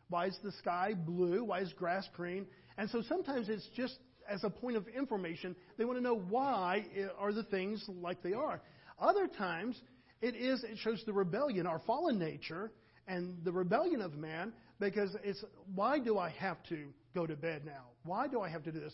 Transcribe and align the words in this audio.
Why 0.10 0.28
is 0.28 0.38
the 0.44 0.54
sky 0.54 0.94
blue? 0.96 1.44
Why 1.44 1.60
is 1.60 1.74
grass 1.74 2.08
green? 2.16 2.48
And 2.78 2.90
so 2.90 3.02
sometimes 3.08 3.50
it's 3.50 3.68
just 3.76 3.98
as 4.30 4.44
a 4.44 4.50
point 4.50 4.78
of 4.78 4.88
information. 4.88 5.56
They 5.78 5.86
want 5.86 5.98
to 5.98 6.04
know 6.04 6.18
why 6.18 6.86
are 7.20 7.34
the 7.34 7.44
things 7.44 7.84
like 7.88 8.22
they 8.22 8.34
are. 8.34 8.62
Other 9.00 9.28
times, 9.28 9.80
it 10.22 10.36
is 10.36 10.64
it 10.64 10.78
shows 10.80 11.04
the 11.06 11.14
rebellion, 11.14 11.68
our 11.68 11.80
fallen 11.80 12.18
nature, 12.20 12.72
and 13.08 13.38
the 13.44 13.52
rebellion 13.52 14.02
of 14.02 14.16
man. 14.16 14.54
Because 14.80 15.16
it's 15.24 15.44
why 15.74 16.00
do 16.00 16.18
I 16.18 16.30
have 16.30 16.58
to 16.70 16.90
go 17.16 17.26
to 17.26 17.36
bed 17.36 17.64
now? 17.66 17.86
Why 18.04 18.28
do 18.28 18.42
I 18.42 18.50
have 18.50 18.64
to 18.64 18.72
do 18.72 18.80
this? 18.80 18.94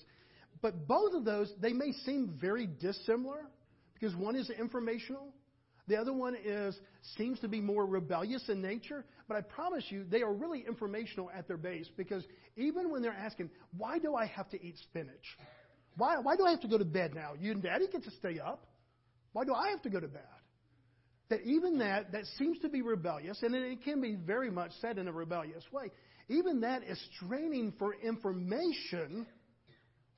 But 0.61 0.87
both 0.87 1.13
of 1.13 1.25
those 1.25 1.51
they 1.61 1.73
may 1.73 1.91
seem 2.05 2.37
very 2.39 2.67
dissimilar 2.67 3.45
because 3.93 4.15
one 4.15 4.35
is 4.35 4.49
informational 4.49 5.33
the 5.87 5.97
other 5.97 6.13
one 6.13 6.35
is 6.35 6.77
seems 7.17 7.39
to 7.41 7.47
be 7.47 7.59
more 7.59 7.85
rebellious 7.85 8.47
in 8.47 8.61
nature, 8.61 9.03
but 9.27 9.35
I 9.35 9.41
promise 9.41 9.83
you 9.89 10.05
they 10.09 10.21
are 10.21 10.33
really 10.33 10.63
informational 10.65 11.29
at 11.35 11.47
their 11.47 11.57
base 11.57 11.87
because 11.97 12.23
even 12.55 12.89
when 12.89 13.01
they're 13.01 13.11
asking, 13.11 13.49
why 13.77 13.99
do 13.99 14.15
I 14.15 14.25
have 14.27 14.49
to 14.51 14.63
eat 14.63 14.77
spinach? 14.77 15.37
Why, 15.97 16.17
why 16.19 16.35
do 16.35 16.45
I 16.45 16.51
have 16.51 16.61
to 16.61 16.67
go 16.67 16.77
to 16.77 16.85
bed 16.85 17.13
now? 17.13 17.33
You 17.39 17.51
and 17.51 17.61
daddy 17.61 17.87
get 17.91 18.03
to 18.03 18.11
stay 18.11 18.39
up. 18.39 18.65
Why 19.33 19.43
do 19.43 19.53
I 19.53 19.69
have 19.69 19.81
to 19.83 19.89
go 19.89 19.99
to 19.99 20.07
bed? 20.07 20.21
That 21.29 21.41
even 21.41 21.79
that, 21.79 22.11
that 22.11 22.25
seems 22.37 22.59
to 22.59 22.69
be 22.69 22.81
rebellious, 22.81 23.41
and 23.41 23.55
it 23.55 23.83
can 23.83 24.01
be 24.01 24.15
very 24.15 24.51
much 24.51 24.71
said 24.81 24.97
in 24.97 25.07
a 25.07 25.11
rebellious 25.11 25.63
way. 25.71 25.91
Even 26.29 26.61
that 26.61 26.83
is 26.83 26.99
straining 27.15 27.73
for 27.77 27.93
information 27.95 29.25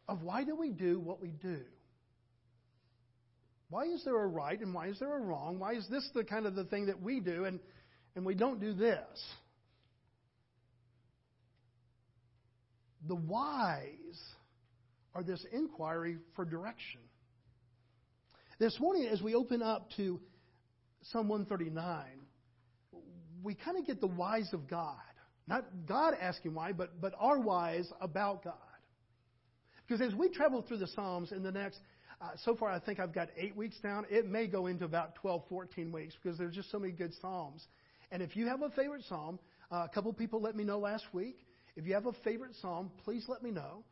of 0.08 0.22
why 0.22 0.44
do 0.44 0.56
we 0.56 0.72
do 0.72 1.00
what 1.00 1.22
we 1.22 1.30
do? 1.30 1.62
Why 3.76 3.88
is 3.88 4.06
there 4.06 4.16
a 4.16 4.26
right 4.26 4.58
and 4.58 4.74
why 4.74 4.88
is 4.88 5.00
there 5.00 5.18
a 5.18 5.20
wrong? 5.20 5.60
Why 5.60 5.74
is 5.74 5.86
this 5.90 6.10
the 6.14 6.24
kind 6.24 6.46
of 6.46 6.56
the 6.56 6.64
thing 6.64 6.86
that 6.86 7.02
we 7.02 7.20
do 7.20 7.44
and, 7.44 7.60
and 8.16 8.26
we 8.26 8.34
don't 8.34 8.62
do 8.62 8.72
this? 8.72 9.04
The 13.06 13.16
whys 13.16 13.90
are 15.14 15.24
this 15.24 15.46
inquiry 15.52 16.20
for 16.38 16.46
direction. 16.46 17.02
This 18.60 18.80
morning, 18.80 19.10
as 19.12 19.22
we 19.22 19.36
open 19.36 19.62
up 19.62 19.90
to 19.98 20.22
Psalm 21.12 21.28
139, 21.28 22.06
we 23.44 23.56
kind 23.56 23.78
of 23.78 23.86
get 23.86 24.00
the 24.00 24.08
whys 24.08 24.54
of 24.54 24.70
God. 24.70 24.96
Not 25.50 25.66
God 25.86 26.14
asking 26.18 26.54
why, 26.54 26.72
but, 26.72 27.02
but 27.02 27.12
our 27.20 27.42
whys 27.42 27.92
about 28.00 28.42
God. 28.42 28.54
Because 29.86 30.00
as 30.00 30.18
we 30.18 30.30
travel 30.30 30.62
through 30.62 30.78
the 30.78 30.88
Psalms 30.88 31.34
in 31.34 31.44
the 31.44 31.52
next 31.52 31.78
uh, 32.22 32.30
so 32.44 32.56
far, 32.56 32.70
I 32.70 32.80
think 32.80 33.00
I've 33.00 33.14
got 33.14 33.30
eight 33.38 33.56
weeks 33.56 33.78
down. 33.82 34.06
It 34.10 34.28
may 34.30 34.48
go 34.48 34.68
into 34.68 34.86
about 34.86 35.16
12, 35.16 35.44
14 35.50 35.92
weeks 35.92 36.14
because 36.22 36.38
there's 36.38 36.56
just 36.56 36.72
so 36.72 36.80
many 36.80 36.94
good 36.94 37.14
Psalms. 37.22 37.66
And 38.12 38.22
if 38.22 38.36
you 38.36 38.48
have 38.48 38.62
a 38.62 38.70
favorite 38.70 39.04
Psalm, 39.08 39.40
uh, 39.72 39.86
a 39.86 39.94
couple 39.94 40.12
people 40.14 40.42
let 40.42 40.56
me 40.56 40.64
know 40.64 40.80
last 40.80 41.06
week. 41.14 41.38
If 41.76 41.86
you 41.86 41.94
have 41.94 42.06
a 42.06 42.14
favorite 42.24 42.56
Psalm, 42.62 42.92
please 43.04 43.26
let 43.28 43.44
me 43.44 43.52
know. 43.52 43.84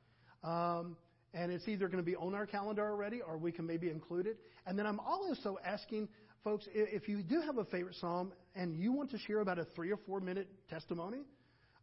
Um, 0.43 0.95
and 1.33 1.51
it's 1.51 1.67
either 1.67 1.87
going 1.87 2.03
to 2.03 2.09
be 2.09 2.15
on 2.15 2.35
our 2.35 2.45
calendar 2.45 2.83
already 2.83 3.21
or 3.21 3.37
we 3.37 3.51
can 3.51 3.65
maybe 3.65 3.89
include 3.89 4.27
it. 4.27 4.37
And 4.65 4.77
then 4.77 4.85
I'm 4.85 4.99
also 4.99 5.57
asking 5.65 6.07
folks 6.43 6.65
if 6.73 7.07
you 7.07 7.23
do 7.23 7.41
have 7.41 7.57
a 7.57 7.65
favorite 7.65 7.95
Psalm 7.95 8.31
and 8.55 8.75
you 8.75 8.91
want 8.91 9.11
to 9.11 9.17
share 9.17 9.39
about 9.39 9.59
a 9.59 9.65
three 9.75 9.91
or 9.91 9.97
four 10.05 10.19
minute 10.19 10.47
testimony 10.69 11.23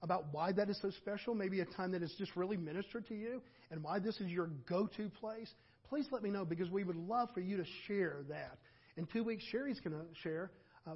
about 0.02 0.26
why 0.32 0.52
that 0.52 0.70
is 0.70 0.78
so 0.80 0.90
special, 0.90 1.34
maybe 1.34 1.60
a 1.60 1.64
time 1.64 1.92
that 1.92 2.00
has 2.00 2.14
just 2.16 2.34
really 2.34 2.56
ministered 2.56 3.06
to 3.08 3.14
you, 3.14 3.42
and 3.70 3.82
why 3.82 3.98
this 3.98 4.18
is 4.20 4.30
your 4.30 4.48
go 4.66 4.86
to 4.96 5.08
place, 5.10 5.50
please 5.90 6.06
let 6.10 6.22
me 6.22 6.30
know 6.30 6.44
because 6.44 6.70
we 6.70 6.84
would 6.84 6.96
love 6.96 7.28
for 7.34 7.40
you 7.40 7.58
to 7.58 7.64
share 7.86 8.20
that. 8.28 8.58
In 8.96 9.06
two 9.06 9.24
weeks, 9.24 9.44
Sherry's 9.50 9.80
going 9.80 9.96
to 9.96 10.06
share. 10.22 10.52
Uh, 10.86 10.94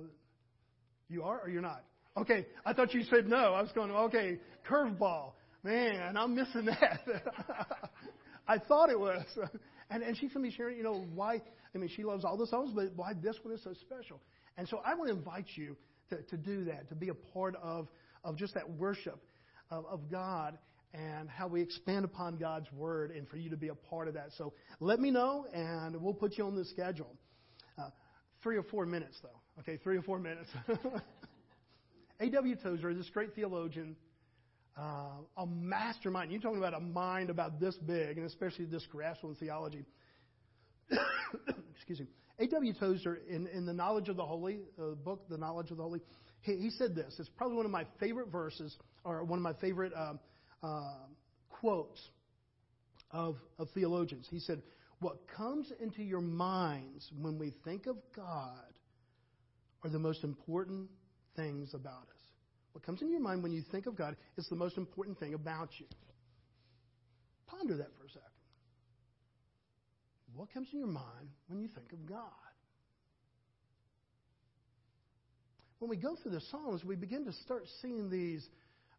you 1.08 1.24
are 1.24 1.40
or 1.40 1.50
you're 1.50 1.60
not? 1.60 1.84
Okay, 2.16 2.46
I 2.64 2.72
thought 2.72 2.94
you 2.94 3.02
said 3.02 3.26
no. 3.26 3.54
I 3.54 3.60
was 3.60 3.72
going, 3.72 3.90
okay, 3.90 4.38
curveball. 4.68 5.32
Man, 5.64 6.16
I'm 6.16 6.34
missing 6.34 6.66
that. 6.66 7.00
I 8.48 8.58
thought 8.58 8.88
it 8.90 8.98
was. 8.98 9.24
And, 9.90 10.02
and 10.02 10.16
she's 10.16 10.32
going 10.32 10.42
to 10.42 10.50
be 10.50 10.56
sharing, 10.56 10.78
you 10.78 10.82
know, 10.82 11.04
why, 11.14 11.42
I 11.74 11.78
mean, 11.78 11.90
she 11.94 12.04
loves 12.04 12.24
all 12.24 12.38
the 12.38 12.46
songs, 12.46 12.72
but 12.74 12.86
why 12.96 13.12
this 13.12 13.36
one 13.42 13.52
is 13.52 13.62
so 13.62 13.74
special. 13.74 14.18
And 14.56 14.66
so 14.66 14.80
I 14.84 14.94
want 14.94 15.10
to 15.10 15.14
invite 15.14 15.44
you 15.56 15.76
to, 16.08 16.22
to 16.22 16.36
do 16.38 16.64
that, 16.64 16.88
to 16.88 16.94
be 16.94 17.10
a 17.10 17.14
part 17.14 17.54
of, 17.62 17.86
of 18.24 18.34
just 18.34 18.54
that 18.54 18.68
worship 18.68 19.22
of, 19.70 19.84
of 19.84 20.10
God 20.10 20.56
and 20.94 21.28
how 21.28 21.48
we 21.48 21.60
expand 21.60 22.04
upon 22.04 22.36
God's 22.36 22.70
Word 22.72 23.10
and 23.10 23.28
for 23.28 23.36
you 23.36 23.50
to 23.50 23.56
be 23.56 23.68
a 23.68 23.74
part 23.74 24.06
of 24.06 24.14
that. 24.14 24.28
So 24.38 24.52
let 24.78 25.00
me 25.00 25.10
know, 25.10 25.46
and 25.52 26.00
we'll 26.00 26.14
put 26.14 26.38
you 26.38 26.46
on 26.46 26.54
the 26.54 26.64
schedule. 26.64 27.12
Uh, 27.76 27.90
three 28.42 28.56
or 28.56 28.62
four 28.62 28.86
minutes, 28.86 29.18
though. 29.22 29.60
Okay, 29.60 29.78
three 29.82 29.96
or 29.96 30.02
four 30.02 30.18
minutes. 30.18 30.48
A.W. 32.20 32.56
Tozer, 32.62 32.90
is 32.90 32.96
this 32.96 33.10
great 33.10 33.34
theologian, 33.34 33.96
uh, 34.78 35.16
a 35.36 35.46
mastermind. 35.46 36.30
You're 36.30 36.40
talking 36.40 36.58
about 36.58 36.74
a 36.74 36.80
mind 36.80 37.28
about 37.28 37.58
this 37.58 37.76
big, 37.76 38.16
and 38.16 38.26
especially 38.26 38.66
this 38.66 38.86
grasp 38.86 39.24
on 39.24 39.34
theology. 39.34 39.84
Excuse 41.74 42.00
me. 42.00 42.06
A.W. 42.38 42.72
Tozer, 42.78 43.20
in, 43.28 43.48
in 43.48 43.66
The 43.66 43.72
Knowledge 43.72 44.08
of 44.08 44.16
the 44.16 44.24
Holy, 44.24 44.60
uh, 44.80 44.94
book, 44.94 45.28
The 45.28 45.38
Knowledge 45.38 45.70
of 45.72 45.76
the 45.76 45.82
Holy, 45.82 46.00
he, 46.40 46.56
he, 46.56 46.70
said 46.70 46.94
this. 46.94 47.14
It's 47.18 47.28
probably 47.36 47.56
one 47.56 47.66
of 47.66 47.72
my 47.72 47.86
favorite 47.98 48.28
verses, 48.28 48.76
or 49.04 49.24
one 49.24 49.38
of 49.38 49.42
my 49.42 49.54
favorite 49.54 49.92
uh, 49.96 50.14
Um, 50.64 51.16
quotes 51.50 52.00
of, 53.10 53.36
of 53.58 53.68
theologians. 53.74 54.26
He 54.30 54.38
said, 54.38 54.62
What 55.00 55.28
comes 55.36 55.70
into 55.78 56.02
your 56.02 56.22
minds 56.22 57.06
when 57.20 57.38
we 57.38 57.52
think 57.66 57.86
of 57.86 57.96
God 58.16 58.72
are 59.82 59.90
the 59.90 59.98
most 59.98 60.24
important 60.24 60.88
things 61.36 61.74
about 61.74 62.08
us. 62.08 62.22
What 62.72 62.82
comes 62.82 63.02
into 63.02 63.12
your 63.12 63.20
mind 63.20 63.42
when 63.42 63.52
you 63.52 63.62
think 63.70 63.84
of 63.84 63.94
God 63.94 64.16
is 64.38 64.46
the 64.48 64.56
most 64.56 64.78
important 64.78 65.20
thing 65.20 65.34
about 65.34 65.68
you. 65.78 65.86
Ponder 67.46 67.76
that 67.76 67.90
for 67.98 68.06
a 68.06 68.08
second. 68.08 68.22
What 70.34 70.52
comes 70.52 70.68
in 70.72 70.78
your 70.78 70.88
mind 70.88 71.28
when 71.48 71.60
you 71.60 71.68
think 71.68 71.92
of 71.92 72.06
God? 72.06 72.30
When 75.78 75.90
we 75.90 75.96
go 75.98 76.16
through 76.16 76.32
the 76.32 76.40
Psalms, 76.50 76.82
we 76.84 76.96
begin 76.96 77.26
to 77.26 77.32
start 77.44 77.64
seeing 77.82 78.08
these 78.08 78.48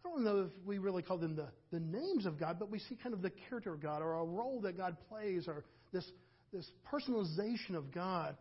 I 0.05 0.09
don't 0.09 0.23
know 0.23 0.41
if 0.41 0.65
we 0.65 0.77
really 0.77 1.01
call 1.01 1.17
them 1.17 1.35
the, 1.35 1.47
the 1.71 1.79
names 1.79 2.25
of 2.25 2.39
God, 2.39 2.57
but 2.59 2.69
we 2.69 2.79
see 2.79 2.95
kind 3.01 3.13
of 3.13 3.21
the 3.21 3.31
character 3.49 3.73
of 3.73 3.81
God 3.81 4.01
or 4.01 4.13
a 4.13 4.23
role 4.23 4.61
that 4.61 4.77
God 4.77 4.97
plays 5.09 5.47
or 5.47 5.65
this, 5.91 6.05
this 6.53 6.69
personalization 6.91 7.75
of 7.75 7.91
God. 7.91 8.37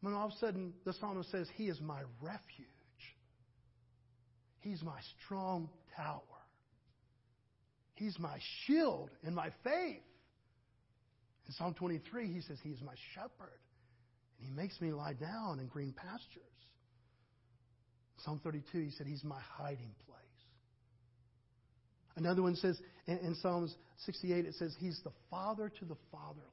When 0.00 0.14
all 0.14 0.26
of 0.26 0.32
a 0.32 0.36
sudden 0.36 0.72
the 0.84 0.92
psalmist 0.92 1.30
says, 1.30 1.48
He 1.56 1.68
is 1.68 1.80
my 1.80 2.00
refuge, 2.20 2.66
He's 4.60 4.82
my 4.82 4.98
strong 5.24 5.68
tower, 5.96 6.20
He's 7.94 8.18
my 8.18 8.38
shield 8.64 9.10
and 9.24 9.34
my 9.34 9.50
faith. 9.64 10.02
In 11.48 11.54
Psalm 11.54 11.74
23, 11.74 12.32
he 12.32 12.42
says, 12.42 12.58
He 12.62 12.68
is 12.70 12.80
my 12.82 12.94
shepherd, 13.14 13.58
and 14.38 14.46
He 14.46 14.52
makes 14.54 14.80
me 14.80 14.92
lie 14.92 15.14
down 15.14 15.58
in 15.58 15.66
green 15.66 15.94
pastures. 15.94 16.42
Psalm 18.18 18.40
32, 18.44 18.78
he 18.78 18.90
said, 18.90 19.06
He's 19.06 19.24
my 19.24 19.40
hiding 19.40 19.94
place. 20.06 20.27
Another 22.18 22.42
one 22.42 22.56
says 22.56 22.78
in, 23.06 23.18
in 23.18 23.34
Psalms 23.36 23.74
68, 24.04 24.44
it 24.44 24.54
says, 24.56 24.74
He's 24.78 25.00
the 25.04 25.12
father 25.30 25.70
to 25.78 25.84
the 25.84 25.96
fatherless. 26.10 26.44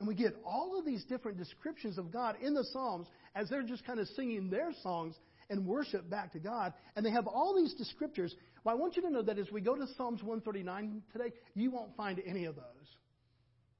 And 0.00 0.08
we 0.08 0.14
get 0.14 0.34
all 0.44 0.78
of 0.78 0.84
these 0.84 1.04
different 1.04 1.38
descriptions 1.38 1.98
of 1.98 2.10
God 2.10 2.36
in 2.42 2.54
the 2.54 2.64
Psalms 2.72 3.06
as 3.34 3.48
they're 3.48 3.62
just 3.62 3.86
kind 3.86 4.00
of 4.00 4.08
singing 4.08 4.50
their 4.50 4.72
songs 4.82 5.14
and 5.50 5.66
worship 5.66 6.08
back 6.08 6.32
to 6.32 6.38
God. 6.38 6.72
And 6.96 7.04
they 7.04 7.10
have 7.10 7.26
all 7.26 7.54
these 7.54 7.74
descriptors. 7.74 8.32
Well, 8.64 8.74
I 8.74 8.78
want 8.78 8.96
you 8.96 9.02
to 9.02 9.10
know 9.10 9.22
that 9.22 9.38
as 9.38 9.52
we 9.52 9.60
go 9.60 9.76
to 9.76 9.86
Psalms 9.96 10.22
139 10.22 11.02
today, 11.12 11.32
you 11.54 11.70
won't 11.70 11.94
find 11.96 12.20
any 12.26 12.46
of 12.46 12.56
those. 12.56 12.64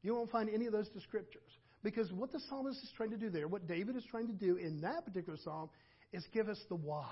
You 0.02 0.14
won't 0.14 0.30
find 0.30 0.50
any 0.50 0.66
of 0.66 0.72
those 0.72 0.90
descriptors. 0.90 1.50
Because 1.82 2.12
what 2.12 2.32
the 2.32 2.40
psalmist 2.48 2.82
is 2.82 2.90
trying 2.96 3.10
to 3.10 3.18
do 3.18 3.30
there, 3.30 3.48
what 3.48 3.66
David 3.66 3.96
is 3.96 4.04
trying 4.10 4.26
to 4.26 4.32
do 4.32 4.56
in 4.56 4.82
that 4.82 5.06
particular 5.06 5.38
psalm, 5.42 5.70
is 6.12 6.24
give 6.32 6.48
us 6.48 6.60
the 6.68 6.76
why. 6.76 7.10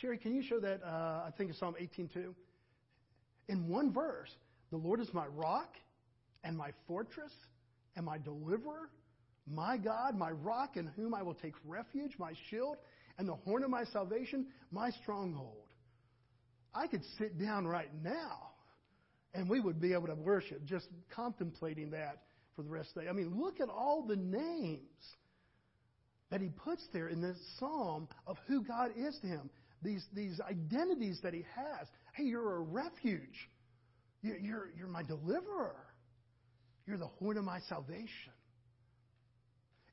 Sherry, 0.00 0.18
can 0.18 0.34
you 0.34 0.42
show 0.42 0.60
that? 0.60 0.82
Uh, 0.82 1.24
I 1.26 1.30
think 1.36 1.50
it's 1.50 1.58
Psalm 1.58 1.74
18:2. 1.80 2.34
In 3.48 3.68
one 3.68 3.92
verse, 3.92 4.30
the 4.70 4.76
Lord 4.76 5.00
is 5.00 5.12
my 5.14 5.26
rock 5.26 5.76
and 6.44 6.56
my 6.56 6.70
fortress 6.86 7.32
and 7.94 8.04
my 8.04 8.18
deliverer, 8.18 8.90
my 9.46 9.78
God, 9.78 10.16
my 10.16 10.30
rock 10.30 10.76
in 10.76 10.86
whom 10.88 11.14
I 11.14 11.22
will 11.22 11.34
take 11.34 11.54
refuge, 11.64 12.18
my 12.18 12.32
shield 12.50 12.76
and 13.18 13.28
the 13.28 13.34
horn 13.34 13.62
of 13.62 13.70
my 13.70 13.84
salvation, 13.84 14.46
my 14.70 14.90
stronghold. 15.02 15.68
I 16.74 16.86
could 16.88 17.02
sit 17.16 17.38
down 17.38 17.66
right 17.66 17.90
now 18.02 18.50
and 19.32 19.48
we 19.48 19.60
would 19.60 19.80
be 19.80 19.94
able 19.94 20.08
to 20.08 20.14
worship 20.14 20.64
just 20.64 20.88
contemplating 21.14 21.90
that 21.92 22.24
for 22.54 22.62
the 22.62 22.68
rest 22.68 22.90
of 22.90 22.94
the 22.96 23.00
day. 23.02 23.08
I 23.08 23.12
mean, 23.12 23.40
look 23.40 23.60
at 23.60 23.68
all 23.68 24.02
the 24.06 24.16
names 24.16 24.80
that 26.30 26.40
he 26.40 26.48
puts 26.48 26.82
there 26.92 27.08
in 27.08 27.22
this 27.22 27.38
psalm 27.58 28.08
of 28.26 28.36
who 28.46 28.62
God 28.62 28.90
is 28.96 29.16
to 29.20 29.26
him. 29.26 29.48
These, 29.86 30.04
these 30.12 30.40
identities 30.40 31.20
that 31.22 31.32
he 31.32 31.44
has. 31.54 31.86
Hey, 32.14 32.24
you're 32.24 32.56
a 32.56 32.60
refuge. 32.60 33.48
You're, 34.20 34.36
you're, 34.36 34.70
you're 34.76 34.88
my 34.88 35.04
deliverer. 35.04 35.76
You're 36.88 36.98
the 36.98 37.06
horn 37.06 37.38
of 37.38 37.44
my 37.44 37.60
salvation. 37.68 38.32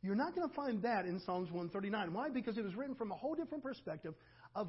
You're 0.01 0.15
not 0.15 0.33
going 0.33 0.49
to 0.49 0.55
find 0.55 0.81
that 0.81 1.05
in 1.05 1.19
Psalms 1.19 1.51
139. 1.51 2.11
Why? 2.11 2.29
Because 2.29 2.57
it 2.57 2.63
was 2.63 2.73
written 2.73 2.95
from 2.95 3.11
a 3.11 3.15
whole 3.15 3.35
different 3.35 3.63
perspective 3.63 4.15
of 4.55 4.67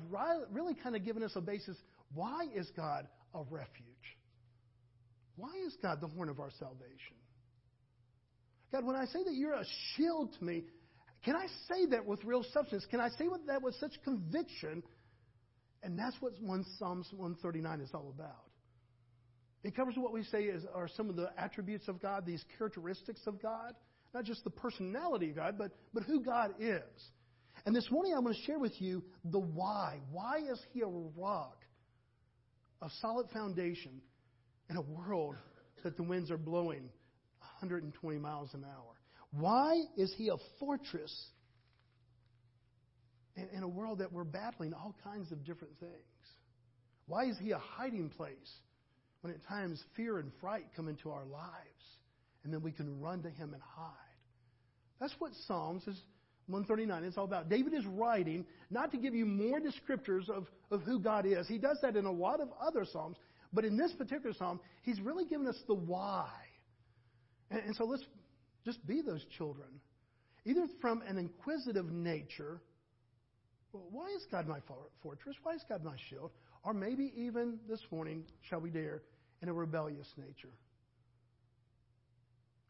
really 0.52 0.74
kind 0.74 0.94
of 0.94 1.02
giving 1.06 1.22
us 1.22 1.32
a 1.36 1.40
basis. 1.40 1.78
Why 2.12 2.46
is 2.54 2.70
God 2.76 3.08
a 3.34 3.42
refuge? 3.50 3.86
Why 5.36 5.52
is 5.66 5.74
God 5.80 6.02
the 6.02 6.08
horn 6.08 6.28
of 6.28 6.38
our 6.38 6.50
salvation? 6.58 7.16
God, 8.72 8.84
when 8.84 8.94
I 8.94 9.06
say 9.06 9.24
that 9.24 9.34
you're 9.34 9.54
a 9.54 9.64
shield 9.96 10.34
to 10.38 10.44
me, 10.44 10.64
can 11.24 11.34
I 11.34 11.46
say 11.68 11.86
that 11.86 12.04
with 12.04 12.22
real 12.24 12.44
substance? 12.52 12.86
Can 12.90 13.00
I 13.00 13.08
say 13.08 13.24
that 13.46 13.62
with 13.62 13.74
such 13.76 13.92
conviction? 14.04 14.82
And 15.84 15.98
that's 15.98 16.16
what 16.20 16.32
one 16.40 16.64
Psalms 16.78 17.08
139 17.12 17.80
is 17.80 17.90
all 17.94 18.12
about. 18.14 18.44
It 19.62 19.76
covers 19.76 19.94
what 19.96 20.12
we 20.12 20.24
say 20.24 20.44
is, 20.44 20.64
are 20.74 20.88
some 20.88 21.08
of 21.08 21.16
the 21.16 21.30
attributes 21.38 21.88
of 21.88 22.00
God, 22.00 22.26
these 22.26 22.44
characteristics 22.58 23.20
of 23.26 23.40
God, 23.40 23.74
not 24.14 24.24
just 24.24 24.42
the 24.44 24.50
personality 24.50 25.30
of 25.30 25.36
God, 25.36 25.56
but, 25.58 25.72
but 25.92 26.02
who 26.04 26.22
God 26.22 26.54
is. 26.58 26.82
And 27.66 27.76
this 27.76 27.88
morning 27.90 28.14
I'm 28.14 28.24
going 28.24 28.34
to 28.34 28.42
share 28.42 28.58
with 28.58 28.80
you 28.80 29.04
the 29.24 29.38
why. 29.38 29.98
Why 30.10 30.38
is 30.38 30.60
He 30.72 30.80
a 30.80 30.86
rock, 30.86 31.64
a 32.82 32.88
solid 33.00 33.28
foundation 33.30 34.00
in 34.70 34.76
a 34.76 34.82
world 34.82 35.36
that 35.82 35.96
the 35.96 36.02
winds 36.02 36.30
are 36.30 36.38
blowing 36.38 36.88
120 37.60 38.18
miles 38.18 38.50
an 38.54 38.64
hour? 38.64 38.94
Why 39.38 39.74
is 39.96 40.14
he 40.16 40.28
a 40.28 40.36
fortress 40.60 41.12
in, 43.36 43.48
in 43.56 43.62
a 43.62 43.68
world 43.68 43.98
that 43.98 44.12
we're 44.12 44.24
battling 44.24 44.74
all 44.74 44.94
kinds 45.04 45.32
of 45.32 45.44
different 45.44 45.78
things? 45.80 45.92
Why 47.06 47.26
is 47.26 47.36
he 47.38 47.50
a 47.50 47.58
hiding 47.58 48.08
place 48.08 48.34
when 49.20 49.32
at 49.32 49.46
times 49.46 49.82
fear 49.96 50.18
and 50.18 50.30
fright 50.40 50.64
come 50.74 50.88
into 50.88 51.10
our 51.10 51.24
lives 51.24 51.84
and 52.42 52.52
then 52.52 52.62
we 52.62 52.72
can 52.72 53.00
run 53.00 53.22
to 53.22 53.30
him 53.30 53.52
and 53.52 53.62
hide? 53.62 53.92
That's 55.00 55.14
what 55.18 55.32
Psalms 55.46 55.86
is 55.86 56.00
139 56.46 57.04
is 57.04 57.16
all 57.16 57.24
about. 57.24 57.48
David 57.48 57.72
is 57.72 57.86
writing 57.86 58.44
not 58.70 58.90
to 58.92 58.98
give 58.98 59.14
you 59.14 59.24
more 59.24 59.60
descriptors 59.60 60.28
of, 60.28 60.46
of 60.70 60.82
who 60.82 60.98
God 60.98 61.24
is. 61.24 61.48
He 61.48 61.58
does 61.58 61.78
that 61.82 61.96
in 61.96 62.04
a 62.04 62.12
lot 62.12 62.40
of 62.40 62.48
other 62.60 62.84
Psalms. 62.84 63.16
But 63.52 63.64
in 63.64 63.76
this 63.76 63.92
particular 63.92 64.34
Psalm, 64.34 64.60
he's 64.82 65.00
really 65.00 65.24
given 65.24 65.46
us 65.46 65.56
the 65.66 65.74
why. 65.74 66.28
And, 67.50 67.60
and 67.60 67.76
so 67.76 67.84
let's 67.84 68.04
just 68.66 68.86
be 68.86 69.00
those 69.00 69.24
children. 69.38 69.68
Either 70.44 70.66
from 70.80 71.02
an 71.02 71.16
inquisitive 71.16 71.90
nature, 71.90 72.60
well, 73.74 73.88
why 73.90 74.08
is 74.14 74.24
God 74.30 74.46
my 74.46 74.58
fortress? 75.02 75.36
Why 75.42 75.54
is 75.54 75.64
God 75.68 75.84
my 75.84 75.96
shield? 76.08 76.30
Or 76.62 76.72
maybe 76.72 77.12
even 77.16 77.58
this 77.68 77.80
morning, 77.90 78.24
shall 78.48 78.60
we 78.60 78.70
dare, 78.70 79.02
in 79.42 79.48
a 79.48 79.52
rebellious 79.52 80.06
nature. 80.16 80.52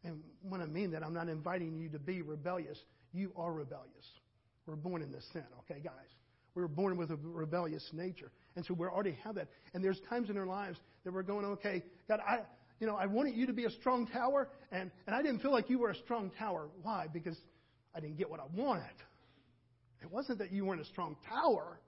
And 0.02 0.20
when 0.42 0.60
I 0.60 0.66
mean 0.66 0.90
that, 0.92 1.02
I'm 1.02 1.14
not 1.14 1.28
inviting 1.28 1.78
you 1.78 1.88
to 1.90 1.98
be 1.98 2.22
rebellious. 2.22 2.78
You 3.12 3.32
are 3.36 3.52
rebellious. 3.52 4.06
We're 4.66 4.76
born 4.76 5.02
in 5.02 5.12
this 5.12 5.24
sin, 5.32 5.44
okay, 5.60 5.80
guys? 5.82 5.92
We 6.54 6.62
were 6.62 6.68
born 6.68 6.96
with 6.96 7.10
a 7.10 7.16
rebellious 7.16 7.86
nature. 7.92 8.30
And 8.56 8.64
so 8.64 8.74
we 8.74 8.86
already 8.86 9.16
have 9.24 9.34
that. 9.36 9.48
And 9.74 9.84
there's 9.84 10.00
times 10.08 10.30
in 10.30 10.38
our 10.38 10.46
lives 10.46 10.78
that 11.04 11.12
we're 11.12 11.22
going, 11.22 11.44
okay, 11.44 11.82
God, 12.08 12.20
I, 12.26 12.40
you 12.80 12.86
know, 12.86 12.96
I 12.96 13.06
wanted 13.06 13.34
you 13.34 13.46
to 13.46 13.52
be 13.52 13.64
a 13.64 13.70
strong 13.70 14.06
tower, 14.06 14.48
and, 14.72 14.90
and 15.06 15.14
I 15.14 15.22
didn't 15.22 15.40
feel 15.40 15.52
like 15.52 15.68
you 15.68 15.78
were 15.78 15.90
a 15.90 15.96
strong 15.96 16.30
tower. 16.38 16.68
Why? 16.82 17.06
Because 17.12 17.36
I 17.94 18.00
didn't 18.00 18.18
get 18.18 18.30
what 18.30 18.40
I 18.40 18.44
wanted. 18.54 18.84
It 20.04 20.12
wasn't 20.12 20.38
that 20.40 20.52
you 20.52 20.66
weren't 20.66 20.82
a 20.82 20.84
strong 20.84 21.16
tower. 21.26 21.80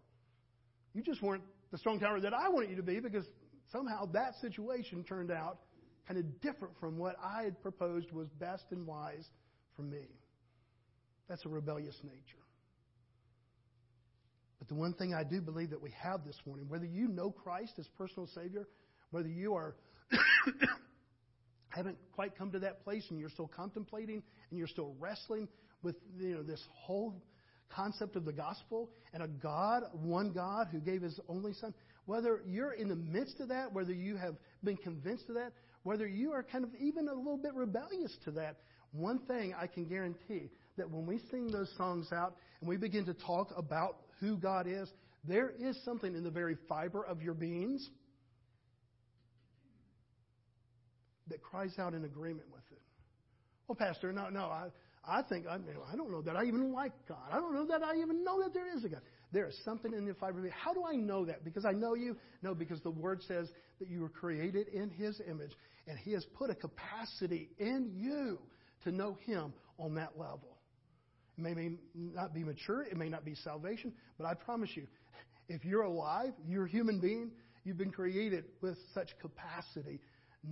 You 0.94 1.02
just 1.02 1.20
weren't 1.20 1.42
the 1.70 1.76
strong 1.76 2.00
tower 2.00 2.18
that 2.18 2.32
I 2.32 2.48
wanted 2.48 2.70
you 2.70 2.76
to 2.76 2.82
be 2.82 2.98
because 2.98 3.26
somehow 3.70 4.06
that 4.12 4.34
situation 4.40 5.04
turned 5.04 5.30
out 5.30 5.58
kind 6.08 6.18
of 6.18 6.40
different 6.40 6.72
from 6.80 6.96
what 6.96 7.16
I 7.22 7.42
had 7.42 7.60
proposed 7.60 8.10
was 8.12 8.28
best 8.40 8.64
and 8.70 8.86
wise 8.86 9.28
for 9.76 9.82
me. 9.82 10.06
That's 11.28 11.44
a 11.44 11.50
rebellious 11.50 11.96
nature. 12.02 12.42
But 14.58 14.68
the 14.68 14.74
one 14.74 14.94
thing 14.94 15.12
I 15.12 15.22
do 15.22 15.42
believe 15.42 15.70
that 15.70 15.82
we 15.82 15.90
have 16.02 16.24
this 16.24 16.38
morning, 16.46 16.70
whether 16.70 16.86
you 16.86 17.08
know 17.08 17.30
Christ 17.30 17.74
as 17.78 17.86
personal 17.98 18.28
Savior, 18.34 18.66
whether 19.10 19.28
you 19.28 19.54
are 19.54 19.74
haven't 21.68 21.98
quite 22.14 22.34
come 22.38 22.50
to 22.52 22.60
that 22.60 22.82
place 22.82 23.04
and 23.10 23.20
you're 23.20 23.28
still 23.28 23.50
contemplating 23.54 24.22
and 24.48 24.58
you're 24.58 24.68
still 24.68 24.94
wrestling 24.98 25.48
with 25.82 25.96
you 26.18 26.34
know 26.34 26.42
this 26.42 26.62
whole 26.72 27.22
concept 27.74 28.16
of 28.16 28.24
the 28.24 28.32
gospel 28.32 28.90
and 29.12 29.22
a 29.22 29.28
God, 29.28 29.84
one 29.92 30.32
God 30.32 30.68
who 30.70 30.80
gave 30.80 31.02
his 31.02 31.18
only 31.28 31.52
son, 31.54 31.74
whether 32.06 32.42
you're 32.46 32.72
in 32.72 32.88
the 32.88 32.96
midst 32.96 33.40
of 33.40 33.48
that, 33.48 33.72
whether 33.72 33.92
you 33.92 34.16
have 34.16 34.36
been 34.62 34.76
convinced 34.76 35.28
of 35.28 35.34
that, 35.34 35.52
whether 35.82 36.06
you 36.06 36.32
are 36.32 36.42
kind 36.42 36.64
of 36.64 36.70
even 36.80 37.08
a 37.08 37.14
little 37.14 37.36
bit 37.36 37.54
rebellious 37.54 38.16
to 38.24 38.30
that, 38.32 38.56
one 38.92 39.18
thing 39.26 39.54
I 39.60 39.66
can 39.66 39.84
guarantee 39.84 40.50
that 40.76 40.90
when 40.90 41.06
we 41.06 41.20
sing 41.30 41.48
those 41.48 41.72
songs 41.76 42.08
out 42.12 42.36
and 42.60 42.68
we 42.68 42.76
begin 42.76 43.04
to 43.06 43.14
talk 43.14 43.52
about 43.56 43.98
who 44.20 44.36
God 44.36 44.66
is, 44.66 44.88
there 45.24 45.52
is 45.58 45.76
something 45.84 46.14
in 46.14 46.22
the 46.22 46.30
very 46.30 46.56
fiber 46.68 47.04
of 47.04 47.22
your 47.22 47.34
beings 47.34 47.88
that 51.28 51.42
cries 51.42 51.78
out 51.78 51.94
in 51.94 52.04
agreement 52.04 52.46
with 52.52 52.62
it. 52.70 52.80
Well, 53.66 53.76
Pastor, 53.76 54.12
no, 54.12 54.28
no, 54.28 54.44
I, 54.44 54.68
I 55.08 55.22
think, 55.22 55.46
I, 55.48 55.56
mean, 55.58 55.76
I 55.92 55.96
don't 55.96 56.10
know 56.10 56.22
that 56.22 56.36
I 56.36 56.44
even 56.44 56.72
like 56.72 56.92
God. 57.08 57.28
I 57.30 57.36
don't 57.36 57.54
know 57.54 57.66
that 57.66 57.82
I 57.82 57.96
even 57.96 58.24
know 58.24 58.42
that 58.42 58.52
there 58.52 58.74
is 58.76 58.84
a 58.84 58.88
God. 58.88 59.00
There 59.32 59.48
is 59.48 59.56
something 59.64 59.92
in 59.92 60.06
the 60.06 60.14
fiber 60.14 60.38
of 60.38 60.44
me. 60.44 60.50
How 60.50 60.72
do 60.74 60.84
I 60.84 60.96
know 60.96 61.24
that? 61.26 61.44
Because 61.44 61.64
I 61.64 61.72
know 61.72 61.94
you? 61.94 62.16
No, 62.42 62.54
because 62.54 62.80
the 62.80 62.90
Word 62.90 63.22
says 63.26 63.48
that 63.78 63.88
you 63.88 64.00
were 64.00 64.08
created 64.08 64.68
in 64.68 64.90
His 64.90 65.20
image, 65.28 65.52
and 65.86 65.98
He 65.98 66.12
has 66.12 66.24
put 66.36 66.50
a 66.50 66.54
capacity 66.54 67.50
in 67.58 67.92
you 67.94 68.38
to 68.84 68.92
know 68.92 69.16
Him 69.26 69.52
on 69.78 69.94
that 69.94 70.18
level. 70.18 70.58
It 71.38 71.42
may 71.42 71.72
not 71.94 72.34
be 72.34 72.42
mature, 72.42 72.82
it 72.82 72.96
may 72.96 73.08
not 73.08 73.24
be 73.24 73.34
salvation, 73.34 73.92
but 74.18 74.26
I 74.26 74.34
promise 74.34 74.70
you, 74.74 74.86
if 75.48 75.64
you're 75.64 75.82
alive, 75.82 76.32
you're 76.48 76.64
a 76.64 76.68
human 76.68 77.00
being, 77.00 77.30
you've 77.64 77.78
been 77.78 77.92
created 77.92 78.44
with 78.62 78.78
such 78.94 79.10
capacity 79.20 80.00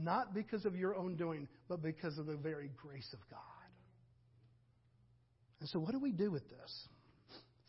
not 0.02 0.34
because 0.34 0.64
of 0.64 0.75
your 0.75 0.96
own 0.96 1.16
doing, 1.16 1.46
but 1.68 1.82
because 1.82 2.18
of 2.18 2.26
the 2.26 2.37
very 2.37 2.70
grace 2.76 3.08
of 3.12 3.20
God. 3.30 3.53
And 5.64 5.71
so, 5.71 5.78
what 5.78 5.92
do 5.92 5.99
we 5.99 6.12
do 6.12 6.30
with 6.30 6.47
this? 6.50 6.88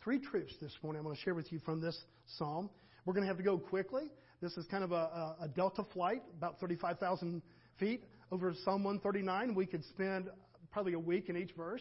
Three 0.04 0.18
truths 0.18 0.52
this 0.60 0.76
morning 0.82 1.00
I'm 1.00 1.04
going 1.04 1.16
to 1.16 1.22
share 1.22 1.34
with 1.34 1.50
you 1.50 1.60
from 1.60 1.80
this 1.80 1.98
psalm. 2.36 2.68
We're 3.06 3.14
going 3.14 3.22
to 3.22 3.28
have 3.28 3.38
to 3.38 3.42
go 3.42 3.56
quickly. 3.56 4.10
This 4.42 4.52
is 4.58 4.66
kind 4.66 4.84
of 4.84 4.92
a, 4.92 5.34
a 5.40 5.48
delta 5.48 5.82
flight, 5.94 6.22
about 6.36 6.60
35,000 6.60 7.40
feet 7.80 8.04
over 8.30 8.52
Psalm 8.66 8.84
139. 8.84 9.54
We 9.54 9.64
could 9.64 9.82
spend 9.86 10.28
probably 10.70 10.92
a 10.92 10.98
week 10.98 11.30
in 11.30 11.38
each 11.38 11.52
verse, 11.56 11.80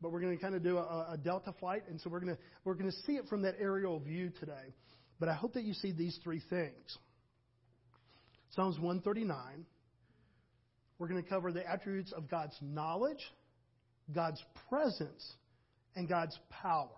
but 0.00 0.12
we're 0.12 0.22
going 0.22 0.34
to 0.34 0.42
kind 0.42 0.54
of 0.54 0.62
do 0.62 0.78
a, 0.78 1.08
a 1.12 1.18
delta 1.22 1.52
flight, 1.60 1.82
and 1.90 2.00
so 2.00 2.08
we're 2.08 2.20
going 2.20 2.34
to 2.34 2.40
we're 2.64 2.72
going 2.72 2.90
to 2.90 2.96
see 3.04 3.16
it 3.16 3.26
from 3.28 3.42
that 3.42 3.56
aerial 3.60 4.00
view 4.00 4.32
today. 4.40 4.72
But 5.18 5.28
I 5.28 5.34
hope 5.34 5.52
that 5.52 5.64
you 5.64 5.74
see 5.74 5.92
these 5.92 6.18
three 6.24 6.40
things. 6.48 6.96
Psalms 8.56 8.78
139 8.78 9.66
we're 10.98 11.08
going 11.08 11.22
to 11.22 11.28
cover 11.28 11.52
the 11.52 11.70
attributes 11.70 12.12
of 12.12 12.30
God's 12.30 12.56
knowledge, 12.62 13.20
God's 14.14 14.42
presence, 14.70 15.34
and 15.96 16.08
God's 16.08 16.38
power. 16.50 16.88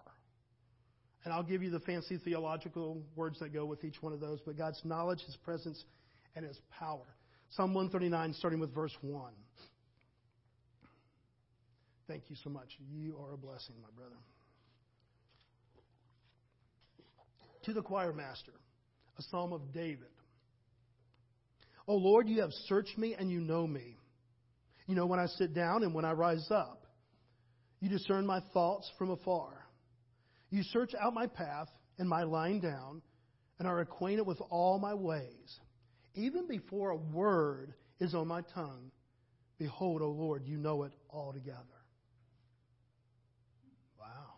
And 1.25 1.33
I'll 1.33 1.43
give 1.43 1.63
you 1.63 1.71
the 1.71 1.81
fancy 1.81 2.19
theological 2.19 3.03
words 3.15 3.39
that 3.41 3.53
go 3.53 3.65
with 3.65 3.85
each 3.85 4.03
one 4.03 4.13
of 4.13 4.21
those, 4.21 4.41
but 4.45 4.59
God's 4.59 4.81
knowledge, 4.85 5.21
His 5.25 5.37
presence, 5.37 5.85
and 6.35 6.45
His 6.45 6.59
power. 6.79 7.07
Psalm 7.51 7.75
139, 7.75 8.35
starting 8.35 8.59
with 8.59 8.75
verse 8.75 8.97
1. 9.03 9.33
Thank 12.09 12.25
you 12.29 12.37
so 12.43 12.51
much. 12.51 12.69
You 12.91 13.17
are 13.19 13.35
a 13.35 13.37
blessing, 13.37 13.77
my 13.81 13.89
brother. 13.97 14.17
To 17.65 17.73
the 17.73 17.83
choir 17.83 18.13
master, 18.13 18.53
a 19.19 19.23
psalm 19.23 19.53
of 19.53 19.73
David. 19.73 20.09
O 21.87 21.95
Lord, 21.95 22.29
you 22.29 22.41
have 22.41 22.51
searched 22.67 22.99
me 22.99 23.15
and 23.17 23.31
you 23.31 23.41
know 23.41 23.67
me. 23.67 23.97
You 24.87 24.97
know 24.97 25.07
when 25.07 25.21
I 25.21 25.27
sit 25.27 25.55
down 25.55 25.85
and 25.85 25.95
when 25.95 26.05
I 26.05 26.13
rise 26.13 26.49
up. 26.51 26.82
You 27.83 27.89
discern 27.89 28.25
my 28.25 28.39
thoughts 28.55 28.89
from 28.97 29.11
afar. 29.11 29.67
You 30.51 30.63
search 30.63 30.93
out 31.01 31.15
my 31.15 31.27
path 31.27 31.67
and 31.99 32.09
my 32.09 32.23
lying 32.23 32.61
down 32.61 33.03
and 33.59 33.67
are 33.67 33.81
acquainted 33.81 34.25
with 34.25 34.41
all 34.51 34.79
my 34.79 34.95
ways. 34.95 35.59
Even 36.15 36.47
before 36.47 36.91
a 36.91 36.97
word 36.97 37.75
is 37.99 38.15
on 38.15 38.29
my 38.29 38.43
tongue, 38.55 38.93
behold, 39.59 40.01
O 40.01 40.11
Lord, 40.11 40.45
you 40.47 40.59
know 40.59 40.85
it 40.85 40.93
altogether. 41.11 41.59
Wow. 43.99 44.35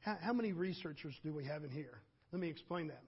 How, 0.00 0.16
how 0.22 0.32
many 0.32 0.52
researchers 0.52 1.14
do 1.22 1.34
we 1.34 1.44
have 1.44 1.64
in 1.64 1.70
here? 1.70 2.00
Let 2.32 2.40
me 2.40 2.48
explain 2.48 2.88
that. 2.88 3.02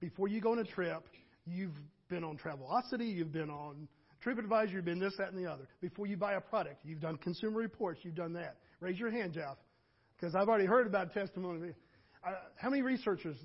Before 0.00 0.28
you 0.28 0.42
go 0.42 0.52
on 0.52 0.58
a 0.58 0.64
trip, 0.64 1.08
you've 1.46 1.78
been 2.10 2.24
on 2.24 2.36
Travelocity, 2.36 3.10
you've 3.10 3.32
been 3.32 3.48
on 3.48 3.88
TripAdvisor, 4.24 4.72
you've 4.72 4.84
been 4.84 4.98
this, 4.98 5.14
that, 5.18 5.32
and 5.32 5.44
the 5.44 5.50
other. 5.50 5.66
Before 5.80 6.06
you 6.06 6.16
buy 6.16 6.34
a 6.34 6.40
product, 6.40 6.84
you've 6.84 7.00
done 7.00 7.16
consumer 7.16 7.58
reports, 7.58 8.00
you've 8.02 8.14
done 8.14 8.34
that. 8.34 8.56
Raise 8.80 8.98
your 8.98 9.10
hand, 9.10 9.32
Jeff, 9.32 9.56
because 10.16 10.34
I've 10.34 10.48
already 10.48 10.66
heard 10.66 10.86
about 10.86 11.12
testimony. 11.14 11.72
Uh, 12.26 12.32
how 12.56 12.68
many 12.68 12.82
researchers 12.82 13.36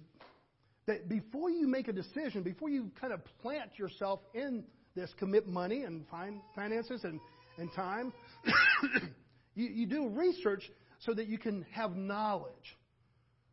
that 0.86 1.10
before 1.10 1.50
you 1.50 1.68
make 1.68 1.88
a 1.88 1.94
decision, 1.94 2.44
before 2.44 2.70
you 2.70 2.92
kind 3.00 3.14
of 3.14 3.22
plant 3.42 3.72
yourself 3.78 4.20
in 4.34 4.64
this, 4.96 5.10
commit 5.18 5.48
money 5.48 5.84
and 5.84 6.06
find 6.08 6.42
finances 6.56 7.04
and, 7.04 7.20
and 7.58 7.72
time, 7.74 8.14
you, 9.56 9.68
you 9.68 9.86
do 9.88 10.10
research 10.10 10.70
so 11.00 11.14
that 11.14 11.28
you 11.28 11.38
can 11.38 11.66
have 11.72 11.96
knowledge. 11.96 12.78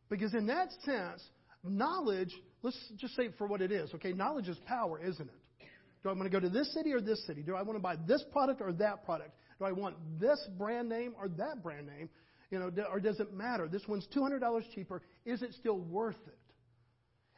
Because 0.09 0.35
in 0.35 0.47
that 0.49 0.69
sense, 0.85 1.23
knowledge, 1.65 2.33
let's 2.63 2.79
just 2.97 3.17
say 3.17 3.31
for 3.39 3.47
what 3.47 3.61
it 3.61 3.73
is, 3.73 3.93
okay? 3.95 4.13
Knowledge 4.13 4.49
is 4.49 4.59
power, 4.67 5.01
isn't 5.01 5.29
it? 5.29 5.42
Do 6.03 6.09
I 6.09 6.13
want 6.13 6.25
to 6.25 6.31
go 6.31 6.41
to 6.41 6.49
this 6.49 6.73
city 6.75 6.93
or 6.93 7.01
this 7.01 7.25
city? 7.27 7.43
Do 7.43 7.55
I 7.55 7.63
want 7.63 7.77
to 7.77 7.83
buy 7.83 7.97
this 7.97 8.25
product 8.33 8.61
or 8.61 8.73
that 8.75 9.05
product? 9.05 9.31
Do 9.59 9.65
I 9.65 9.73
want 9.73 9.97
this 10.19 10.41
brand 10.59 10.89
name 10.89 11.15
or 11.17 11.29
that 11.29 11.63
brand 11.63 11.87
name? 11.87 12.09
You 12.51 12.59
know, 12.59 12.71
or 12.91 13.01
does 13.01 13.21
it 13.21 13.33
matter? 13.33 13.69
This 13.69 13.87
one's 13.87 14.07
$200 14.15 14.63
cheaper. 14.75 15.03
Is 15.25 15.43
it 15.43 15.55
still 15.55 15.79
worth 15.79 16.17
it? 16.27 16.39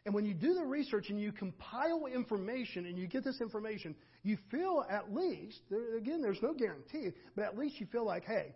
And 0.07 0.15
when 0.15 0.27
you 0.27 0.35
do 0.35 0.55
the 0.55 0.65
research 0.65 1.09
and 1.09 1.21
you 1.21 1.33
compile 1.33 2.07
information 2.07 2.85
and 2.87 2.99
you 2.99 3.07
get 3.07 3.25
this 3.25 3.41
information, 3.41 3.95
you 4.23 4.37
feel 4.51 4.85
at 4.91 5.15
least, 5.15 5.61
again, 5.97 6.21
there's 6.21 6.43
no 6.43 6.53
guarantee, 6.53 7.13
but 7.37 7.45
at 7.45 7.57
least 7.57 7.81
you 7.81 7.87
feel 7.87 8.05
like, 8.05 8.25
hey, 8.25 8.55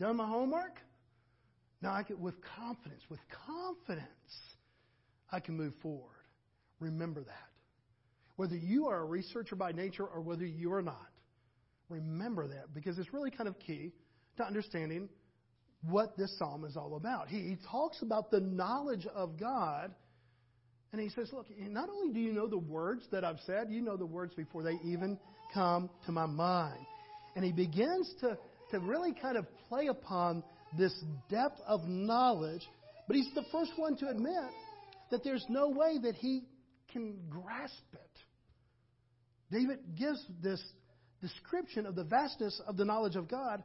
done 0.00 0.16
my 0.16 0.26
homework? 0.26 0.78
Now 1.82 1.92
I 1.92 2.02
can, 2.02 2.20
with 2.20 2.34
confidence, 2.56 3.02
with 3.10 3.20
confidence, 3.46 4.06
I 5.30 5.40
can 5.40 5.56
move 5.56 5.74
forward. 5.82 6.14
Remember 6.80 7.22
that. 7.22 7.47
Whether 8.38 8.54
you 8.54 8.86
are 8.86 9.00
a 9.00 9.04
researcher 9.04 9.56
by 9.56 9.72
nature 9.72 10.06
or 10.06 10.20
whether 10.20 10.46
you 10.46 10.72
are 10.72 10.80
not, 10.80 11.10
remember 11.88 12.46
that 12.46 12.72
because 12.72 12.96
it's 12.96 13.12
really 13.12 13.32
kind 13.32 13.48
of 13.48 13.58
key 13.58 13.90
to 14.36 14.44
understanding 14.44 15.08
what 15.82 16.16
this 16.16 16.38
psalm 16.38 16.64
is 16.64 16.76
all 16.76 16.94
about. 16.94 17.26
He, 17.26 17.38
he 17.38 17.56
talks 17.68 18.00
about 18.00 18.30
the 18.30 18.38
knowledge 18.38 19.08
of 19.12 19.40
God, 19.40 19.92
and 20.92 21.02
he 21.02 21.08
says, 21.08 21.30
Look, 21.32 21.46
not 21.58 21.88
only 21.88 22.14
do 22.14 22.20
you 22.20 22.32
know 22.32 22.46
the 22.46 22.56
words 22.56 23.02
that 23.10 23.24
I've 23.24 23.40
said, 23.44 23.70
you 23.70 23.82
know 23.82 23.96
the 23.96 24.06
words 24.06 24.34
before 24.34 24.62
they 24.62 24.78
even 24.84 25.18
come 25.52 25.90
to 26.06 26.12
my 26.12 26.26
mind. 26.26 26.78
And 27.34 27.44
he 27.44 27.50
begins 27.50 28.08
to, 28.20 28.38
to 28.70 28.78
really 28.78 29.14
kind 29.20 29.36
of 29.36 29.46
play 29.68 29.88
upon 29.88 30.44
this 30.78 30.94
depth 31.28 31.60
of 31.66 31.88
knowledge, 31.88 32.62
but 33.08 33.16
he's 33.16 33.34
the 33.34 33.44
first 33.50 33.72
one 33.74 33.96
to 33.96 34.06
admit 34.06 34.44
that 35.10 35.24
there's 35.24 35.44
no 35.48 35.70
way 35.70 35.98
that 36.04 36.14
he 36.14 36.44
can 36.92 37.16
grasp 37.28 37.82
it. 37.94 38.07
David 39.50 39.78
gives 39.96 40.24
this 40.42 40.62
description 41.20 41.86
of 41.86 41.94
the 41.94 42.04
vastness 42.04 42.60
of 42.66 42.76
the 42.76 42.84
knowledge 42.84 43.16
of 43.16 43.28
God. 43.28 43.62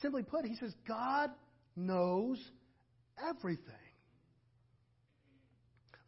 Simply 0.00 0.22
put, 0.22 0.44
he 0.44 0.56
says, 0.56 0.74
God 0.86 1.30
knows 1.74 2.42
everything. 3.28 3.74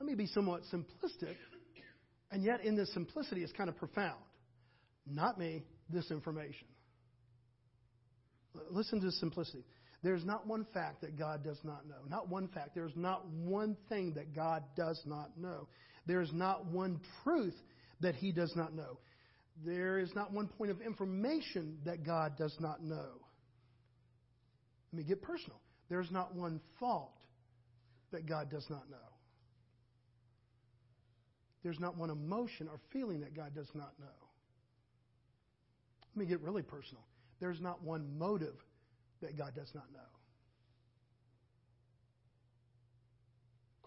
Let 0.00 0.06
me 0.06 0.14
be 0.14 0.26
somewhat 0.26 0.62
simplistic, 0.72 1.34
and 2.30 2.44
yet 2.44 2.64
in 2.64 2.76
this 2.76 2.92
simplicity, 2.94 3.42
it's 3.42 3.52
kind 3.52 3.68
of 3.68 3.76
profound. 3.76 4.20
Not 5.06 5.38
me, 5.38 5.64
this 5.90 6.10
information. 6.10 6.68
Listen 8.70 9.00
to 9.00 9.06
the 9.06 9.12
simplicity. 9.12 9.64
There's 10.02 10.24
not 10.24 10.46
one 10.46 10.66
fact 10.72 11.00
that 11.00 11.18
God 11.18 11.42
does 11.42 11.58
not 11.64 11.88
know. 11.88 11.96
Not 12.08 12.28
one 12.28 12.48
fact. 12.48 12.74
There's 12.74 12.94
not 12.94 13.26
one 13.26 13.76
thing 13.88 14.14
that 14.14 14.34
God 14.34 14.62
does 14.76 15.00
not 15.04 15.36
know. 15.36 15.66
There's 16.06 16.32
not 16.32 16.66
one 16.66 17.00
truth 17.24 17.56
that 18.00 18.14
He 18.14 18.30
does 18.30 18.52
not 18.54 18.74
know. 18.74 18.98
There 19.64 19.98
is 19.98 20.14
not 20.14 20.32
one 20.32 20.46
point 20.46 20.70
of 20.70 20.80
information 20.80 21.78
that 21.84 22.04
God 22.04 22.36
does 22.36 22.54
not 22.60 22.82
know. 22.82 23.20
Let 24.92 24.98
me 24.98 25.04
get 25.04 25.22
personal. 25.22 25.60
There's 25.88 26.10
not 26.10 26.34
one 26.34 26.60
fault 26.78 27.16
that 28.12 28.26
God 28.26 28.50
does 28.50 28.66
not 28.70 28.88
know. 28.90 28.96
There's 31.62 31.80
not 31.80 31.96
one 31.96 32.10
emotion 32.10 32.68
or 32.68 32.80
feeling 32.92 33.20
that 33.20 33.34
God 33.34 33.54
does 33.54 33.68
not 33.74 33.92
know. 33.98 34.06
Let 36.14 36.20
me 36.20 36.26
get 36.26 36.40
really 36.40 36.62
personal. 36.62 37.02
There's 37.40 37.60
not 37.60 37.82
one 37.82 38.18
motive 38.18 38.54
that 39.20 39.36
God 39.36 39.54
does 39.54 39.70
not 39.74 39.84
know. 39.92 40.17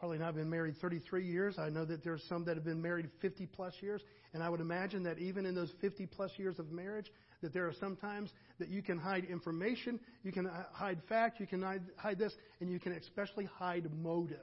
Carly 0.02 0.16
and 0.16 0.24
I 0.24 0.28
have 0.28 0.36
been 0.36 0.50
married 0.50 0.78
33 0.82 1.28
years. 1.28 1.60
I 1.60 1.70
know 1.70 1.86
that 1.86 2.04
there's 2.04 2.24
some 2.28 2.44
that 2.46 2.56
have 2.56 2.66
been 2.66 2.82
married 2.82 3.08
50 3.22 3.46
plus 3.46 3.76
years. 3.82 4.02
And 4.34 4.42
I 4.42 4.50
would 4.50 4.60
imagine 4.60 5.04
that 5.04 5.20
even 5.20 5.46
in 5.46 5.54
those 5.54 5.72
50 5.80 6.08
plus 6.08 6.32
years 6.38 6.58
of 6.58 6.72
marriage, 6.72 7.06
that 7.44 7.54
there 7.54 7.68
are 7.68 7.74
some 7.80 7.96
times 7.96 8.32
that 8.58 8.70
you 8.70 8.82
can 8.82 8.98
hide 8.98 9.26
information, 9.26 10.00
you 10.24 10.32
can 10.32 10.48
uh, 10.48 10.64
hide 10.74 11.00
fact, 11.08 11.40
you 11.40 11.46
can 11.46 11.62
hide, 11.62 11.84
hide 11.98 12.18
this, 12.18 12.34
and 12.60 12.72
you 12.72 12.80
can 12.80 12.94
especially 12.94 13.46
hide 13.46 13.88
motive. 14.02 14.38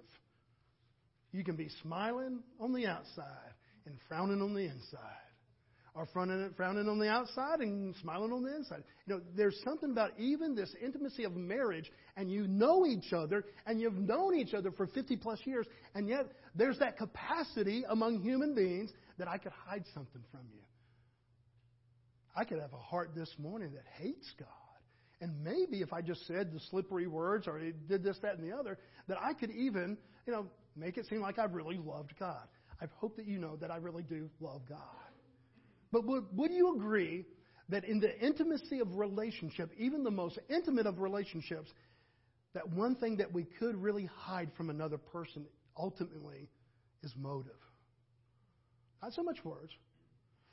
You 1.32 1.42
can 1.42 1.56
be 1.56 1.68
smiling 1.82 2.38
on 2.60 2.72
the 2.72 2.86
outside 2.86 3.52
and 3.84 3.96
frowning 4.08 4.40
on 4.40 4.54
the 4.54 4.64
inside 4.64 5.27
are 5.98 6.06
frowning, 6.06 6.50
frowning 6.56 6.88
on 6.88 6.98
the 6.98 7.08
outside 7.08 7.58
and 7.58 7.94
smiling 7.96 8.32
on 8.32 8.44
the 8.44 8.54
inside. 8.54 8.84
You 9.06 9.16
know, 9.16 9.20
there's 9.36 9.60
something 9.64 9.90
about 9.90 10.12
even 10.16 10.54
this 10.54 10.72
intimacy 10.82 11.24
of 11.24 11.34
marriage, 11.34 11.90
and 12.16 12.30
you 12.30 12.46
know 12.46 12.86
each 12.86 13.12
other, 13.12 13.44
and 13.66 13.80
you've 13.80 13.98
known 13.98 14.36
each 14.36 14.54
other 14.54 14.70
for 14.70 14.86
50 14.86 15.16
plus 15.16 15.40
years, 15.44 15.66
and 15.94 16.08
yet 16.08 16.26
there's 16.54 16.78
that 16.78 16.96
capacity 16.96 17.82
among 17.88 18.20
human 18.20 18.54
beings 18.54 18.92
that 19.18 19.26
I 19.26 19.38
could 19.38 19.52
hide 19.66 19.84
something 19.92 20.22
from 20.30 20.42
you. 20.54 20.60
I 22.36 22.44
could 22.44 22.60
have 22.60 22.72
a 22.72 22.78
heart 22.78 23.10
this 23.16 23.34
morning 23.36 23.72
that 23.72 23.84
hates 24.00 24.32
God. 24.38 24.48
And 25.20 25.42
maybe 25.42 25.82
if 25.82 25.92
I 25.92 26.00
just 26.00 26.24
said 26.28 26.52
the 26.52 26.60
slippery 26.70 27.08
words 27.08 27.48
or 27.48 27.58
did 27.58 28.04
this, 28.04 28.16
that, 28.22 28.38
and 28.38 28.48
the 28.48 28.56
other, 28.56 28.78
that 29.08 29.18
I 29.20 29.32
could 29.32 29.50
even, 29.50 29.98
you 30.28 30.32
know, 30.32 30.46
make 30.76 30.96
it 30.96 31.06
seem 31.06 31.20
like 31.20 31.40
I 31.40 31.44
really 31.46 31.78
loved 31.84 32.14
God. 32.20 32.46
I 32.80 32.84
hope 32.98 33.16
that 33.16 33.26
you 33.26 33.40
know 33.40 33.56
that 33.56 33.72
I 33.72 33.78
really 33.78 34.04
do 34.04 34.30
love 34.38 34.60
God. 34.68 35.07
But 35.90 36.04
would, 36.04 36.52
you 36.52 36.76
agree 36.76 37.24
that 37.68 37.84
in 37.84 38.00
the 38.00 38.18
intimacy 38.20 38.80
of 38.80 38.96
relationship, 38.96 39.70
even 39.78 40.04
the 40.04 40.10
most 40.10 40.38
intimate 40.48 40.86
of 40.86 41.00
relationships, 41.00 41.70
that 42.54 42.68
one 42.68 42.96
thing 42.96 43.16
that 43.18 43.32
we 43.32 43.44
could 43.44 43.76
really 43.76 44.08
hide 44.16 44.50
from 44.56 44.70
another 44.70 44.98
person 44.98 45.46
ultimately 45.76 46.48
is 47.02 47.12
motive? 47.16 47.52
Not 49.02 49.12
so 49.12 49.22
much 49.22 49.44
words. 49.44 49.72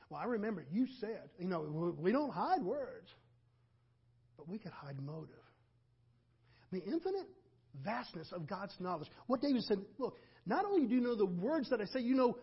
Well, 0.10 0.22
I 0.22 0.26
remember 0.26 0.66
you 0.72 0.88
said, 1.00 1.30
you 1.40 1.48
know, 1.48 1.96
we 1.98 2.12
don't 2.12 2.32
hide 2.32 2.62
words, 2.62 3.10
but 4.38 4.48
we 4.48 4.58
could 4.60 4.72
hide 4.72 5.02
motive. 5.02 5.30
The 6.72 6.84
infinite 6.84 7.28
vastness 7.84 8.32
of 8.32 8.48
God's 8.48 8.74
knowledge. 8.80 9.08
What 9.28 9.42
David 9.42 9.64
said, 9.64 9.80
look, 9.98 10.18
not 10.46 10.66
only 10.66 10.88
do 10.88 10.96
you 10.96 11.02
know 11.02 11.16
the 11.16 11.26
words 11.26 11.70
that 11.72 11.82
I 11.82 11.86
say, 11.86 12.02
you 12.02 12.16
know 12.16 12.38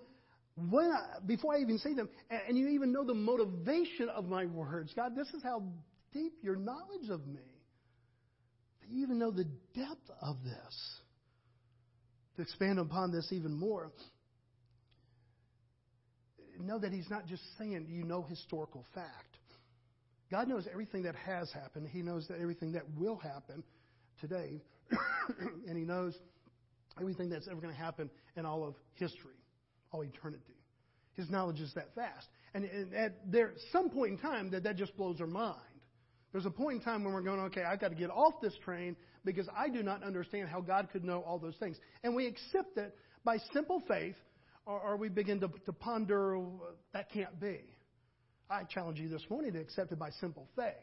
when 0.56 0.90
I, 0.90 1.18
before 1.26 1.54
I 1.54 1.60
even 1.60 1.78
say 1.78 1.94
them, 1.94 2.08
and, 2.30 2.40
and 2.48 2.58
you 2.58 2.68
even 2.68 2.92
know 2.92 3.04
the 3.04 3.14
motivation 3.14 4.08
of 4.14 4.26
my 4.26 4.46
words. 4.46 4.92
God, 4.94 5.16
this 5.16 5.28
is 5.28 5.42
how 5.42 5.62
deep 6.12 6.32
your 6.42 6.56
knowledge 6.56 7.08
of 7.10 7.26
me. 7.26 7.40
That 8.80 8.90
you 8.90 9.02
even 9.02 9.18
know 9.18 9.30
the 9.30 9.46
depth 9.74 10.10
of 10.20 10.36
this. 10.44 10.98
To 12.36 12.42
expand 12.42 12.78
upon 12.78 13.12
this 13.12 13.28
even 13.30 13.52
more, 13.52 13.92
know 16.60 16.78
that 16.78 16.92
He's 16.92 17.10
not 17.10 17.26
just 17.26 17.42
saying 17.58 17.86
you 17.90 18.04
know 18.04 18.22
historical 18.22 18.84
fact. 18.94 19.36
God 20.30 20.48
knows 20.48 20.66
everything 20.70 21.02
that 21.02 21.14
has 21.14 21.50
happened. 21.52 21.88
He 21.90 22.00
knows 22.00 22.26
that 22.28 22.38
everything 22.40 22.72
that 22.72 22.84
will 22.96 23.16
happen 23.16 23.62
today. 24.20 24.62
and 25.68 25.76
He 25.76 25.84
knows 25.84 26.16
everything 26.98 27.28
that's 27.28 27.48
ever 27.48 27.60
going 27.60 27.74
to 27.74 27.80
happen 27.80 28.10
in 28.36 28.46
all 28.46 28.64
of 28.64 28.74
history 28.94 29.41
all 29.92 30.02
eternity. 30.02 30.56
His 31.14 31.30
knowledge 31.30 31.60
is 31.60 31.72
that 31.74 31.94
vast. 31.94 32.26
And, 32.54 32.64
and 32.64 32.94
at 32.94 33.30
there, 33.30 33.52
some 33.70 33.90
point 33.90 34.12
in 34.12 34.18
time, 34.18 34.50
that, 34.50 34.64
that 34.64 34.76
just 34.76 34.96
blows 34.96 35.20
our 35.20 35.26
mind. 35.26 35.58
There's 36.32 36.46
a 36.46 36.50
point 36.50 36.78
in 36.78 36.82
time 36.82 37.04
when 37.04 37.12
we're 37.12 37.22
going, 37.22 37.40
okay, 37.40 37.62
I've 37.62 37.80
got 37.80 37.88
to 37.88 37.94
get 37.94 38.10
off 38.10 38.34
this 38.40 38.54
train 38.64 38.96
because 39.24 39.48
I 39.54 39.68
do 39.68 39.82
not 39.82 40.02
understand 40.02 40.48
how 40.48 40.60
God 40.62 40.88
could 40.90 41.04
know 41.04 41.20
all 41.20 41.38
those 41.38 41.56
things. 41.56 41.76
And 42.02 42.16
we 42.16 42.26
accept 42.26 42.78
it 42.78 42.96
by 43.24 43.36
simple 43.52 43.82
faith 43.86 44.16
or, 44.64 44.80
or 44.80 44.96
we 44.96 45.08
begin 45.08 45.40
to, 45.40 45.50
to 45.66 45.72
ponder 45.72 46.38
that 46.94 47.10
can't 47.12 47.38
be. 47.38 47.60
I 48.48 48.64
challenge 48.64 48.98
you 48.98 49.08
this 49.08 49.22
morning 49.28 49.52
to 49.52 49.60
accept 49.60 49.92
it 49.92 49.98
by 49.98 50.10
simple 50.20 50.48
faith. 50.56 50.74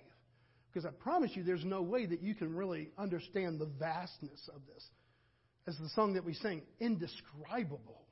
Because 0.72 0.86
I 0.86 0.92
promise 0.92 1.32
you, 1.34 1.44
there's 1.44 1.66
no 1.66 1.82
way 1.82 2.06
that 2.06 2.22
you 2.22 2.36
can 2.36 2.56
really 2.56 2.90
understand 2.98 3.60
the 3.60 3.70
vastness 3.80 4.50
of 4.54 4.62
this. 4.72 4.86
As 5.68 5.76
the 5.78 5.90
song 5.90 6.14
that 6.14 6.24
we 6.24 6.34
sing, 6.34 6.62
indescribable. 6.80 8.06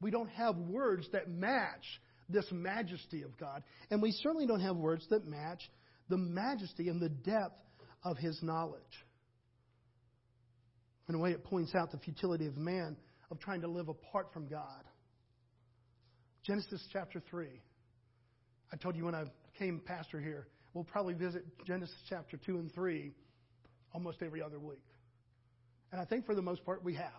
We 0.00 0.10
don't 0.10 0.30
have 0.30 0.56
words 0.56 1.06
that 1.12 1.28
match 1.28 1.84
this 2.28 2.46
majesty 2.50 3.22
of 3.22 3.36
God. 3.38 3.62
And 3.90 4.00
we 4.00 4.12
certainly 4.12 4.46
don't 4.46 4.60
have 4.60 4.76
words 4.76 5.06
that 5.10 5.26
match 5.26 5.60
the 6.08 6.16
majesty 6.16 6.88
and 6.88 7.00
the 7.00 7.08
depth 7.08 7.60
of 8.04 8.16
His 8.16 8.38
knowledge. 8.42 8.80
In 11.08 11.14
a 11.14 11.18
way, 11.18 11.32
it 11.32 11.44
points 11.44 11.74
out 11.74 11.90
the 11.90 11.98
futility 11.98 12.46
of 12.46 12.56
man 12.56 12.96
of 13.30 13.40
trying 13.40 13.60
to 13.62 13.68
live 13.68 13.88
apart 13.88 14.28
from 14.32 14.48
God. 14.48 14.84
Genesis 16.44 16.86
chapter 16.92 17.22
3. 17.30 17.48
I 18.72 18.76
told 18.76 18.96
you 18.96 19.04
when 19.04 19.14
I 19.14 19.24
came 19.58 19.80
pastor 19.84 20.20
here, 20.20 20.46
we'll 20.72 20.84
probably 20.84 21.14
visit 21.14 21.44
Genesis 21.66 21.96
chapter 22.08 22.36
2 22.36 22.58
and 22.58 22.72
3 22.72 23.12
almost 23.92 24.18
every 24.22 24.40
other 24.40 24.58
week. 24.58 24.84
And 25.92 26.00
I 26.00 26.04
think 26.04 26.26
for 26.26 26.34
the 26.34 26.42
most 26.42 26.64
part 26.64 26.84
we 26.84 26.94
have. 26.94 27.04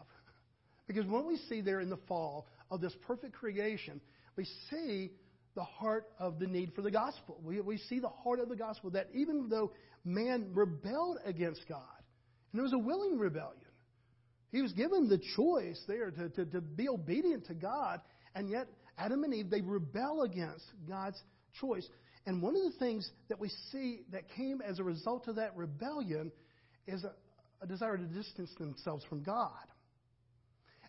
Because 0.88 1.05
what 1.05 1.25
we 1.25 1.38
see 1.47 1.61
there 1.61 1.79
in 1.79 1.89
the 1.89 2.00
fall 2.07 2.47
of 2.71 2.81
this 2.81 2.95
perfect 3.05 3.33
creation, 3.33 4.01
we 4.35 4.47
see 4.69 5.11
the 5.55 5.63
heart 5.63 6.05
of 6.17 6.39
the 6.39 6.47
need 6.47 6.73
for 6.73 6.81
the 6.81 6.91
gospel. 6.91 7.39
We, 7.43 7.59
we 7.59 7.77
see 7.77 7.99
the 7.99 8.09
heart 8.09 8.39
of 8.39 8.49
the 8.49 8.55
gospel 8.55 8.89
that 8.91 9.09
even 9.13 9.49
though 9.49 9.73
man 10.05 10.51
rebelled 10.53 11.17
against 11.25 11.67
God, 11.67 11.81
and 12.51 12.59
it 12.59 12.63
was 12.63 12.73
a 12.73 12.79
willing 12.79 13.19
rebellion, 13.19 13.59
he 14.51 14.61
was 14.61 14.73
given 14.73 15.07
the 15.07 15.21
choice 15.35 15.81
there 15.87 16.11
to, 16.11 16.29
to, 16.29 16.45
to 16.45 16.61
be 16.61 16.89
obedient 16.89 17.45
to 17.47 17.53
God, 17.53 18.01
and 18.33 18.49
yet 18.49 18.67
Adam 18.97 19.23
and 19.23 19.33
Eve, 19.33 19.49
they 19.49 19.61
rebel 19.61 20.23
against 20.23 20.65
God's 20.87 21.21
choice. 21.59 21.87
And 22.25 22.41
one 22.41 22.55
of 22.55 22.63
the 22.63 22.77
things 22.77 23.09
that 23.29 23.39
we 23.39 23.49
see 23.71 24.01
that 24.11 24.29
came 24.35 24.61
as 24.61 24.79
a 24.79 24.83
result 24.83 25.27
of 25.27 25.35
that 25.35 25.55
rebellion 25.55 26.31
is 26.87 27.03
a, 27.03 27.13
a 27.61 27.67
desire 27.67 27.97
to 27.97 28.03
distance 28.03 28.51
themselves 28.59 29.03
from 29.05 29.23
God. 29.23 29.65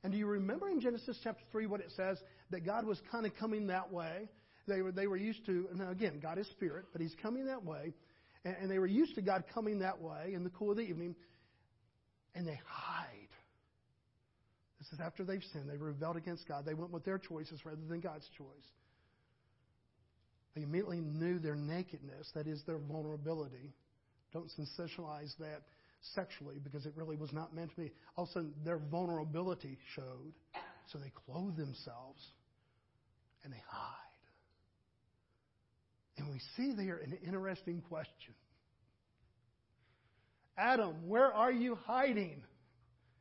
And 0.02 0.12
do 0.12 0.18
you 0.18 0.26
remember 0.26 0.68
in 0.68 0.80
Genesis 0.80 1.18
chapter 1.22 1.44
3 1.52 1.66
what 1.66 1.80
it 1.80 1.92
says? 1.96 2.18
That 2.50 2.66
God 2.66 2.84
was 2.84 3.00
kind 3.10 3.24
of 3.24 3.34
coming 3.36 3.68
that 3.68 3.92
way. 3.92 4.28
They 4.66 4.82
were, 4.82 4.92
they 4.92 5.06
were 5.06 5.16
used 5.16 5.44
to, 5.46 5.68
and 5.70 5.90
again, 5.90 6.20
God 6.20 6.38
is 6.38 6.46
spirit, 6.48 6.86
but 6.92 7.00
He's 7.00 7.14
coming 7.22 7.46
that 7.46 7.64
way. 7.64 7.92
And, 8.44 8.56
and 8.62 8.70
they 8.70 8.78
were 8.78 8.86
used 8.86 9.14
to 9.16 9.22
God 9.22 9.44
coming 9.54 9.80
that 9.80 10.00
way 10.00 10.32
in 10.34 10.44
the 10.44 10.50
cool 10.50 10.70
of 10.70 10.76
the 10.76 10.82
evening. 10.82 11.14
And 12.34 12.46
they 12.46 12.60
hide. 12.66 13.08
This 14.78 14.92
is 14.92 15.00
after 15.00 15.22
they've 15.22 15.42
sinned. 15.52 15.68
They 15.70 15.76
rebelled 15.76 16.16
against 16.16 16.48
God. 16.48 16.64
They 16.64 16.74
went 16.74 16.90
with 16.90 17.04
their 17.04 17.18
choices 17.18 17.64
rather 17.64 17.84
than 17.88 18.00
God's 18.00 18.28
choice. 18.36 18.46
They 20.54 20.62
immediately 20.62 21.00
knew 21.00 21.38
their 21.38 21.54
nakedness, 21.54 22.30
that 22.34 22.46
is, 22.46 22.62
their 22.66 22.78
vulnerability. 22.78 23.72
Don't 24.32 24.50
sensationalize 24.58 25.36
that 25.38 25.62
sexually 26.14 26.58
because 26.62 26.86
it 26.86 26.92
really 26.96 27.16
was 27.16 27.32
not 27.32 27.54
meant 27.54 27.70
to 27.70 27.76
be. 27.76 27.92
All 28.16 28.24
of 28.24 28.30
a 28.30 28.32
sudden, 28.32 28.54
their 28.64 28.78
vulnerability 28.78 29.78
showed, 29.94 30.32
so 30.90 30.98
they 30.98 31.12
clothe 31.26 31.56
themselves 31.56 32.22
and 33.44 33.52
they 33.52 33.62
hide. 33.68 33.96
And 36.18 36.28
we 36.28 36.40
see 36.56 36.72
there 36.76 36.98
an 36.98 37.16
interesting 37.24 37.82
question 37.88 38.34
Adam, 40.56 41.08
where 41.08 41.32
are 41.32 41.52
you 41.52 41.76
hiding? 41.86 42.42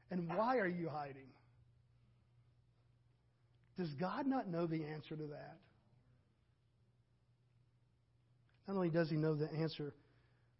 And 0.09 0.27
why 0.27 0.57
are 0.57 0.67
you 0.67 0.89
hiding? 0.89 1.29
Does 3.77 3.89
God 3.99 4.27
not 4.27 4.49
know 4.49 4.67
the 4.67 4.83
answer 4.83 5.15
to 5.15 5.27
that? 5.27 5.57
Not 8.67 8.75
only 8.75 8.89
does 8.89 9.09
he 9.09 9.15
know 9.15 9.35
the 9.35 9.49
answer, 9.53 9.93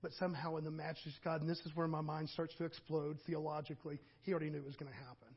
but 0.01 0.11
somehow 0.13 0.57
in 0.57 0.63
the 0.63 0.71
majesty 0.71 1.09
of 1.09 1.23
God, 1.23 1.41
and 1.41 1.49
this 1.49 1.59
is 1.59 1.75
where 1.75 1.87
my 1.87 2.01
mind 2.01 2.29
starts 2.29 2.55
to 2.55 2.65
explode 2.65 3.17
theologically, 3.25 3.99
he 4.23 4.31
already 4.31 4.49
knew 4.49 4.57
it 4.57 4.65
was 4.65 4.75
going 4.75 4.91
to 4.91 4.97
happen. 4.97 5.27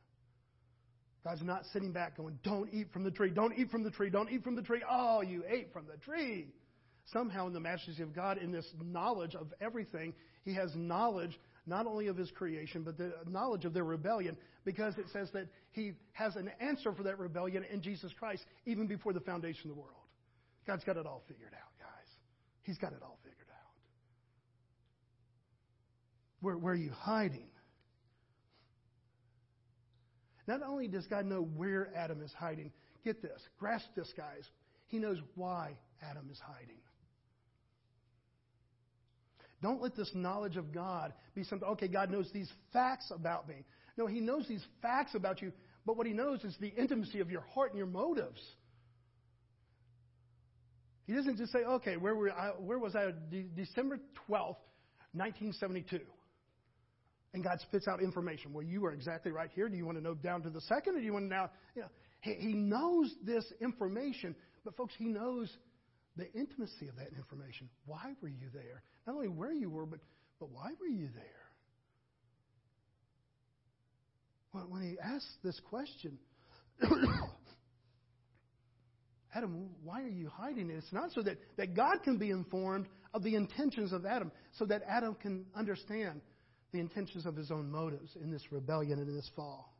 God's 1.23 1.43
not 1.43 1.65
sitting 1.73 1.91
back 1.91 2.17
going, 2.17 2.39
Don't 2.43 2.71
eat 2.71 2.87
from 2.93 3.03
the 3.03 3.11
tree, 3.11 3.31
don't 3.31 3.57
eat 3.57 3.71
from 3.71 3.83
the 3.83 3.91
tree, 3.91 4.09
don't 4.09 4.31
eat 4.31 4.43
from 4.43 4.55
the 4.55 4.61
tree. 4.61 4.81
Oh, 4.89 5.21
you 5.21 5.43
ate 5.47 5.73
from 5.73 5.85
the 5.87 5.97
tree. 5.97 6.47
Somehow, 7.13 7.47
in 7.47 7.53
the 7.53 7.59
majesty 7.59 8.01
of 8.01 8.15
God, 8.15 8.37
in 8.37 8.51
this 8.51 8.65
knowledge 8.83 9.35
of 9.35 9.53
everything, 9.61 10.13
he 10.43 10.53
has 10.55 10.71
knowledge 10.75 11.39
not 11.67 11.87
only 11.87 12.07
of 12.07 12.17
his 12.17 12.29
creation, 12.31 12.83
but 12.83 12.97
the 12.97 13.13
knowledge 13.27 13.65
of 13.65 13.73
their 13.73 13.83
rebellion, 13.83 14.37
because 14.65 14.97
it 14.97 15.05
says 15.11 15.29
that 15.33 15.47
he 15.71 15.93
has 16.13 16.35
an 16.35 16.49
answer 16.59 16.93
for 16.93 17.03
that 17.03 17.17
rebellion 17.19 17.63
in 17.71 17.81
Jesus 17.81 18.11
Christ 18.17 18.43
even 18.65 18.87
before 18.87 19.13
the 19.13 19.19
foundation 19.19 19.69
of 19.69 19.75
the 19.75 19.81
world. 19.81 19.95
God's 20.67 20.83
got 20.83 20.97
it 20.97 21.05
all 21.05 21.23
figured 21.27 21.53
out, 21.53 21.71
guys. 21.79 22.09
He's 22.63 22.77
got 22.77 22.93
it 22.93 22.99
all 23.01 23.17
figured 23.17 23.21
out. 23.23 23.24
Where, 26.41 26.57
where 26.57 26.73
are 26.73 26.77
you 26.77 26.91
hiding? 26.91 27.47
Not 30.47 30.61
only 30.61 30.87
does 30.87 31.07
God 31.07 31.25
know 31.25 31.41
where 31.41 31.89
Adam 31.95 32.21
is 32.21 32.31
hiding, 32.37 32.71
get 33.03 33.21
this, 33.21 33.41
grasp 33.59 33.87
this, 33.95 34.11
guys. 34.15 34.43
He 34.87 34.99
knows 34.99 35.17
why 35.35 35.77
Adam 36.01 36.29
is 36.31 36.39
hiding. 36.39 36.77
Don't 39.61 39.81
let 39.81 39.95
this 39.95 40.11
knowledge 40.13 40.57
of 40.57 40.71
God 40.71 41.13
be 41.33 41.43
something, 41.43 41.67
okay, 41.69 41.87
God 41.87 42.11
knows 42.11 42.29
these 42.31 42.51
facts 42.71 43.11
about 43.11 43.47
me. 43.47 43.65
No, 43.97 44.05
He 44.05 44.19
knows 44.19 44.47
these 44.47 44.63
facts 44.81 45.15
about 45.15 45.41
you, 45.41 45.51
but 45.85 45.97
what 45.97 46.05
He 46.05 46.13
knows 46.13 46.43
is 46.43 46.55
the 46.59 46.67
intimacy 46.67 47.19
of 47.19 47.31
your 47.31 47.41
heart 47.41 47.71
and 47.71 47.77
your 47.77 47.87
motives. 47.87 48.41
He 51.05 51.13
doesn't 51.13 51.37
just 51.37 51.51
say, 51.51 51.59
okay, 51.59 51.97
where, 51.97 52.15
were 52.15 52.31
I, 52.31 52.49
where 52.49 52.79
was 52.79 52.95
I? 52.95 53.11
De- 53.31 53.49
December 53.55 53.97
12th, 54.29 54.57
1972. 55.13 55.99
And 57.35 57.43
God 57.43 57.59
spits 57.59 57.85
out 57.89 58.01
information. 58.01 58.53
Well, 58.53 58.63
you 58.63 58.85
are 58.85 58.93
exactly 58.93 59.33
right 59.33 59.49
here. 59.53 59.67
Do 59.67 59.75
you 59.75 59.85
want 59.85 59.97
to 59.97 60.03
know 60.03 60.13
down 60.13 60.41
to 60.43 60.49
the 60.49 60.61
second, 60.61 60.95
or 60.95 60.99
do 60.99 61.05
you 61.05 61.11
want 61.11 61.25
to 61.25 61.35
now? 61.35 61.49
You 61.75 61.81
know, 61.81 61.89
he, 62.21 62.33
he 62.35 62.53
knows 62.53 63.13
this 63.25 63.43
information, 63.59 64.37
but 64.63 64.77
folks, 64.77 64.93
He 64.97 65.09
knows 65.09 65.51
the 66.15 66.31
intimacy 66.31 66.87
of 66.87 66.95
that 66.95 67.09
information. 67.17 67.67
Why 67.85 68.13
were 68.21 68.29
you 68.29 68.47
there? 68.53 68.83
Not 69.05 69.17
only 69.17 69.27
where 69.27 69.51
you 69.51 69.69
were, 69.69 69.85
but, 69.85 69.99
but 70.39 70.49
why 70.49 70.69
were 70.79 70.87
you 70.87 71.09
there? 71.13 71.23
When, 74.53 74.69
when 74.69 74.81
he 74.89 74.97
asks 74.97 75.27
this 75.43 75.59
question, 75.69 76.17
Adam, 79.35 79.71
why 79.83 80.03
are 80.03 80.07
you 80.07 80.29
hiding 80.29 80.69
it? 80.69 80.75
It's 80.77 80.93
not 80.93 81.11
so 81.11 81.21
that, 81.23 81.37
that 81.57 81.75
God 81.75 82.01
can 82.01 82.17
be 82.17 82.29
informed 82.29 82.85
of 83.13 83.23
the 83.23 83.35
intentions 83.35 83.91
of 83.91 84.05
Adam, 84.05 84.31
so 84.57 84.63
that 84.67 84.83
Adam 84.87 85.15
can 85.15 85.45
understand 85.53 86.21
the 86.75 86.81
intentions 86.81 87.25
of 87.25 87.35
his 87.35 87.51
own 87.51 87.71
motives 87.71 88.15
in 88.21 88.31
this 88.31 88.43
rebellion 88.51 88.99
and 88.99 89.07
in 89.09 89.15
this 89.15 89.29
fall. 89.35 89.73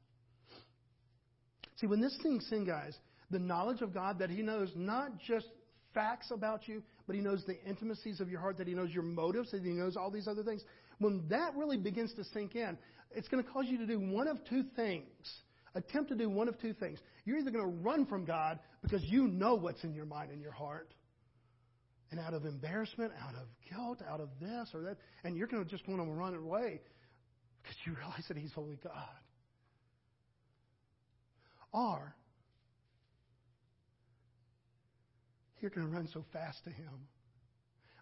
See, 1.77 1.87
when 1.87 1.99
this 1.99 2.17
thing 2.23 2.41
in, 2.51 2.65
guys, 2.65 2.95
the 3.31 3.39
knowledge 3.39 3.81
of 3.81 3.93
God 3.93 4.19
that 4.19 4.29
he 4.29 4.41
knows 4.41 4.71
not 4.75 5.19
just 5.19 5.47
facts 5.95 6.29
about 6.29 6.67
you, 6.67 6.83
but 7.07 7.15
He 7.15 7.21
knows 7.21 7.43
the 7.47 7.59
intimacies 7.63 8.19
of 8.19 8.29
your 8.29 8.39
heart, 8.39 8.57
that 8.57 8.67
He 8.67 8.75
knows 8.75 8.91
your 8.91 9.03
motives, 9.03 9.49
that 9.51 9.63
He 9.63 9.71
knows 9.71 9.97
all 9.97 10.11
these 10.11 10.27
other 10.27 10.43
things. 10.43 10.63
When 10.99 11.27
that 11.29 11.55
really 11.55 11.77
begins 11.77 12.13
to 12.15 12.23
sink 12.25 12.55
in, 12.55 12.77
it's 13.15 13.27
going 13.29 13.43
to 13.43 13.49
cause 13.49 13.65
you 13.67 13.79
to 13.79 13.87
do 13.87 13.99
one 13.99 14.27
of 14.27 14.37
two 14.47 14.63
things. 14.75 15.05
Attempt 15.73 16.09
to 16.09 16.15
do 16.15 16.29
one 16.29 16.47
of 16.47 16.59
two 16.59 16.73
things. 16.73 16.99
You're 17.25 17.37
either 17.37 17.51
going 17.51 17.65
to 17.65 17.77
run 17.81 18.05
from 18.05 18.25
God 18.25 18.59
because 18.81 19.03
you 19.03 19.27
know 19.27 19.55
what's 19.55 19.83
in 19.83 19.93
your 19.93 20.05
mind 20.05 20.31
and 20.31 20.41
your 20.41 20.51
heart, 20.51 20.93
and 22.11 22.19
out 22.19 22.33
of 22.33 22.45
embarrassment, 22.45 23.11
out 23.21 23.35
of 23.35 23.47
guilt, 23.69 24.01
out 24.07 24.21
of 24.21 24.29
this 24.39 24.69
or 24.73 24.81
that, 24.83 24.97
and 25.23 25.35
you're 25.35 25.47
going 25.47 25.63
to 25.63 25.69
just 25.69 25.87
want 25.87 26.01
to 26.01 26.07
run 26.07 26.35
away 26.35 26.81
because 27.61 27.77
you 27.85 27.93
realize 27.97 28.25
that 28.27 28.37
He's 28.37 28.53
holy 28.53 28.77
God. 28.83 28.93
Or 31.71 32.15
you're 35.59 35.71
going 35.71 35.87
to 35.87 35.93
run 35.93 36.07
so 36.13 36.23
fast 36.31 36.63
to 36.65 36.69
Him. 36.69 37.07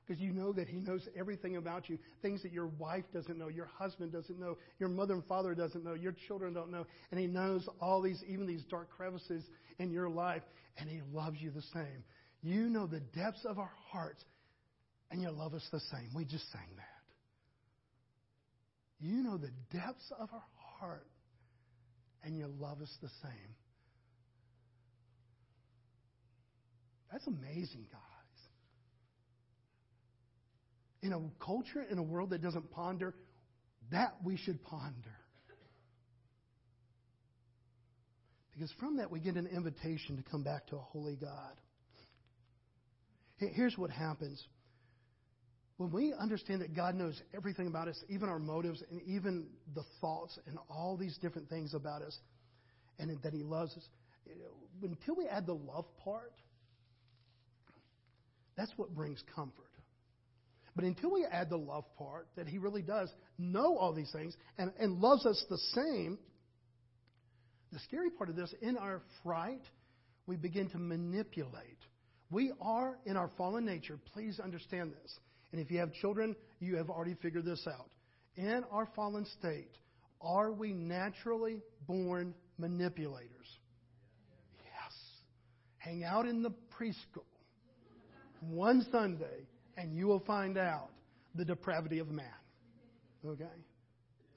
Because 0.06 0.22
you 0.22 0.34
know 0.34 0.52
that 0.52 0.68
He 0.68 0.78
knows 0.78 1.08
everything 1.18 1.56
about 1.56 1.90
you. 1.90 1.98
Things 2.22 2.44
that 2.44 2.52
your 2.52 2.68
wife 2.68 3.06
doesn't 3.14 3.38
know, 3.40 3.48
your 3.48 3.70
husband 3.78 4.12
doesn't 4.12 4.38
know, 4.38 4.58
your 4.80 4.90
mother 4.90 5.14
and 5.14 5.26
father 5.26 5.56
doesn't 5.56 5.84
know, 5.84 5.94
your 5.94 6.14
children 6.28 6.54
don't 6.54 6.70
know. 6.72 6.86
And 7.12 7.20
He 7.20 7.26
knows 7.26 7.68
all 7.80 8.02
these, 8.02 8.22
even 8.28 8.46
these 8.46 8.64
dark 8.70 8.90
crevices 8.90 9.46
in 9.80 9.92
your 9.92 10.10
life. 10.10 10.44
And 10.78 10.90
He 10.90 11.02
loves 11.14 11.42
you 11.42 11.52
the 11.52 11.62
same. 11.74 12.04
You 12.44 12.70
know 12.70 12.88
the 12.88 13.00
depths 13.00 13.46
of 13.46 13.58
our 13.58 13.72
hearts, 13.90 14.24
and 15.10 15.22
you 15.22 15.32
love 15.32 15.54
us 15.54 15.66
the 15.72 15.80
same. 15.80 16.10
We 16.14 16.26
just 16.26 16.52
sang 16.52 16.76
that. 16.76 16.86
You 19.00 19.24
know 19.24 19.38
the 19.38 19.52
depths 19.72 20.12
of 20.20 20.30
our 20.34 20.44
heart, 20.80 21.08
and 22.24 22.38
you 22.38 22.48
love 22.60 22.82
us 22.82 22.94
the 23.02 23.10
same. 23.22 23.56
That's 27.12 27.28
amazing, 27.28 27.88
guys. 27.92 28.02
In 31.02 31.14
a 31.14 31.20
culture, 31.46 31.86
in 31.90 31.98
a 31.98 32.04
world 32.04 32.32
that 32.32 32.42
doesn't 32.42 32.72
ponder, 32.72 33.14
that 33.92 34.16
we 34.24 34.36
should 34.36 34.62
ponder. 34.64 35.16
Because 38.54 38.72
from 38.80 38.98
that, 38.98 39.12
we 39.12 39.20
get 39.20 39.36
an 39.36 39.48
invitation 39.48 40.18
to 40.18 40.24
come 40.24 40.44
back 40.44 40.68
to 40.68 40.76
a 40.76 40.80
holy 40.80 41.16
God. 41.16 41.54
Here's 43.38 43.78
what 43.78 43.90
happens. 43.90 44.42
When 45.78 45.92
we 45.92 46.14
understand 46.14 46.62
that 46.62 46.76
God 46.76 46.96
knows 46.96 47.20
everything 47.36 47.68
about 47.68 47.88
us, 47.88 48.02
even 48.08 48.30
our 48.30 48.40
motives 48.40 48.84
and 48.92 49.02
even 49.04 49.48
the 49.74 49.84
thoughts 50.00 50.38
and 50.46 50.58
all 50.70 50.96
these 50.98 51.18
different 51.18 51.50
things 51.50 51.74
about 51.74 52.02
us, 52.02 52.18
and 53.00 53.18
that 53.24 53.34
He 53.34 53.44
loves 53.44 53.76
us, 53.76 53.84
until 54.82 55.16
we 55.16 55.28
add 55.28 55.46
the 55.46 55.56
love 55.56 55.86
part, 56.04 56.34
that's 58.56 58.72
what 58.78 58.94
brings 58.94 59.22
comfort. 59.36 59.66
But 60.76 60.86
until 60.86 61.12
we 61.12 61.26
add 61.26 61.50
the 61.50 61.58
love 61.58 61.86
part, 61.98 62.28
that 62.36 62.48
He 62.48 62.60
really 62.60 62.82
does 62.82 63.12
know 63.38 63.78
all 63.78 63.94
these 63.94 64.12
things 64.12 64.36
and, 64.58 64.72
and 64.80 65.00
loves 65.00 65.26
us 65.26 65.44
the 65.50 65.58
same, 65.74 66.18
the 67.72 67.80
scary 67.80 68.12
part 68.12 68.30
of 68.30 68.36
this, 68.36 68.54
in 68.62 68.78
our 68.78 69.02
fright, 69.24 69.62
we 70.28 70.36
begin 70.36 70.70
to 70.70 70.78
manipulate. 70.78 71.80
We 72.34 72.52
are, 72.60 72.98
in 73.06 73.16
our 73.16 73.30
fallen 73.38 73.64
nature, 73.64 74.00
please 74.12 74.40
understand 74.40 74.92
this. 74.92 75.20
And 75.52 75.62
if 75.62 75.70
you 75.70 75.78
have 75.78 75.94
children, 75.94 76.36
you 76.60 76.78
have 76.78 76.90
already 76.90 77.14
figured 77.22 77.46
this 77.46 77.68
out. 77.68 77.90
In 78.36 78.64
our 78.72 78.90
fallen 78.96 79.28
state, 79.40 79.70
are 80.20 80.52
we 80.52 80.74
naturally 80.74 81.62
born 81.88 82.34
manipulators? 82.58 83.30
Yes. 84.58 84.94
Hang 85.78 86.04
out 86.04 86.26
in 86.26 86.42
the 86.42 86.50
preschool 86.76 87.24
one 88.50 88.84
Sunday 88.92 89.48
and 89.78 89.96
you 89.96 90.08
will 90.08 90.22
find 90.22 90.58
out 90.58 90.90
the 91.36 91.46
depravity 91.46 92.00
of 92.00 92.10
man. 92.10 92.26
Okay? 93.24 93.46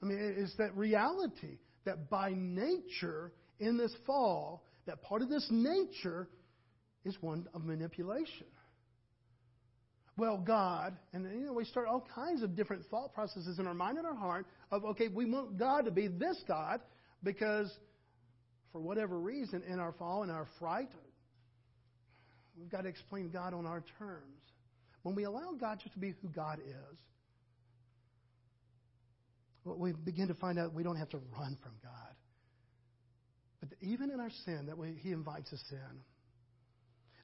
I 0.03 0.05
mean, 0.05 0.35
it's 0.37 0.55
that 0.57 0.75
reality 0.77 1.57
that 1.85 2.11
by 2.11 2.33
nature, 2.35 3.31
in 3.59 3.75
this 3.75 3.93
fall, 4.05 4.63
that 4.85 5.01
part 5.01 5.23
of 5.23 5.29
this 5.29 5.47
nature 5.49 6.27
is 7.07 7.15
one 7.21 7.47
of 7.53 7.63
manipulation. 7.63 8.47
Well, 10.17 10.37
God, 10.37 10.97
and 11.13 11.25
you 11.25 11.45
know, 11.45 11.53
we 11.53 11.63
start 11.63 11.87
all 11.87 12.07
kinds 12.13 12.41
of 12.41 12.55
different 12.55 12.85
thought 12.87 13.13
processes 13.13 13.59
in 13.59 13.67
our 13.67 13.75
mind 13.75 13.97
and 13.97 14.07
our 14.07 14.15
heart 14.15 14.47
of, 14.71 14.83
okay, 14.83 15.07
we 15.07 15.25
want 15.25 15.57
God 15.57 15.85
to 15.85 15.91
be 15.91 16.07
this 16.07 16.43
God 16.47 16.81
because 17.23 17.71
for 18.71 18.81
whatever 18.81 19.19
reason, 19.19 19.63
in 19.67 19.79
our 19.79 19.93
fall 19.93 20.23
and 20.23 20.31
our 20.31 20.47
fright, 20.59 20.89
we've 22.57 22.69
got 22.69 22.81
to 22.81 22.89
explain 22.89 23.29
God 23.29 23.53
on 23.53 23.65
our 23.65 23.83
terms. 23.99 24.41
When 25.03 25.15
we 25.15 25.23
allow 25.23 25.53
God 25.59 25.79
just 25.81 25.93
to 25.93 25.99
be 25.99 26.13
who 26.21 26.29
God 26.29 26.59
is, 26.59 26.97
we 29.63 29.93
begin 29.93 30.29
to 30.29 30.33
find 30.33 30.57
out 30.57 30.73
we 30.73 30.83
don't 30.83 30.95
have 30.95 31.09
to 31.09 31.19
run 31.37 31.57
from 31.61 31.73
God. 31.83 32.15
But 33.59 33.69
even 33.81 34.11
in 34.11 34.19
our 34.19 34.31
sin, 34.45 34.65
that 34.67 34.77
we, 34.77 34.93
He 35.01 35.11
invites 35.11 35.51
us 35.53 35.63
in. 35.71 36.01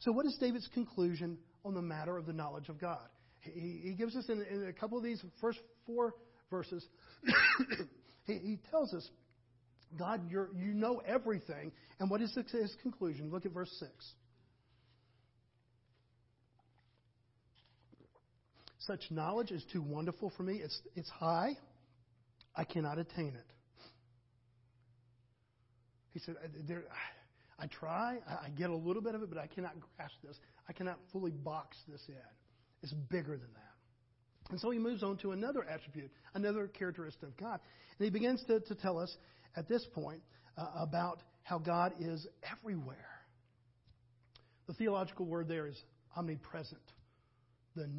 So, 0.04 0.12
what 0.12 0.26
is 0.26 0.36
David's 0.36 0.68
conclusion 0.74 1.38
on 1.64 1.74
the 1.74 1.82
matter 1.82 2.18
of 2.18 2.26
the 2.26 2.34
knowledge 2.34 2.68
of 2.68 2.80
God? 2.80 3.08
He, 3.40 3.80
he 3.84 3.94
gives 3.94 4.16
us 4.18 4.26
in, 4.28 4.44
in, 4.52 4.68
a 4.68 4.74
couple 4.74 4.98
of 4.98 5.04
these 5.04 5.24
first 5.40 5.60
four 5.86 6.14
verses, 6.50 6.86
he, 8.26 8.34
he, 8.34 8.60
tells 8.70 8.94
us, 8.94 9.10
God, 9.98 10.30
you 10.30 10.48
you 10.56 10.74
know 10.74 11.02
everything. 11.08 11.72
And 12.00 12.10
what 12.10 12.22
is 12.22 12.38
his 12.52 12.76
conclusion? 12.82 13.32
Look 13.32 13.46
at 13.46 13.54
verse 13.54 13.74
6. 13.80 13.92
Such 18.80 19.10
knowledge 19.10 19.52
is 19.52 19.64
too 19.72 19.82
wonderful 19.82 20.34
for 20.36 20.44
me. 20.44 20.60
It's, 20.62 20.78
it's 20.96 21.10
high. 21.10 21.58
I 22.56 22.66
cannot 22.66 23.00
attain 23.00 23.34
it. 23.36 23.46
He 26.12 26.20
said, 26.20 26.36
there, 26.68 26.84
I 27.64 27.68
try, 27.68 28.18
I 28.28 28.50
get 28.50 28.70
a 28.70 28.76
little 28.76 29.02
bit 29.02 29.16
of 29.16 29.24
it, 29.24 29.30
but 29.30 29.40
I 29.40 29.48
cannot 29.48 29.76
grasp 29.96 30.16
this. 30.22 30.38
I 30.68 30.74
cannot 30.74 30.98
fully 31.14 31.32
box 31.32 31.78
this 31.88 32.02
in. 32.10 32.16
It's 32.82 32.92
bigger 32.92 33.38
than 33.38 33.54
that. 33.54 34.52
And 34.52 34.60
so 34.60 34.70
he 34.70 34.80
moves 34.80 35.02
on 35.02 35.16
to 35.20 35.32
another 35.32 35.64
attribute, 35.64 36.12
another 36.34 36.68
characteristic 36.68 37.24
of 37.24 37.38
God. 37.38 37.62
And 37.98 38.04
he 38.04 38.10
begins 38.10 38.44
to, 38.48 38.60
to 38.60 38.76
tell 38.76 39.00
us 39.00 39.16
at 39.56 39.70
this 39.70 39.88
point 39.94 40.20
uh, 40.58 40.66
about 40.76 41.24
how 41.44 41.58
God 41.58 41.94
is 42.02 42.28
everywhere. 42.52 42.98
The 44.68 44.74
theological 44.74 45.26
word 45.26 45.48
there 45.48 45.68
is 45.68 45.82
omnipresent. 46.18 46.82
The, 47.78 47.90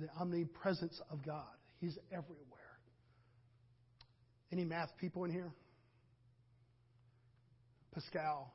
the 0.00 0.08
omnipresence 0.18 0.98
of 1.10 1.22
God. 1.26 1.44
He's 1.78 1.98
everywhere. 2.10 2.46
Any 4.50 4.64
math 4.64 4.96
people 4.98 5.24
in 5.24 5.30
here? 5.30 5.52
Pascal, 7.92 8.50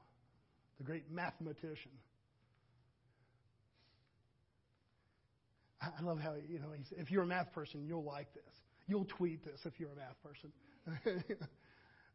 the 0.77 0.83
great 0.83 1.09
mathematician. 1.11 1.91
I 5.81 6.01
love 6.01 6.19
how, 6.19 6.33
you 6.49 6.59
know, 6.59 6.69
if 6.97 7.11
you're 7.11 7.23
a 7.23 7.27
math 7.27 7.53
person, 7.53 7.85
you'll 7.85 8.03
like 8.03 8.33
this. 8.33 8.43
You'll 8.87 9.05
tweet 9.05 9.43
this 9.43 9.59
if 9.65 9.79
you're 9.79 9.91
a 9.91 9.95
math 9.95 10.15
person. 10.23 10.51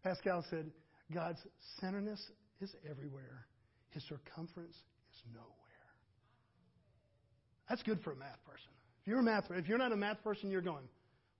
Pascal 0.02 0.44
said, 0.50 0.70
God's 1.12 1.40
centerness 1.82 2.20
is 2.60 2.74
everywhere, 2.88 3.46
His 3.90 4.02
circumference 4.04 4.74
is 4.74 5.22
nowhere. 5.32 5.46
That's 7.68 7.82
good 7.82 8.00
for 8.02 8.12
a 8.12 8.16
math 8.16 8.44
person. 8.44 8.70
If 9.02 9.08
you're 9.08 9.20
a 9.20 9.22
math, 9.22 9.44
if 9.50 9.68
you're 9.68 9.78
not 9.78 9.92
a 9.92 9.96
math 9.96 10.22
person, 10.22 10.50
you're 10.50 10.60
going, 10.60 10.88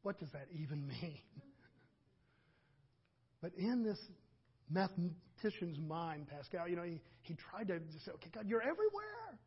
what 0.02 0.18
does 0.18 0.30
that 0.33 0.46
even 0.61 0.87
mean? 0.87 1.18
But 3.42 3.52
in 3.56 3.83
this 3.83 3.98
mathematician's 4.70 5.78
mind, 5.78 6.28
Pascal, 6.28 6.68
you 6.68 6.76
know, 6.76 6.83
he, 6.83 7.00
he 7.22 7.35
tried 7.50 7.68
to 7.68 7.80
say, 8.04 8.12
okay, 8.12 8.30
God, 8.35 8.44
you're 8.46 8.62
everywhere. 8.62 9.38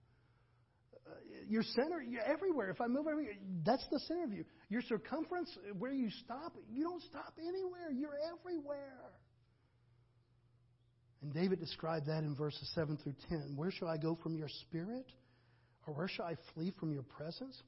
Uh, 1.06 1.12
your 1.48 1.64
center, 1.64 2.02
you're 2.02 2.24
everywhere. 2.24 2.70
If 2.70 2.80
I 2.80 2.88
move 2.88 3.08
everywhere, 3.10 3.34
that's 3.66 3.86
the 3.92 4.00
center 4.00 4.24
of 4.24 4.34
you. 4.34 4.46
Your 4.70 4.82
circumference, 4.84 5.50
where 5.78 5.92
you 5.92 6.10
stop, 6.24 6.54
you 6.72 6.84
don't 6.84 7.02
stop 7.04 7.34
anywhere. 7.40 7.92
You're 7.92 8.18
everywhere. 8.38 9.12
And 11.22 11.34
David 11.34 11.60
described 11.60 12.08
that 12.08 12.24
in 12.24 12.36
verses 12.36 12.70
7 12.76 12.98
through 12.98 13.16
10. 13.30 13.54
Where 13.56 13.72
shall 13.72 13.88
I 13.88 13.98
go 13.98 14.18
from 14.22 14.36
your 14.36 14.50
spirit? 14.50 15.06
Or 15.88 15.94
where 15.94 16.08
shall 16.08 16.26
I 16.26 16.36
flee 16.54 16.74
from 16.80 16.94
your 16.94 17.04
presence? 17.04 17.62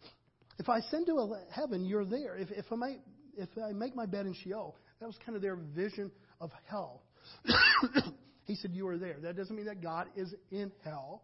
If 0.60 0.70
I 0.70 0.80
send 0.82 1.06
to 1.08 1.36
heaven, 1.52 1.86
you're 1.86 2.06
there. 2.06 2.38
If, 2.38 2.52
if, 2.52 2.66
I 2.72 2.76
make, 2.76 2.98
if 3.38 3.50
I 3.58 3.72
make 3.74 3.96
my 3.96 4.06
bed 4.06 4.26
in 4.26 4.34
Sheol, 4.34 4.76
that 5.00 5.06
was 5.06 5.18
kind 5.26 5.36
of 5.36 5.42
their 5.42 5.56
vision 5.56 6.12
of 6.40 6.52
hell. 6.70 7.04
he 8.46 8.56
said, 8.56 8.72
You 8.74 8.88
are 8.88 8.98
there. 8.98 9.18
That 9.22 9.36
doesn't 9.36 9.56
mean 9.56 9.66
that 9.66 9.82
God 9.82 10.08
is 10.16 10.34
in 10.52 10.72
hell 10.84 11.24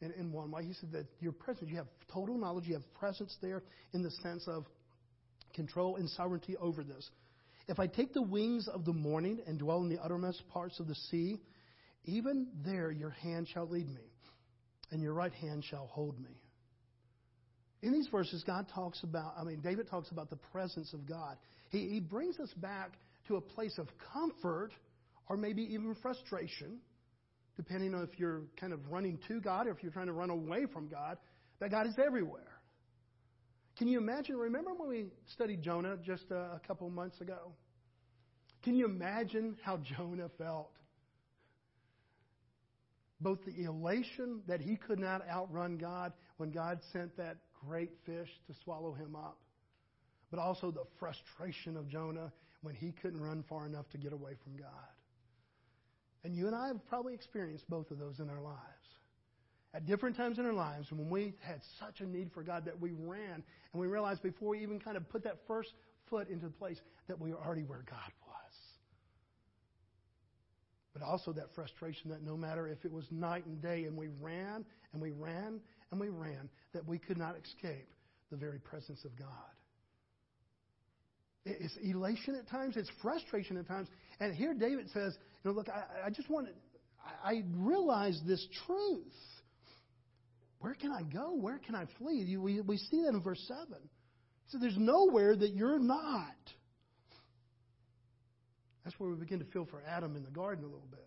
in, 0.00 0.12
in 0.12 0.32
one 0.32 0.50
way. 0.50 0.64
He 0.64 0.74
said 0.74 0.92
that 0.92 1.06
your 1.20 1.32
presence, 1.32 1.70
you 1.70 1.76
have 1.76 1.86
total 2.12 2.36
knowledge, 2.36 2.66
you 2.66 2.74
have 2.74 2.94
presence 2.94 3.36
there 3.40 3.62
in 3.92 4.02
the 4.02 4.10
sense 4.10 4.46
of 4.46 4.66
control 5.54 5.96
and 5.96 6.08
sovereignty 6.10 6.56
over 6.56 6.82
this. 6.82 7.08
If 7.68 7.78
I 7.78 7.86
take 7.86 8.12
the 8.12 8.22
wings 8.22 8.68
of 8.68 8.84
the 8.84 8.92
morning 8.92 9.40
and 9.46 9.58
dwell 9.58 9.80
in 9.82 9.88
the 9.88 10.02
uttermost 10.02 10.42
parts 10.48 10.80
of 10.80 10.88
the 10.88 10.94
sea, 10.94 11.40
even 12.04 12.48
there 12.64 12.90
your 12.90 13.10
hand 13.10 13.48
shall 13.52 13.68
lead 13.68 13.88
me, 13.88 14.10
and 14.90 15.00
your 15.00 15.14
right 15.14 15.32
hand 15.32 15.64
shall 15.64 15.86
hold 15.86 16.18
me. 16.18 16.40
In 17.82 17.92
these 17.92 18.08
verses, 18.08 18.44
God 18.44 18.66
talks 18.74 19.02
about, 19.02 19.34
I 19.38 19.44
mean, 19.44 19.60
David 19.60 19.88
talks 19.88 20.10
about 20.10 20.30
the 20.30 20.36
presence 20.36 20.92
of 20.92 21.06
God. 21.06 21.36
He, 21.70 21.88
he 21.88 22.00
brings 22.00 22.38
us 22.38 22.52
back 22.56 22.92
to 23.28 23.36
a 23.36 23.40
place 23.40 23.78
of 23.78 23.88
comfort 24.12 24.72
or 25.28 25.36
maybe 25.36 25.62
even 25.62 25.94
frustration, 26.02 26.78
depending 27.56 27.94
on 27.94 28.02
if 28.02 28.18
you're 28.18 28.42
kind 28.58 28.72
of 28.72 28.80
running 28.90 29.18
to 29.28 29.40
God 29.40 29.66
or 29.66 29.70
if 29.70 29.82
you're 29.82 29.92
trying 29.92 30.06
to 30.06 30.12
run 30.12 30.30
away 30.30 30.66
from 30.72 30.88
God, 30.88 31.16
that 31.60 31.70
God 31.70 31.86
is 31.86 31.94
everywhere. 32.04 32.60
Can 33.78 33.88
you 33.88 33.98
imagine? 33.98 34.36
Remember 34.36 34.72
when 34.74 34.88
we 34.88 35.06
studied 35.32 35.62
Jonah 35.62 35.96
just 36.04 36.30
a, 36.30 36.34
a 36.34 36.60
couple 36.66 36.88
months 36.90 37.20
ago? 37.20 37.52
Can 38.62 38.74
you 38.74 38.84
imagine 38.84 39.56
how 39.62 39.78
Jonah 39.78 40.28
felt? 40.38 40.72
Both 43.20 43.38
the 43.44 43.64
elation 43.64 44.42
that 44.48 44.60
he 44.60 44.76
could 44.76 44.98
not 44.98 45.22
outrun 45.28 45.78
God 45.78 46.12
when 46.36 46.50
God 46.50 46.80
sent 46.92 47.16
that 47.16 47.36
great 47.66 47.92
fish 48.04 48.28
to 48.48 48.54
swallow 48.64 48.92
him 48.92 49.14
up, 49.14 49.38
but 50.30 50.40
also 50.40 50.70
the 50.70 50.84
frustration 50.98 51.76
of 51.76 51.88
Jonah 51.88 52.32
when 52.62 52.74
he 52.74 52.92
couldn't 52.92 53.20
run 53.20 53.44
far 53.48 53.66
enough 53.66 53.88
to 53.90 53.98
get 53.98 54.12
away 54.12 54.32
from 54.42 54.56
God. 54.56 54.68
And 56.24 56.34
you 56.34 56.46
and 56.46 56.54
I 56.54 56.68
have 56.68 56.84
probably 56.88 57.14
experienced 57.14 57.68
both 57.68 57.90
of 57.90 57.98
those 57.98 58.20
in 58.20 58.30
our 58.30 58.40
lives. 58.40 58.58
At 59.74 59.86
different 59.86 60.16
times 60.16 60.38
in 60.38 60.44
our 60.44 60.52
lives, 60.52 60.92
when 60.92 61.08
we 61.08 61.34
had 61.40 61.60
such 61.80 62.00
a 62.00 62.06
need 62.06 62.30
for 62.32 62.42
God 62.42 62.66
that 62.66 62.78
we 62.78 62.92
ran 62.92 63.42
and 63.72 63.80
we 63.80 63.86
realized 63.86 64.22
before 64.22 64.50
we 64.50 64.62
even 64.62 64.78
kind 64.78 64.96
of 64.96 65.08
put 65.08 65.24
that 65.24 65.38
first 65.46 65.72
foot 66.10 66.28
into 66.28 66.46
the 66.46 66.52
place 66.52 66.78
that 67.08 67.18
we 67.18 67.30
were 67.30 67.42
already 67.42 67.62
where 67.62 67.84
God 67.88 68.12
was. 68.26 68.54
But 70.92 71.02
also 71.02 71.32
that 71.32 71.54
frustration 71.54 72.10
that 72.10 72.22
no 72.22 72.36
matter 72.36 72.68
if 72.68 72.84
it 72.84 72.92
was 72.92 73.06
night 73.10 73.46
and 73.46 73.62
day 73.62 73.84
and 73.84 73.96
we 73.96 74.08
ran 74.20 74.66
and 74.92 75.00
we 75.00 75.10
ran 75.10 75.58
and 75.90 75.98
we 76.00 76.10
ran, 76.10 76.50
that 76.74 76.86
we 76.86 76.98
could 76.98 77.16
not 77.16 77.34
escape 77.42 77.88
the 78.30 78.36
very 78.36 78.58
presence 78.58 79.04
of 79.06 79.16
God. 79.18 79.28
It's 81.44 81.76
elation 81.82 82.36
at 82.36 82.48
times, 82.48 82.76
it's 82.76 82.90
frustration 83.02 83.56
at 83.56 83.66
times. 83.66 83.88
And 84.20 84.34
here 84.34 84.54
David 84.54 84.88
says, 84.92 85.16
you 85.42 85.50
know, 85.50 85.56
look, 85.56 85.68
I, 85.68 86.06
I 86.06 86.10
just 86.10 86.30
want 86.30 86.46
to, 86.46 86.52
I, 87.24 87.30
I 87.30 87.42
realize 87.56 88.20
this 88.26 88.46
truth. 88.66 89.12
Where 90.60 90.74
can 90.74 90.92
I 90.92 91.02
go? 91.02 91.34
Where 91.34 91.58
can 91.58 91.74
I 91.74 91.86
flee? 91.98 92.36
We, 92.36 92.60
we 92.60 92.76
see 92.76 93.02
that 93.02 93.08
in 93.08 93.20
verse 93.20 93.42
7. 93.48 93.66
He 93.82 93.88
So 94.48 94.58
there's 94.58 94.76
nowhere 94.78 95.34
that 95.34 95.54
you're 95.54 95.80
not. 95.80 96.36
That's 98.84 98.98
where 99.00 99.10
we 99.10 99.16
begin 99.16 99.40
to 99.40 99.44
feel 99.46 99.66
for 99.66 99.82
Adam 99.86 100.14
in 100.14 100.22
the 100.22 100.30
garden 100.30 100.64
a 100.64 100.68
little 100.68 100.88
bit. 100.90 101.00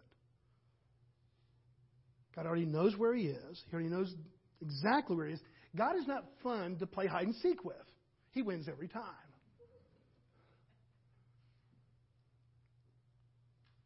God 2.36 2.46
already 2.46 2.66
knows 2.66 2.98
where 2.98 3.16
he 3.16 3.28
is. 3.28 3.64
He 3.70 3.74
already 3.74 3.90
knows 3.90 4.14
exactly 4.62 5.16
where 5.16 5.28
he 5.28 5.34
is. 5.36 5.40
God 5.76 5.96
is 5.96 6.06
not 6.06 6.26
fun 6.44 6.76
to 6.80 6.86
play 6.86 7.08
hide 7.08 7.28
and 7.28 7.36
seek 7.36 7.64
with. 7.64 7.78
He 8.32 8.42
wins 8.42 8.68
every 8.68 8.90
time. 8.90 9.04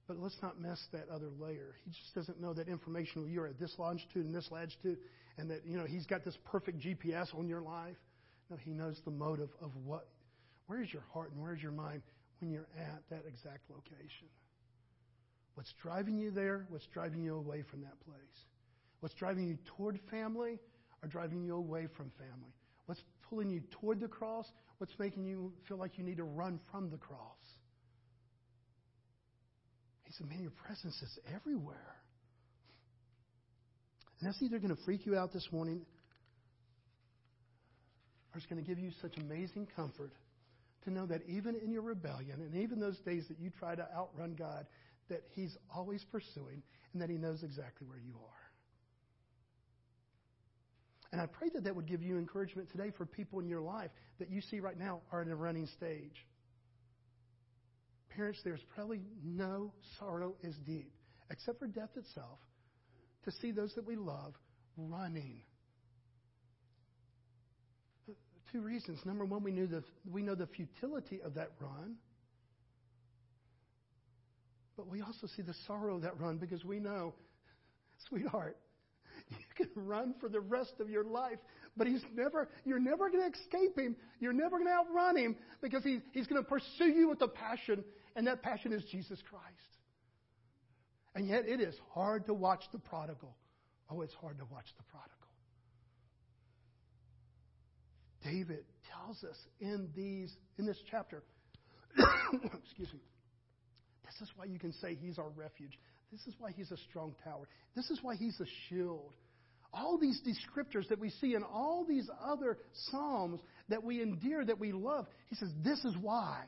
But 0.10 0.18
let's 0.20 0.42
not 0.42 0.60
mess 0.60 0.82
that 0.92 1.08
other 1.14 1.30
layer. 1.40 1.76
He 1.86 1.92
just 1.92 2.16
doesn't 2.16 2.42
know 2.42 2.52
that 2.56 2.68
information. 2.68 3.30
You're 3.32 3.46
at 3.46 3.60
this 3.60 3.76
longitude 3.78 4.26
and 4.26 4.34
this 4.34 4.50
latitude, 4.50 4.98
and 5.38 5.52
that 5.52 5.68
you 5.68 5.78
know 5.78 5.86
he's 5.86 6.08
got 6.08 6.26
this 6.26 6.36
perfect 6.46 6.80
GPS 6.80 7.28
on 7.38 7.48
your 7.48 7.62
life. 7.62 7.96
No, 8.50 8.58
he 8.58 8.72
knows 8.72 9.00
the 9.06 9.12
motive 9.12 9.50
of 9.62 9.70
what, 9.86 10.08
where's 10.66 10.92
your 10.92 11.04
heart 11.14 11.32
and 11.32 11.40
where's 11.40 11.62
your 11.62 11.72
mind 11.72 12.02
when 12.40 12.50
you're 12.50 12.68
at 12.76 13.04
that 13.12 13.22
exact 13.28 13.70
location. 13.70 14.28
What's 15.54 15.72
driving 15.80 16.18
you 16.18 16.32
there? 16.32 16.66
What's 16.70 16.88
driving 16.88 17.22
you 17.22 17.36
away 17.36 17.64
from 17.70 17.82
that 17.82 18.00
place? 18.04 18.46
What's 19.02 19.14
driving 19.14 19.48
you 19.48 19.60
toward 19.78 20.00
family 20.10 20.58
or 21.04 21.08
driving 21.08 21.44
you 21.44 21.56
away 21.56 21.88
from 21.96 22.12
family? 22.18 22.52
What's 22.88 23.04
pulling 23.30 23.52
you 23.52 23.62
toward 23.80 24.00
the 24.00 24.08
cross? 24.08 24.48
What's 24.80 24.98
making 24.98 25.26
you 25.26 25.54
feel 25.68 25.78
like 25.78 26.00
you 26.00 26.04
need 26.04 26.18
to 26.18 26.24
run 26.24 26.60
from 26.72 26.90
the 26.90 26.98
cross? 26.98 27.39
He 30.10 30.14
said, 30.18 30.28
Man, 30.28 30.42
your 30.42 30.52
presence 30.66 31.00
is 31.04 31.20
everywhere. 31.36 31.96
And 34.20 34.28
that's 34.28 34.42
either 34.42 34.58
going 34.58 34.76
to 34.76 34.84
freak 34.84 35.06
you 35.06 35.16
out 35.16 35.32
this 35.32 35.48
morning 35.52 35.86
or 38.34 38.38
it's 38.38 38.48
going 38.48 38.62
to 38.62 38.68
give 38.68 38.80
you 38.80 38.90
such 39.02 39.18
amazing 39.18 39.68
comfort 39.76 40.12
to 40.84 40.92
know 40.92 41.06
that 41.06 41.22
even 41.28 41.56
in 41.56 41.72
your 41.72 41.84
rebellion 41.84 42.42
and 42.42 42.56
even 42.56 42.80
those 42.80 42.98
days 43.00 43.26
that 43.30 43.40
you 43.40 43.52
try 43.60 43.76
to 43.76 43.88
outrun 43.96 44.36
God, 44.38 44.66
that 45.10 45.22
He's 45.36 45.56
always 45.74 46.04
pursuing 46.12 46.64
and 46.94 47.02
that 47.04 47.10
He 47.12 47.18
knows 47.18 47.44
exactly 47.44 47.86
where 47.86 48.00
you 48.00 48.16
are. 48.16 48.40
And 51.12 51.22
I 51.22 51.28
pray 51.28 51.50
that 51.54 51.64
that 51.66 51.76
would 51.76 51.88
give 51.88 52.02
you 52.02 52.18
encouragement 52.18 52.72
today 52.72 52.92
for 52.98 53.06
people 53.06 53.40
in 53.40 53.48
your 53.48 53.62
life 53.62 53.92
that 54.18 54.32
you 54.32 54.42
see 54.42 54.60
right 54.60 54.78
now 54.78 55.02
are 55.12 55.22
in 55.22 55.30
a 55.30 55.36
running 55.36 55.68
stage. 55.78 56.26
Parents, 58.16 58.40
there's 58.44 58.64
probably 58.76 59.02
no 59.24 59.72
sorrow 60.00 60.36
as 60.44 60.54
deep, 60.66 60.92
except 61.30 61.60
for 61.60 61.68
death 61.68 61.92
itself, 61.96 62.40
to 63.26 63.32
see 63.32 63.52
those 63.52 63.74
that 63.76 63.86
we 63.86 63.96
love 63.96 64.34
running. 64.78 65.42
Two 68.52 68.62
reasons. 68.62 69.00
Number 69.06 69.26
one, 69.26 69.44
we, 69.44 69.52
knew 69.52 69.68
the, 69.68 69.84
we 70.12 70.24
know 70.24 70.34
the 70.34 70.48
futility 70.48 71.22
of 71.24 71.36
that 71.36 71.52
run. 71.60 71.96
But 74.76 74.88
we 74.88 75.02
also 75.02 75.28
see 75.36 75.42
the 75.44 75.54
sorrow 75.68 75.98
of 75.98 76.02
that 76.04 76.20
run 76.20 76.38
because 76.38 76.66
we 76.66 76.80
know, 76.80 77.14
sweetheart, 78.10 78.58
you 79.30 79.38
can 79.56 79.70
run 79.76 80.16
for 80.20 80.30
the 80.30 80.40
rest 80.40 80.74
of 80.80 80.90
your 80.90 81.04
life, 81.04 81.38
but 81.78 81.86
he's 81.86 82.04
never, 82.16 82.50
you're 82.66 82.80
never 82.80 83.10
going 83.10 83.30
to 83.32 83.38
escape 83.38 83.78
him. 83.78 83.96
You're 84.20 84.34
never 84.34 84.58
going 84.58 84.68
to 84.68 84.74
outrun 84.74 85.18
him 85.18 85.36
because 85.62 85.84
he, 85.84 86.00
he's 86.14 86.28
going 86.28 86.42
to 86.42 86.50
pursue 86.50 86.90
you 86.90 87.10
with 87.10 87.22
a 87.22 87.28
passion 87.28 87.84
and 88.20 88.28
that 88.28 88.44
passion 88.44 88.74
is 88.74 88.84
Jesus 88.92 89.18
Christ. 89.30 89.46
And 91.16 91.26
yet 91.26 91.48
it 91.48 91.62
is 91.62 91.74
hard 91.94 92.26
to 92.26 92.34
watch 92.34 92.62
the 92.74 92.78
prodigal. 92.78 93.34
Oh, 93.90 94.02
it's 94.02 94.14
hard 94.16 94.38
to 94.40 94.46
watch 94.52 94.66
the 94.76 94.84
prodigal. 94.92 95.16
David 98.22 98.66
tells 98.94 99.24
us 99.24 99.38
in 99.62 99.88
these 99.96 100.36
in 100.58 100.66
this 100.66 100.76
chapter, 100.92 101.24
excuse 102.44 102.92
me. 102.92 103.00
This 104.04 104.28
is 104.28 104.34
why 104.36 104.46
you 104.46 104.60
can 104.60 104.74
say 104.74 104.98
he's 105.00 105.18
our 105.18 105.30
refuge. 105.30 105.80
This 106.12 106.28
is 106.28 106.34
why 106.40 106.52
he's 106.52 106.72
a 106.72 106.78
strong 106.90 107.16
tower. 107.24 107.48
This 107.74 107.90
is 107.90 108.00
why 108.02 108.18
he's 108.18 108.38
a 108.42 108.46
shield. 108.68 109.14
All 109.74 109.98
these 109.98 110.22
descriptors 110.28 110.90
that 110.90 111.00
we 111.00 111.10
see 111.10 111.36
in 111.36 111.44
all 111.44 111.86
these 111.88 112.10
other 112.22 112.58
psalms 112.92 113.40
that 113.70 113.82
we 113.82 114.02
endear, 114.02 114.44
that 114.44 114.60
we 114.60 114.74
love, 114.74 115.06
he 115.30 115.36
says, 115.36 115.52
This 115.64 115.86
is 115.86 115.96
why. 116.02 116.44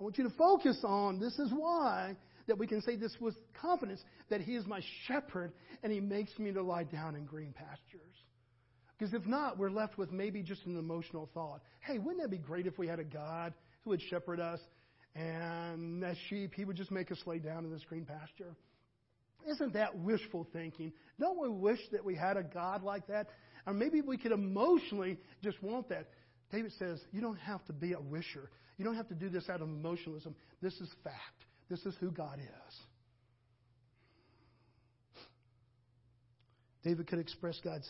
I 0.00 0.02
want 0.02 0.16
you 0.16 0.24
to 0.24 0.34
focus 0.36 0.78
on 0.82 1.20
this 1.20 1.38
is 1.38 1.52
why 1.52 2.16
that 2.46 2.58
we 2.58 2.66
can 2.66 2.80
say 2.80 2.96
this 2.96 3.14
with 3.20 3.34
confidence 3.60 4.02
that 4.30 4.40
He 4.40 4.56
is 4.56 4.66
my 4.66 4.80
shepherd 5.06 5.52
and 5.82 5.92
He 5.92 6.00
makes 6.00 6.38
me 6.38 6.52
to 6.52 6.62
lie 6.62 6.84
down 6.84 7.16
in 7.16 7.26
green 7.26 7.52
pastures. 7.52 8.00
Because 8.98 9.12
if 9.14 9.26
not, 9.26 9.58
we're 9.58 9.70
left 9.70 9.98
with 9.98 10.10
maybe 10.10 10.42
just 10.42 10.64
an 10.64 10.78
emotional 10.78 11.28
thought. 11.34 11.60
Hey, 11.80 11.98
wouldn't 11.98 12.22
that 12.22 12.30
be 12.30 12.38
great 12.38 12.66
if 12.66 12.78
we 12.78 12.86
had 12.86 12.98
a 12.98 13.04
God 13.04 13.52
who 13.82 13.90
would 13.90 14.00
shepherd 14.02 14.40
us 14.40 14.60
and 15.14 16.02
as 16.02 16.16
sheep, 16.28 16.52
He 16.54 16.64
would 16.64 16.76
just 16.76 16.90
make 16.90 17.12
us 17.12 17.18
lay 17.26 17.38
down 17.38 17.64
in 17.64 17.70
this 17.70 17.84
green 17.86 18.06
pasture? 18.06 18.56
Isn't 19.48 19.74
that 19.74 19.98
wishful 19.98 20.46
thinking? 20.52 20.92
Don't 21.18 21.40
we 21.40 21.48
wish 21.48 21.80
that 21.92 22.04
we 22.04 22.14
had 22.14 22.36
a 22.36 22.42
God 22.42 22.82
like 22.82 23.06
that? 23.08 23.28
Or 23.66 23.74
maybe 23.74 24.00
we 24.00 24.16
could 24.16 24.32
emotionally 24.32 25.18
just 25.42 25.62
want 25.62 25.90
that. 25.90 26.08
David 26.50 26.72
says, 26.78 27.00
You 27.12 27.20
don't 27.20 27.38
have 27.38 27.64
to 27.66 27.72
be 27.72 27.92
a 27.92 28.00
wisher. 28.00 28.50
You 28.80 28.86
don't 28.86 28.96
have 28.96 29.08
to 29.08 29.14
do 29.14 29.28
this 29.28 29.50
out 29.50 29.60
of 29.60 29.68
emotionalism. 29.68 30.34
This 30.62 30.72
is 30.80 30.88
fact. 31.04 31.44
This 31.68 31.84
is 31.84 31.94
who 32.00 32.10
God 32.10 32.38
is. 32.38 32.76
David 36.82 37.06
could 37.06 37.18
express 37.18 37.60
God's 37.62 37.86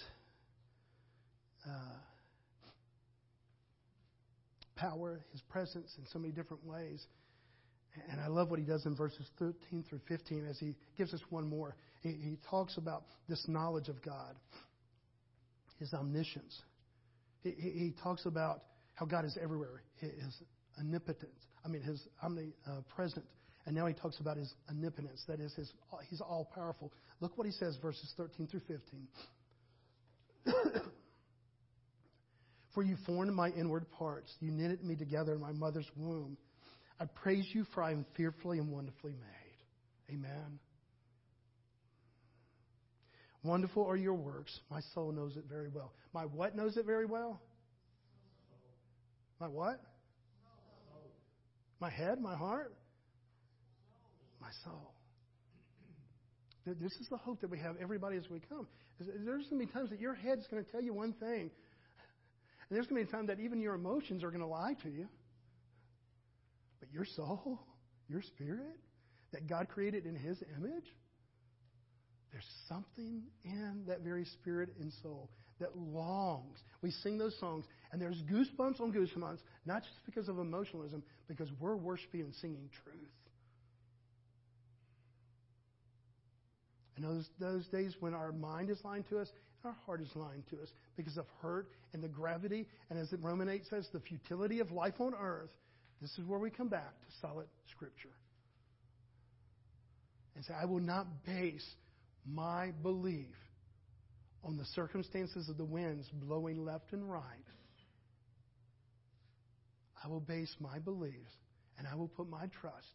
uh, 1.64 1.94
power, 4.74 5.20
his 5.31 5.40
presence 5.42 5.94
in 5.96 6.07
so 6.12 6.18
many 6.18 6.33
different 6.33 6.66
ways. 6.66 7.07
And 8.11 8.20
I 8.20 8.26
love 8.26 8.50
what 8.50 8.59
he 8.59 8.64
does 8.64 8.85
in 8.85 8.96
verses 8.96 9.24
13 9.38 9.85
through 9.88 10.00
15 10.09 10.44
as 10.50 10.59
he 10.59 10.74
gives 10.98 11.14
us 11.14 11.20
one 11.31 11.48
more. 11.48 11.76
He, 12.03 12.09
he 12.09 12.37
talks 12.50 12.79
about 12.79 13.05
this 13.29 13.44
knowledge 13.46 13.87
of 13.87 14.03
God, 14.03 14.35
his 15.79 15.94
omniscience. 15.94 16.61
He, 17.44 17.50
he, 17.50 17.70
he 17.70 17.94
talks 18.03 18.26
about 18.26 18.64
how 18.94 19.07
God 19.07 19.24
is 19.24 19.38
everywhere, 19.40 19.85
his 20.00 20.35
omnipotence. 20.81 21.47
I 21.64 21.69
mean, 21.69 21.83
his 21.83 22.01
omnipresent. 22.23 23.25
And 23.66 23.77
now 23.77 23.87
he 23.87 23.95
talks 23.95 24.19
about 24.21 24.37
his 24.37 24.53
omnipotence. 24.69 25.23
That 25.29 25.38
is, 25.40 25.53
his, 25.55 25.71
he's 26.09 26.21
all 26.21 26.51
powerful. 26.55 26.93
Look 27.21 27.37
what 27.37 27.47
he 27.47 27.53
says, 27.53 27.77
verses 27.83 28.12
13 28.16 28.47
through 28.47 28.62
15. 28.66 28.81
for 32.75 32.83
you 32.83 32.97
formed 33.07 33.33
my 33.33 33.51
inward 33.51 33.90
parts. 33.93 34.33
You 34.40 34.51
knitted 34.51 34.83
me 34.85 34.97
together 34.97 35.35
in 35.35 35.40
my 35.40 35.53
mother's 35.53 35.90
womb. 35.97 36.37
I 36.99 37.05
praise 37.05 37.47
you, 37.53 37.64
for 37.75 37.83
I 37.83 37.93
am 37.93 38.05
fearfully 38.16 38.59
and 38.59 38.71
wonderfully 38.71 39.12
made. 39.12 40.16
Amen. 40.16 40.59
Wonderful 43.43 43.87
are 43.87 43.97
your 43.97 44.14
works. 44.14 44.61
My 44.71 44.81
soul 44.95 45.12
knows 45.12 45.37
it 45.37 45.45
very 45.49 45.69
well. 45.69 45.93
My 46.12 46.23
what 46.23 46.55
knows 46.55 46.77
it 46.77 46.85
very 46.85 47.07
well? 47.07 47.40
My 49.40 49.49
what? 49.49 49.81
My 51.81 51.90
head, 51.90 52.21
my 52.21 52.37
heart, 52.37 52.75
my 54.40 54.51
soul. 54.64 54.93
This 56.66 56.93
is 57.01 57.09
the 57.09 57.16
hope 57.16 57.40
that 57.40 57.51
we 57.51 57.59
have, 57.59 57.77
everybody, 57.81 58.16
as 58.19 58.29
we 58.29 58.38
come. 58.38 58.66
There's 58.99 59.47
going 59.49 59.61
to 59.61 59.66
be 59.66 59.73
times 59.73 59.88
that 59.90 59.99
your 59.99 60.14
head's 60.14 60.47
going 60.49 60.62
to 60.62 60.71
tell 60.71 60.83
you 60.83 60.93
one 60.93 61.14
thing, 61.14 61.51
and 61.51 62.71
there's 62.71 62.87
going 62.87 63.01
to 63.01 63.07
be 63.07 63.11
times 63.11 63.29
that 63.29 63.40
even 63.40 63.61
your 63.61 63.75
emotions 63.75 64.23
are 64.23 64.31
going 64.31 64.43
to 64.43 64.47
lie 64.47 64.75
to 64.83 64.90
you. 64.90 65.09
But 66.81 66.93
your 66.93 67.07
soul, 67.16 67.61
your 68.09 68.23
spirit, 68.23 68.79
that 69.33 69.49
God 69.49 69.69
created 69.69 70.05
in 70.05 70.16
His 70.16 70.37
image, 70.59 70.85
there's 72.31 72.47
something 72.69 73.23
in 73.45 73.85
that 73.88 74.03
very 74.03 74.27
spirit 74.27 74.69
and 74.79 74.93
soul 75.03 75.31
that 75.61 75.77
longs. 75.77 76.59
We 76.83 76.90
sing 76.90 77.19
those 77.19 77.37
songs, 77.40 77.64
and 77.92 78.00
there's 78.00 78.22
goosebumps 78.31 78.81
on 78.81 78.92
goosebumps, 78.92 79.38
not 79.66 79.83
just 79.83 80.05
because 80.07 80.29
of 80.29 80.38
emotionalism, 80.38 81.03
because 81.29 81.48
we're 81.59 81.76
worshiping 81.76 82.20
and 82.20 82.35
singing 82.35 82.68
truth. 82.85 82.96
And 86.96 87.05
those, 87.05 87.29
those 87.40 87.66
days 87.68 87.94
when 88.00 88.14
our 88.14 88.33
mind 88.33 88.70
is 88.70 88.79
lying 88.85 89.05
to 89.11 89.18
us, 89.18 89.29
and 89.62 89.72
our 89.72 89.76
heart 89.87 90.00
is 90.00 90.11
lying 90.14 90.44
to 90.50 90.62
us 90.62 90.68
because 90.96 91.16
of 91.16 91.24
hurt 91.40 91.68
and 91.92 92.03
the 92.03 92.09
gravity, 92.09 92.66
and 92.90 92.98
as 92.98 93.12
Roman 93.20 93.48
8 93.48 93.62
says, 93.70 93.88
the 93.92 94.00
futility 94.00 94.61
of 94.61 94.70
life 94.70 95.00
on 95.00 95.14
earth, 95.14 95.50
this 96.00 96.11
is 96.18 96.24
where 96.26 96.38
we 96.38 96.50
come 96.50 96.68
back 96.68 96.92
to 97.00 97.07
solid 97.20 97.46
Scripture. 97.70 98.14
And 100.37 100.44
say, 100.44 100.55
I 100.55 100.64
will 100.64 100.81
not 100.81 101.07
base 101.26 101.66
my 102.26 102.72
belief 102.83 103.35
on 104.44 104.57
the 104.57 104.64
circumstances 104.66 105.48
of 105.48 105.59
the 105.59 105.64
winds 105.64 106.09
blowing 106.12 106.64
left 106.64 106.92
and 106.92 107.11
right, 107.11 107.22
I 110.03 110.09
will 110.09 110.21
base 110.21 110.55
my 110.61 110.79
beliefs 110.79 111.33
and 111.79 111.87
I 111.87 111.95
will 111.95 112.09
put 112.09 112.29
my 112.29 112.47
trust 112.61 112.87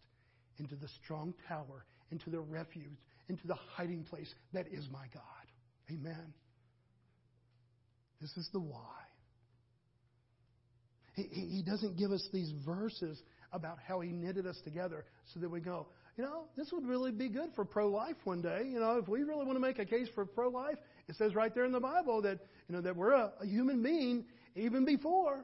into 0.59 0.75
the 0.75 0.87
strong 1.03 1.33
tower, 1.47 1.85
into 2.11 2.29
the 2.29 2.39
refuge, 2.39 2.97
into 3.29 3.47
the 3.47 3.55
hiding 3.55 4.03
place 4.03 4.33
that 4.53 4.67
is 4.71 4.87
my 4.91 5.05
God. 5.13 5.23
Amen. 5.91 6.33
This 8.21 8.31
is 8.37 8.49
the 8.53 8.59
why. 8.59 8.79
He, 11.13 11.23
he 11.23 11.63
doesn't 11.63 11.97
give 11.97 12.11
us 12.11 12.27
these 12.33 12.51
verses 12.65 13.21
about 13.53 13.77
how 13.87 14.01
he 14.01 14.11
knitted 14.11 14.45
us 14.45 14.59
together 14.63 15.05
so 15.33 15.39
that 15.39 15.49
we 15.49 15.59
go, 15.59 15.87
you 16.17 16.23
know, 16.23 16.45
this 16.55 16.71
would 16.71 16.85
really 16.85 17.11
be 17.11 17.29
good 17.29 17.49
for 17.55 17.65
pro 17.65 17.89
life 17.89 18.15
one 18.23 18.41
day. 18.41 18.63
You 18.65 18.79
know, 18.79 18.97
if 18.97 19.07
we 19.07 19.23
really 19.23 19.45
want 19.45 19.55
to 19.55 19.59
make 19.59 19.79
a 19.79 19.85
case 19.85 20.07
for 20.15 20.25
pro 20.25 20.49
life, 20.49 20.77
it 21.07 21.15
says 21.15 21.35
right 21.35 21.53
there 21.53 21.65
in 21.65 21.71
the 21.71 21.79
Bible 21.79 22.21
that, 22.21 22.39
you 22.67 22.75
know, 22.75 22.81
that 22.81 22.95
we're 22.95 23.11
a, 23.11 23.31
a 23.41 23.45
human 23.45 23.83
being 23.83 24.25
even 24.55 24.85
before. 24.85 25.43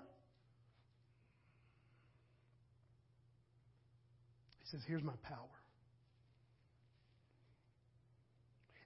He 4.60 4.60
says, 4.71 4.81
here's 4.87 5.03
my 5.03 5.13
power. 5.23 5.37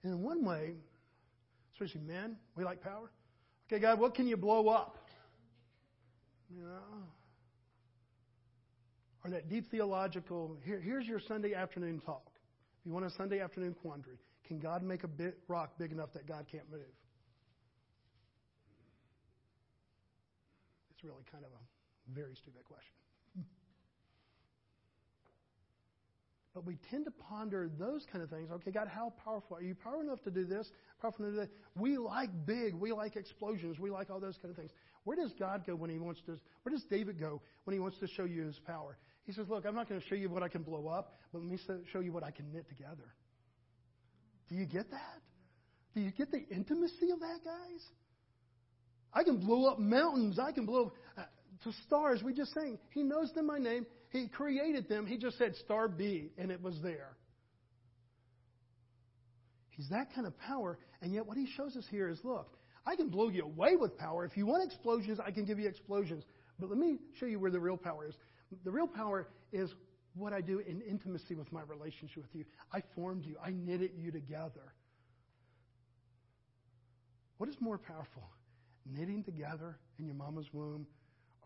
And 0.02 0.12
in 0.14 0.22
one 0.22 0.44
way, 0.44 0.74
especially 1.72 2.00
men, 2.02 2.36
we 2.56 2.64
like 2.64 2.80
power. 2.82 3.10
Okay, 3.68 3.80
God, 3.80 3.98
what 3.98 4.14
can 4.14 4.26
you 4.26 4.36
blow 4.36 4.68
up? 4.68 4.98
You 6.54 6.62
know, 6.62 7.02
or 9.24 9.30
that 9.30 9.48
deep 9.48 9.68
theological, 9.70 10.56
here, 10.64 10.80
here's 10.80 11.04
your 11.04 11.18
Sunday 11.18 11.54
afternoon 11.54 12.00
talk. 12.06 12.30
If 12.78 12.86
you 12.86 12.92
want 12.92 13.04
a 13.04 13.10
Sunday 13.10 13.40
afternoon 13.40 13.74
quandary, 13.82 14.18
can 14.46 14.60
God 14.60 14.84
make 14.84 15.02
a 15.02 15.08
bit, 15.08 15.38
rock 15.48 15.72
big 15.78 15.90
enough 15.90 16.12
that 16.12 16.28
God 16.28 16.46
can't 16.50 16.70
move? 16.70 16.80
It's 20.94 21.02
really 21.02 21.24
kind 21.30 21.44
of 21.44 21.50
a 21.50 22.14
very 22.14 22.36
stupid 22.36 22.64
question. 22.64 22.94
But 26.56 26.64
we 26.64 26.78
tend 26.90 27.04
to 27.04 27.10
ponder 27.10 27.70
those 27.78 28.06
kind 28.10 28.24
of 28.24 28.30
things. 28.30 28.48
Okay, 28.50 28.70
God, 28.70 28.88
how 28.88 29.12
powerful? 29.22 29.58
Are 29.58 29.62
you 29.62 29.74
powerful 29.74 30.00
enough 30.00 30.22
to 30.22 30.30
do 30.30 30.46
this? 30.46 30.66
Powerful 31.02 31.26
enough 31.26 31.34
to 31.34 31.40
do 31.42 31.46
that? 31.48 31.78
We 31.78 31.98
like 31.98 32.30
big. 32.46 32.72
We 32.72 32.92
like 32.92 33.14
explosions. 33.14 33.78
We 33.78 33.90
like 33.90 34.08
all 34.08 34.20
those 34.20 34.38
kind 34.38 34.48
of 34.48 34.56
things. 34.56 34.70
Where 35.04 35.18
does 35.18 35.34
God 35.38 35.66
go 35.66 35.76
when 35.76 35.90
he 35.90 35.98
wants 35.98 36.22
to? 36.24 36.38
Where 36.62 36.74
does 36.74 36.82
David 36.84 37.20
go 37.20 37.42
when 37.64 37.74
he 37.74 37.78
wants 37.78 37.98
to 37.98 38.06
show 38.06 38.24
you 38.24 38.44
his 38.44 38.58
power? 38.66 38.96
He 39.26 39.32
says, 39.32 39.44
Look, 39.50 39.66
I'm 39.66 39.74
not 39.74 39.86
going 39.86 40.00
to 40.00 40.06
show 40.06 40.14
you 40.14 40.30
what 40.30 40.42
I 40.42 40.48
can 40.48 40.62
blow 40.62 40.88
up, 40.88 41.18
but 41.30 41.42
let 41.42 41.50
me 41.50 41.58
show 41.92 42.00
you 42.00 42.10
what 42.10 42.24
I 42.24 42.30
can 42.30 42.50
knit 42.50 42.66
together. 42.70 43.12
Do 44.48 44.54
you 44.54 44.64
get 44.64 44.90
that? 44.90 45.20
Do 45.94 46.00
you 46.00 46.10
get 46.10 46.30
the 46.30 46.42
intimacy 46.48 47.10
of 47.12 47.20
that, 47.20 47.40
guys? 47.44 47.84
I 49.12 49.24
can 49.24 49.36
blow 49.44 49.70
up 49.70 49.78
mountains. 49.78 50.38
I 50.38 50.52
can 50.52 50.64
blow 50.64 50.86
up 50.86 50.92
uh, 51.18 51.22
to 51.64 51.72
stars. 51.86 52.22
We 52.22 52.32
just 52.32 52.52
sang. 52.52 52.78
He 52.92 53.02
knows 53.02 53.32
them 53.32 53.48
by 53.48 53.58
name. 53.58 53.86
He 54.10 54.28
created 54.28 54.88
them. 54.88 55.06
He 55.06 55.16
just 55.16 55.38
said 55.38 55.54
star 55.56 55.88
B, 55.88 56.30
and 56.38 56.50
it 56.50 56.62
was 56.62 56.80
there. 56.82 57.16
He's 59.70 59.88
that 59.90 60.14
kind 60.14 60.26
of 60.26 60.38
power, 60.38 60.78
and 61.02 61.12
yet 61.12 61.26
what 61.26 61.36
he 61.36 61.46
shows 61.56 61.76
us 61.76 61.84
here 61.90 62.08
is 62.08 62.18
look, 62.24 62.56
I 62.86 62.96
can 62.96 63.08
blow 63.08 63.28
you 63.28 63.42
away 63.42 63.76
with 63.76 63.98
power. 63.98 64.24
If 64.24 64.36
you 64.36 64.46
want 64.46 64.64
explosions, 64.64 65.18
I 65.24 65.30
can 65.32 65.44
give 65.44 65.58
you 65.58 65.68
explosions. 65.68 66.24
But 66.58 66.70
let 66.70 66.78
me 66.78 66.98
show 67.18 67.26
you 67.26 67.38
where 67.38 67.50
the 67.50 67.60
real 67.60 67.76
power 67.76 68.06
is. 68.06 68.14
The 68.64 68.70
real 68.70 68.86
power 68.86 69.28
is 69.52 69.70
what 70.14 70.32
I 70.32 70.40
do 70.40 70.60
in 70.60 70.80
intimacy 70.80 71.34
with 71.34 71.52
my 71.52 71.62
relationship 71.62 72.22
with 72.22 72.34
you. 72.34 72.44
I 72.72 72.82
formed 72.94 73.24
you, 73.26 73.36
I 73.44 73.50
knitted 73.50 73.90
you 73.98 74.10
together. 74.10 74.72
What 77.36 77.50
is 77.50 77.56
more 77.60 77.76
powerful? 77.76 78.22
Knitting 78.86 79.24
together 79.24 79.78
in 79.98 80.06
your 80.06 80.14
mama's 80.14 80.46
womb, 80.52 80.86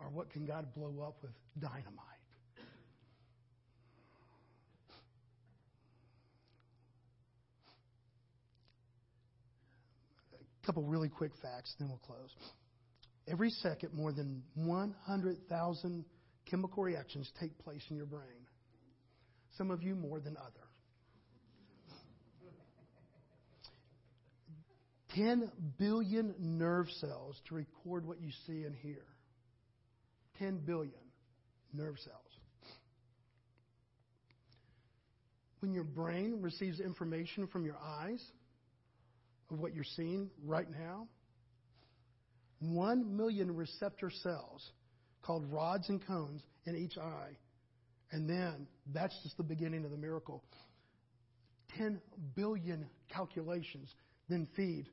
or 0.00 0.08
what 0.10 0.30
can 0.30 0.46
God 0.46 0.74
blow 0.74 1.04
up 1.06 1.16
with 1.22 1.32
dynamite? 1.58 1.86
A 10.62 10.66
couple 10.66 10.82
really 10.84 11.08
quick 11.08 11.32
facts, 11.42 11.74
then 11.78 11.88
we'll 11.88 11.98
close. 11.98 12.30
Every 13.28 13.50
second, 13.50 13.94
more 13.94 14.12
than 14.12 14.42
100,000 14.54 16.04
chemical 16.50 16.82
reactions 16.82 17.30
take 17.40 17.56
place 17.58 17.82
in 17.90 17.96
your 17.96 18.06
brain. 18.06 18.46
Some 19.56 19.70
of 19.70 19.82
you 19.82 19.94
more 19.94 20.20
than 20.20 20.36
others. 20.36 20.54
10 25.14 25.50
billion 25.78 26.34
nerve 26.38 26.86
cells 27.00 27.40
to 27.48 27.54
record 27.54 28.06
what 28.06 28.20
you 28.20 28.30
see 28.46 28.62
and 28.62 28.74
hear. 28.76 29.04
10 30.40 30.58
billion 30.66 30.92
nerve 31.72 31.96
cells. 32.04 32.16
When 35.60 35.72
your 35.72 35.84
brain 35.84 36.38
receives 36.40 36.80
information 36.80 37.46
from 37.46 37.64
your 37.64 37.76
eyes, 37.76 38.20
of 39.50 39.58
what 39.58 39.74
you're 39.74 39.84
seeing 39.96 40.30
right 40.44 40.68
now? 40.70 41.08
One 42.60 43.16
million 43.16 43.54
receptor 43.54 44.10
cells 44.10 44.70
called 45.22 45.50
rods 45.52 45.88
and 45.88 46.04
cones 46.06 46.42
in 46.66 46.76
each 46.76 46.96
eye. 46.98 47.36
And 48.12 48.28
then 48.28 48.66
that's 48.92 49.16
just 49.22 49.36
the 49.36 49.42
beginning 49.42 49.84
of 49.84 49.90
the 49.90 49.96
miracle. 49.96 50.42
10 51.78 52.00
billion 52.34 52.86
calculations 53.08 53.88
then 54.28 54.46
feed 54.56 54.86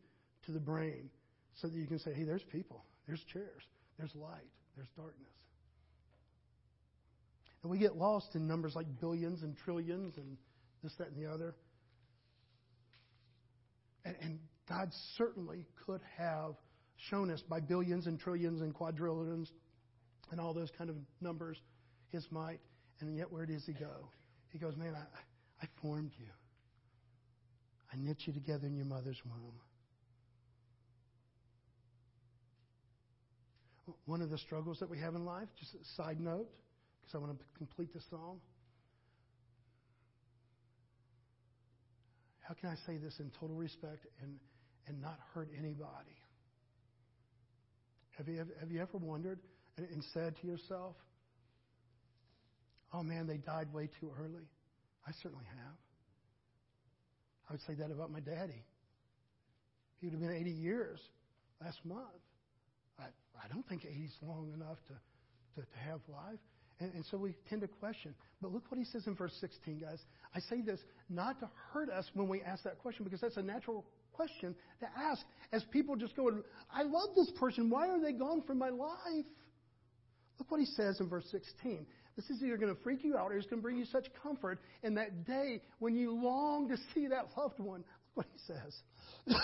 to 0.45 0.51
the 0.51 0.60
brain 0.60 1.10
so 1.55 1.67
that 1.67 1.75
you 1.75 1.88
can 1.88 1.99
say, 1.99 2.13
hey, 2.13 2.23
there's 2.23 2.43
people, 2.51 2.83
there's 3.07 3.23
chairs, 3.33 3.63
there's 3.97 4.13
light, 4.15 4.51
there's 4.77 4.89
darkness. 4.95 5.33
And 7.63 7.71
we 7.71 7.79
get 7.79 7.97
lost 7.97 8.35
in 8.35 8.47
numbers 8.47 8.75
like 8.75 8.85
billions 9.01 9.41
and 9.41 9.57
trillions 9.57 10.15
and 10.17 10.37
this, 10.83 10.93
that, 10.99 11.09
and 11.09 11.17
the 11.17 11.29
other. 11.29 11.55
And, 14.05 14.15
and 14.21 14.39
God 14.69 14.89
certainly 15.17 15.65
could 15.85 16.01
have 16.17 16.53
shown 17.09 17.31
us 17.31 17.41
by 17.41 17.59
billions 17.59 18.07
and 18.07 18.19
trillions 18.19 18.61
and 18.61 18.73
quadrillions 18.73 19.51
and 20.31 20.39
all 20.39 20.53
those 20.53 20.71
kind 20.77 20.89
of 20.89 20.95
numbers 21.19 21.57
his 22.09 22.25
might. 22.31 22.59
And 22.99 23.17
yet, 23.17 23.31
where 23.31 23.45
does 23.45 23.65
he 23.65 23.73
go? 23.73 24.09
He 24.51 24.59
goes, 24.59 24.75
Man, 24.75 24.95
I, 24.95 25.63
I 25.63 25.67
formed 25.81 26.11
you. 26.17 26.27
I 27.91 27.97
knit 27.97 28.17
you 28.25 28.33
together 28.33 28.67
in 28.67 28.75
your 28.75 28.85
mother's 28.85 29.21
womb. 29.25 29.53
One 34.06 34.21
of 34.21 34.30
the 34.30 34.38
struggles 34.38 34.80
that 34.80 34.89
we 34.89 35.00
have 35.00 35.15
in 35.15 35.26
life, 35.26 35.47
just 35.60 35.73
a 35.76 35.86
side 35.95 36.19
note, 36.19 36.47
because 37.02 37.15
I 37.15 37.17
want 37.19 37.38
to 37.38 37.45
complete 37.58 37.93
the 37.93 38.02
psalm. 38.10 38.39
how 42.47 42.54
can 42.54 42.69
I 42.69 42.76
say 42.86 42.97
this 42.97 43.19
in 43.19 43.30
total 43.39 43.58
respect 43.58 44.06
and, 44.21 44.39
and 44.88 45.02
not 45.02 45.19
hurt 45.34 45.50
anybody? 45.58 46.15
Have 48.17 48.28
you, 48.30 48.38
have 48.60 48.71
you 48.71 48.82
ever 48.82 48.97
wondered 48.97 49.39
and, 49.76 49.88
and 49.89 50.04
said 50.13 50.36
to 50.41 50.47
yourself, 50.47 50.95
oh 52.93 53.04
man, 53.04 53.28
they 53.28 53.38
died 53.38 53.73
way 53.73 53.89
too 54.00 54.12
early? 54.17 54.47
I 55.06 55.12
certainly 55.21 55.43
have. 55.45 55.76
I 57.50 57.54
would 57.54 57.62
say 57.67 57.73
that 57.73 57.91
about 57.91 58.12
my 58.12 58.21
daddy. 58.21 58.63
He 60.00 60.08
would 60.08 60.13
have 60.13 60.21
been 60.21 60.36
80 60.36 60.52
years 60.52 61.00
last 61.62 61.80
month. 61.84 62.06
I, 62.99 63.05
I 63.43 63.47
don't 63.51 63.67
think 63.67 63.86
80 63.86 63.99
is 63.99 64.15
long 64.21 64.51
enough 64.53 64.77
to, 64.88 65.62
to, 65.62 65.67
to 65.67 65.77
have 65.79 65.99
life. 66.07 66.39
And, 66.79 66.93
and 66.93 67.05
so 67.10 67.17
we 67.17 67.36
tend 67.49 67.62
to 67.62 67.67
question. 67.67 68.13
But 68.41 68.51
look 68.51 68.63
what 68.69 68.77
he 68.77 68.86
says 68.86 69.07
in 69.07 69.15
verse 69.15 69.33
16, 69.41 69.79
guys. 69.79 69.99
I 70.36 70.39
say 70.41 70.62
this 70.62 70.79
not 71.10 71.39
to 71.39 71.49
hurt 71.71 71.89
us 71.89 72.05
when 72.13 72.27
we 72.27 72.41
ask 72.41 72.63
that 72.63 72.80
question, 72.80 73.03
because 73.03 73.22
that's 73.22 73.38
a 73.38 73.41
natural 73.41 73.86
question 74.13 74.55
to 74.80 74.88
ask 74.97 75.22
as 75.51 75.63
people 75.72 75.95
just 75.95 76.15
go, 76.15 76.30
I 76.72 76.84
love 76.84 77.09
this 77.15 77.32
person. 77.39 77.69
Why 77.69 77.88
are 77.88 78.01
they 78.01 78.11
gone 78.13 78.43
from 78.45 78.57
my 78.59 78.69
life? 78.69 79.26
Look 80.39 80.51
what 80.51 80.59
he 80.59 80.65
says 80.65 80.99
in 80.99 81.09
verse 81.09 81.26
16. 81.32 81.86
This 82.15 82.30
is 82.30 82.41
either 82.43 82.57
going 82.57 82.76
to 82.76 82.82
freak 82.82 83.03
you 83.03 83.15
out 83.15 83.32
or 83.32 83.38
it's 83.38 83.47
going 83.47 83.59
to 83.59 83.63
bring 83.63 83.78
you 83.78 83.86
such 83.86 84.07
comfort 84.24 84.59
in 84.84 84.95
that 84.95 85.26
day 85.26 85.61
when 85.80 85.95
you 85.95 86.11
long 86.11 86.67
to 86.69 86.78
see 86.93 87.07
that 87.07 87.28
loved 87.38 87.59
one. 87.59 87.84
Look 88.15 88.15
what 88.15 88.26
he 88.34 88.39
says. 88.47 89.38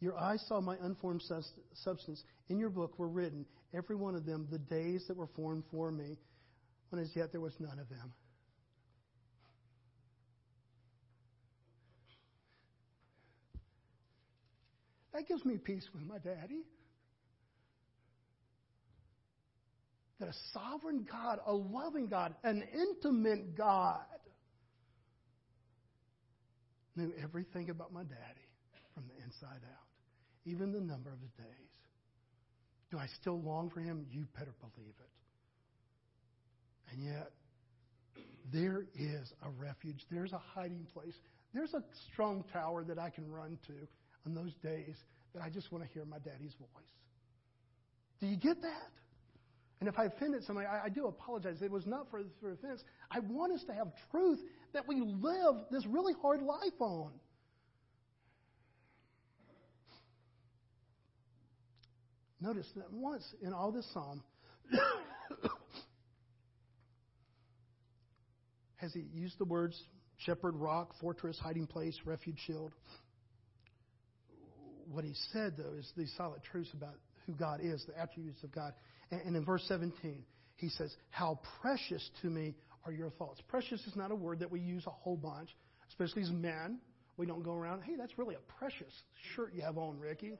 Your 0.00 0.16
eyes 0.16 0.44
saw 0.46 0.60
my 0.60 0.76
unformed 0.82 1.22
substance. 1.74 2.22
In 2.48 2.58
your 2.58 2.70
book 2.70 2.98
were 2.98 3.08
written, 3.08 3.46
every 3.74 3.96
one 3.96 4.14
of 4.14 4.26
them, 4.26 4.46
the 4.50 4.58
days 4.58 5.04
that 5.08 5.16
were 5.16 5.28
formed 5.34 5.64
for 5.70 5.90
me, 5.90 6.18
when 6.90 7.02
as 7.02 7.10
yet 7.14 7.32
there 7.32 7.40
was 7.40 7.54
none 7.58 7.78
of 7.78 7.88
them. 7.88 8.12
That 15.14 15.26
gives 15.26 15.44
me 15.46 15.56
peace 15.56 15.88
with 15.94 16.02
my 16.02 16.18
daddy. 16.18 16.62
That 20.20 20.28
a 20.28 20.34
sovereign 20.52 21.06
God, 21.10 21.40
a 21.46 21.54
loving 21.54 22.08
God, 22.08 22.34
an 22.44 22.62
intimate 22.72 23.56
God 23.56 24.04
knew 26.96 27.12
everything 27.22 27.70
about 27.70 27.94
my 27.94 28.02
daddy 28.02 28.48
from 28.94 29.04
the 29.08 29.24
inside 29.24 29.60
out, 29.72 29.85
even 30.46 30.72
the 30.72 30.80
number 30.80 31.12
of 31.12 31.20
his 31.20 31.30
days. 31.32 31.46
Do 32.90 32.98
I 32.98 33.06
still 33.20 33.40
long 33.42 33.68
for 33.70 33.80
him? 33.80 34.06
You 34.10 34.26
better 34.38 34.54
believe 34.60 34.94
it. 34.98 35.10
And 36.92 37.02
yet, 37.04 37.32
there 38.52 38.86
is 38.94 39.32
a 39.44 39.50
refuge, 39.50 40.04
there's 40.10 40.32
a 40.32 40.40
hiding 40.54 40.86
place, 40.94 41.14
there's 41.52 41.74
a 41.74 41.82
strong 42.12 42.44
tower 42.52 42.84
that 42.84 42.98
I 42.98 43.10
can 43.10 43.30
run 43.30 43.58
to 43.66 43.72
on 44.24 44.34
those 44.34 44.54
days 44.62 44.94
that 45.34 45.42
I 45.42 45.50
just 45.50 45.72
want 45.72 45.84
to 45.84 45.90
hear 45.92 46.04
my 46.04 46.18
daddy's 46.18 46.54
voice. 46.54 46.94
Do 48.20 48.26
you 48.26 48.36
get 48.36 48.62
that? 48.62 48.90
And 49.80 49.88
if 49.88 49.98
I 49.98 50.04
offended 50.06 50.44
somebody, 50.44 50.66
I, 50.66 50.84
I 50.84 50.88
do 50.88 51.06
apologize. 51.06 51.60
It 51.60 51.70
was 51.70 51.86
not 51.86 52.10
for, 52.10 52.22
for 52.40 52.52
offense. 52.52 52.82
I 53.10 53.18
want 53.20 53.52
us 53.52 53.62
to 53.64 53.74
have 53.74 53.88
truth 54.10 54.40
that 54.72 54.88
we 54.88 55.00
live 55.00 55.56
this 55.70 55.84
really 55.86 56.14
hard 56.22 56.40
life 56.42 56.80
on. 56.80 57.10
Notice 62.40 62.66
that 62.76 62.92
once 62.92 63.24
in 63.42 63.52
all 63.52 63.72
this 63.72 63.86
psalm, 63.92 64.22
has 68.76 68.92
he 68.92 69.04
used 69.14 69.38
the 69.38 69.44
words 69.44 69.80
shepherd, 70.18 70.54
rock, 70.56 70.94
fortress, 71.00 71.38
hiding 71.38 71.66
place, 71.66 71.98
refuge, 72.04 72.38
shield? 72.46 72.72
What 74.90 75.04
he 75.04 75.14
said, 75.32 75.54
though, 75.56 75.74
is 75.78 75.90
these 75.96 76.12
solid 76.16 76.42
truths 76.42 76.70
about 76.72 76.94
who 77.26 77.32
God 77.32 77.60
is, 77.62 77.84
the 77.86 77.98
attributes 77.98 78.42
of 78.44 78.52
God. 78.52 78.72
And, 79.10 79.36
in 79.36 79.44
verse 79.44 79.64
17, 79.66 80.22
he 80.56 80.68
says, 80.68 80.94
How 81.10 81.40
precious 81.60 82.08
to 82.22 82.28
me 82.28 82.54
are 82.84 82.92
your 82.92 83.10
thoughts. 83.10 83.40
Precious 83.48 83.80
is 83.86 83.96
not 83.96 84.10
a 84.10 84.14
word 84.14 84.38
that 84.40 84.50
we 84.50 84.60
use 84.60 84.84
a 84.86 84.90
whole 84.90 85.16
bunch, 85.16 85.50
especially 85.88 86.22
as 86.22 86.30
men. 86.30 86.78
We 87.16 87.26
don't 87.26 87.42
go 87.42 87.52
around, 87.54 87.82
hey, 87.82 87.94
that's 87.96 88.16
really 88.18 88.34
a 88.34 88.58
precious 88.58 88.92
shirt 89.34 89.52
you 89.54 89.62
have 89.62 89.78
on, 89.78 89.98
Ricky. 89.98 90.34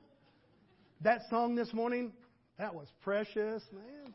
That 1.01 1.21
song 1.29 1.55
this 1.55 1.71
morning, 1.73 2.11
that 2.57 2.73
was 2.73 2.87
precious, 3.01 3.63
man. 3.71 4.13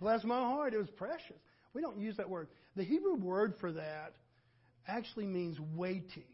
Bless 0.00 0.24
my 0.24 0.40
heart, 0.40 0.74
it 0.74 0.78
was 0.78 0.90
precious. 0.96 1.36
We 1.72 1.82
don't 1.82 1.98
use 1.98 2.16
that 2.16 2.28
word. 2.28 2.48
The 2.74 2.84
Hebrew 2.84 3.14
word 3.14 3.54
for 3.60 3.72
that 3.72 4.14
actually 4.88 5.26
means 5.26 5.58
weighty, 5.74 6.26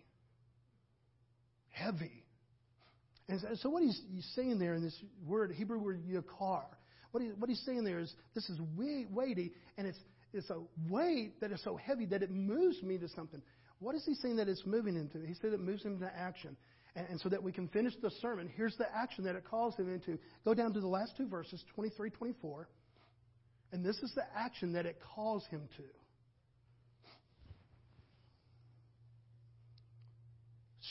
heavy. 1.71 2.25
And 3.29 3.41
so 3.59 3.71
what 3.71 3.83
he's, 3.83 4.01
he's 4.13 4.31
saying 4.35 4.59
there 4.59 4.75
in 4.75 4.83
this 4.83 4.97
word, 5.27 5.53
Hebrew 5.53 5.79
word 5.79 6.03
yakar, 6.07 6.65
what, 7.13 7.23
he, 7.23 7.29
what 7.39 7.49
he's 7.51 7.63
saying 7.65 7.85
there 7.85 7.99
is 7.99 8.13
this 8.35 8.49
is 8.49 8.59
weighty, 8.77 9.53
and 9.77 9.87
it's, 9.87 9.99
it's 10.33 10.49
a 10.51 10.59
weight 10.89 11.41
that 11.41 11.53
is 11.53 11.63
so 11.63 11.77
heavy 11.77 12.07
that 12.07 12.23
it 12.23 12.31
moves 12.31 12.83
me 12.83 12.99
to 12.99 13.09
something. 13.09 13.43
What 13.79 13.95
is 13.95 14.05
he 14.05 14.15
saying 14.15 14.37
that 14.37 14.49
it's 14.49 14.65
moving 14.65 14.97
into? 14.97 15.27
He 15.27 15.35
said 15.35 15.53
it 15.53 15.61
moves 15.61 15.83
him 15.83 15.95
into 15.95 16.11
action. 16.15 16.57
And, 16.95 17.07
and 17.11 17.21
so 17.21 17.29
that 17.29 17.43
we 17.43 17.53
can 17.53 17.69
finish 17.69 17.95
the 18.03 18.11
sermon, 18.21 18.51
here's 18.55 18.77
the 18.77 18.87
action 18.95 19.25
that 19.25 19.37
it 19.37 19.45
calls 19.45 19.77
him 19.77 19.93
into. 19.93 20.19
Go 20.45 20.55
down 20.55 20.73
to 20.75 20.81
the 20.81 20.89
last 20.89 21.17
two 21.17 21.29
verses, 21.29 21.63
23, 21.75 22.11
24. 22.11 22.69
And 23.73 23.85
this 23.85 23.97
is 23.99 24.13
the 24.15 24.25
action 24.37 24.75
that 24.75 24.85
it 24.85 24.99
calls 25.15 25.45
him 25.47 25.63
to. 25.77 25.83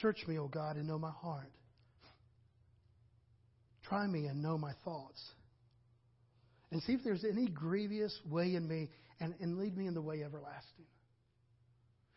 Search 0.02 0.26
me, 0.28 0.40
O 0.40 0.48
God, 0.48 0.78
and 0.78 0.88
know 0.88 0.98
my 0.98 1.12
heart. 1.12 1.52
Try 3.84 4.08
me 4.08 4.26
and 4.26 4.42
know 4.42 4.58
my 4.58 4.72
thoughts. 4.84 5.22
And 6.72 6.82
see 6.84 6.94
if 6.94 7.04
there's 7.04 7.26
any 7.26 7.48
grievous 7.48 8.18
way 8.26 8.56
in 8.56 8.68
me, 8.68 8.90
and, 9.20 9.36
and 9.40 9.60
lead 9.60 9.78
me 9.78 9.86
in 9.86 9.94
the 9.94 10.02
way 10.02 10.24
everlasting. 10.24 10.86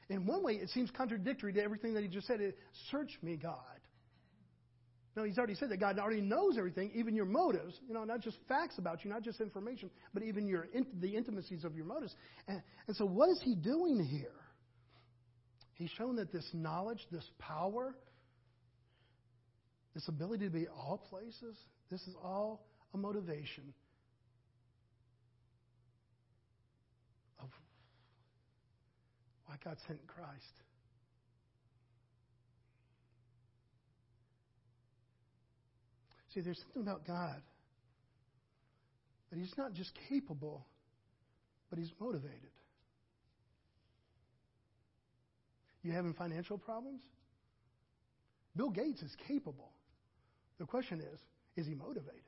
In 0.08 0.26
one 0.26 0.42
way, 0.42 0.54
it 0.54 0.68
seems 0.70 0.90
contradictory 0.90 1.52
to 1.54 1.62
everything 1.62 1.94
that 1.94 2.02
he 2.02 2.08
just 2.08 2.26
said. 2.26 2.40
Search 2.90 3.12
me, 3.22 3.36
God. 3.36 3.58
No, 5.16 5.22
he's 5.22 5.38
already 5.38 5.54
said 5.54 5.70
that 5.70 5.78
God 5.78 5.98
already 5.98 6.20
knows 6.20 6.58
everything, 6.58 6.90
even 6.94 7.14
your 7.14 7.24
motives. 7.24 7.78
You 7.86 7.94
know, 7.94 8.02
not 8.02 8.20
just 8.20 8.36
facts 8.48 8.78
about 8.78 9.04
you, 9.04 9.10
not 9.10 9.22
just 9.22 9.40
information, 9.40 9.90
but 10.12 10.24
even 10.24 10.46
your 10.46 10.66
the 11.00 11.14
intimacies 11.14 11.64
of 11.64 11.76
your 11.76 11.86
motives. 11.86 12.14
And, 12.48 12.60
and 12.88 12.96
so, 12.96 13.04
what 13.06 13.30
is 13.30 13.40
he 13.44 13.54
doing 13.54 14.04
here? 14.04 14.32
He's 15.74 15.90
shown 15.90 16.16
that 16.16 16.32
this 16.32 16.48
knowledge, 16.52 16.98
this 17.12 17.28
power, 17.38 17.94
this 19.94 20.06
ability 20.08 20.46
to 20.46 20.50
be 20.50 20.66
all 20.68 20.98
places, 21.10 21.56
this 21.90 22.00
is 22.02 22.14
all 22.22 22.66
a 22.92 22.98
motivation 22.98 23.72
of 27.40 27.48
why 29.46 29.53
God 29.64 29.76
sent 29.86 30.06
Christ. 30.06 30.30
See, 36.34 36.40
there's 36.40 36.58
something 36.58 36.82
about 36.82 37.06
God 37.06 37.40
that 39.30 39.38
He's 39.38 39.56
not 39.56 39.72
just 39.72 39.92
capable, 40.08 40.66
but 41.70 41.78
He's 41.78 41.92
motivated. 42.00 42.50
You 45.82 45.92
having 45.92 46.14
financial 46.14 46.58
problems? 46.58 47.02
Bill 48.56 48.70
Gates 48.70 49.02
is 49.02 49.14
capable. 49.28 49.70
The 50.58 50.64
question 50.64 51.00
is, 51.00 51.20
is 51.56 51.66
he 51.66 51.74
motivated? 51.74 52.22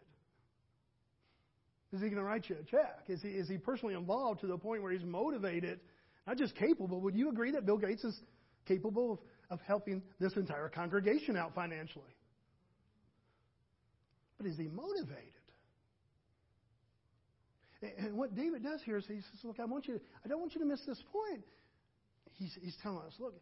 Is 1.93 2.01
he 2.01 2.09
going 2.09 2.17
to 2.17 2.25
write 2.25 2.49
you 2.49 2.57
a 2.61 2.65
check? 2.65 3.05
Is 3.09 3.23
he, 3.23 3.29
is 3.29 3.49
he 3.49 3.57
personally 3.57 3.95
involved 3.95 4.41
to 4.41 4.47
the 4.47 4.59
point 4.59 4.83
where 4.83 4.93
he's 4.93 5.05
motivated, 5.05 5.81
not 6.27 6.37
just 6.37 6.55
capable? 6.57 7.01
Would 7.01 7.15
you 7.15 7.31
agree 7.31 7.53
that 7.53 7.67
Bill 7.67 7.79
Gates 7.79 8.05
is 8.05 8.19
capable 8.67 9.13
of, 9.13 9.19
of 9.51 9.61
helping 9.67 10.03
this 10.19 10.33
entire 10.37 10.69
congregation 10.69 11.37
out 11.37 11.55
financially? 11.55 12.05
But 14.39 14.47
is 14.47 14.57
he 14.57 14.69
motivated? 14.69 15.33
And 17.99 18.17
what 18.17 18.35
David 18.35 18.63
does 18.63 18.81
here 18.85 18.97
is 18.97 19.07
he 19.07 19.15
says, 19.15 19.45
Look, 19.45 19.61
I 19.61 19.65
want 19.65 19.87
you, 19.87 20.01
I 20.25 20.29
don't 20.29 20.41
want 20.41 20.55
you 20.55 20.61
to 20.61 20.67
miss 20.67 20.81
this 20.87 21.03
point. 21.13 21.45
He's, 22.39 22.57
he's 22.61 22.77
telling 22.83 22.99
us, 23.07 23.15
look, 23.19 23.35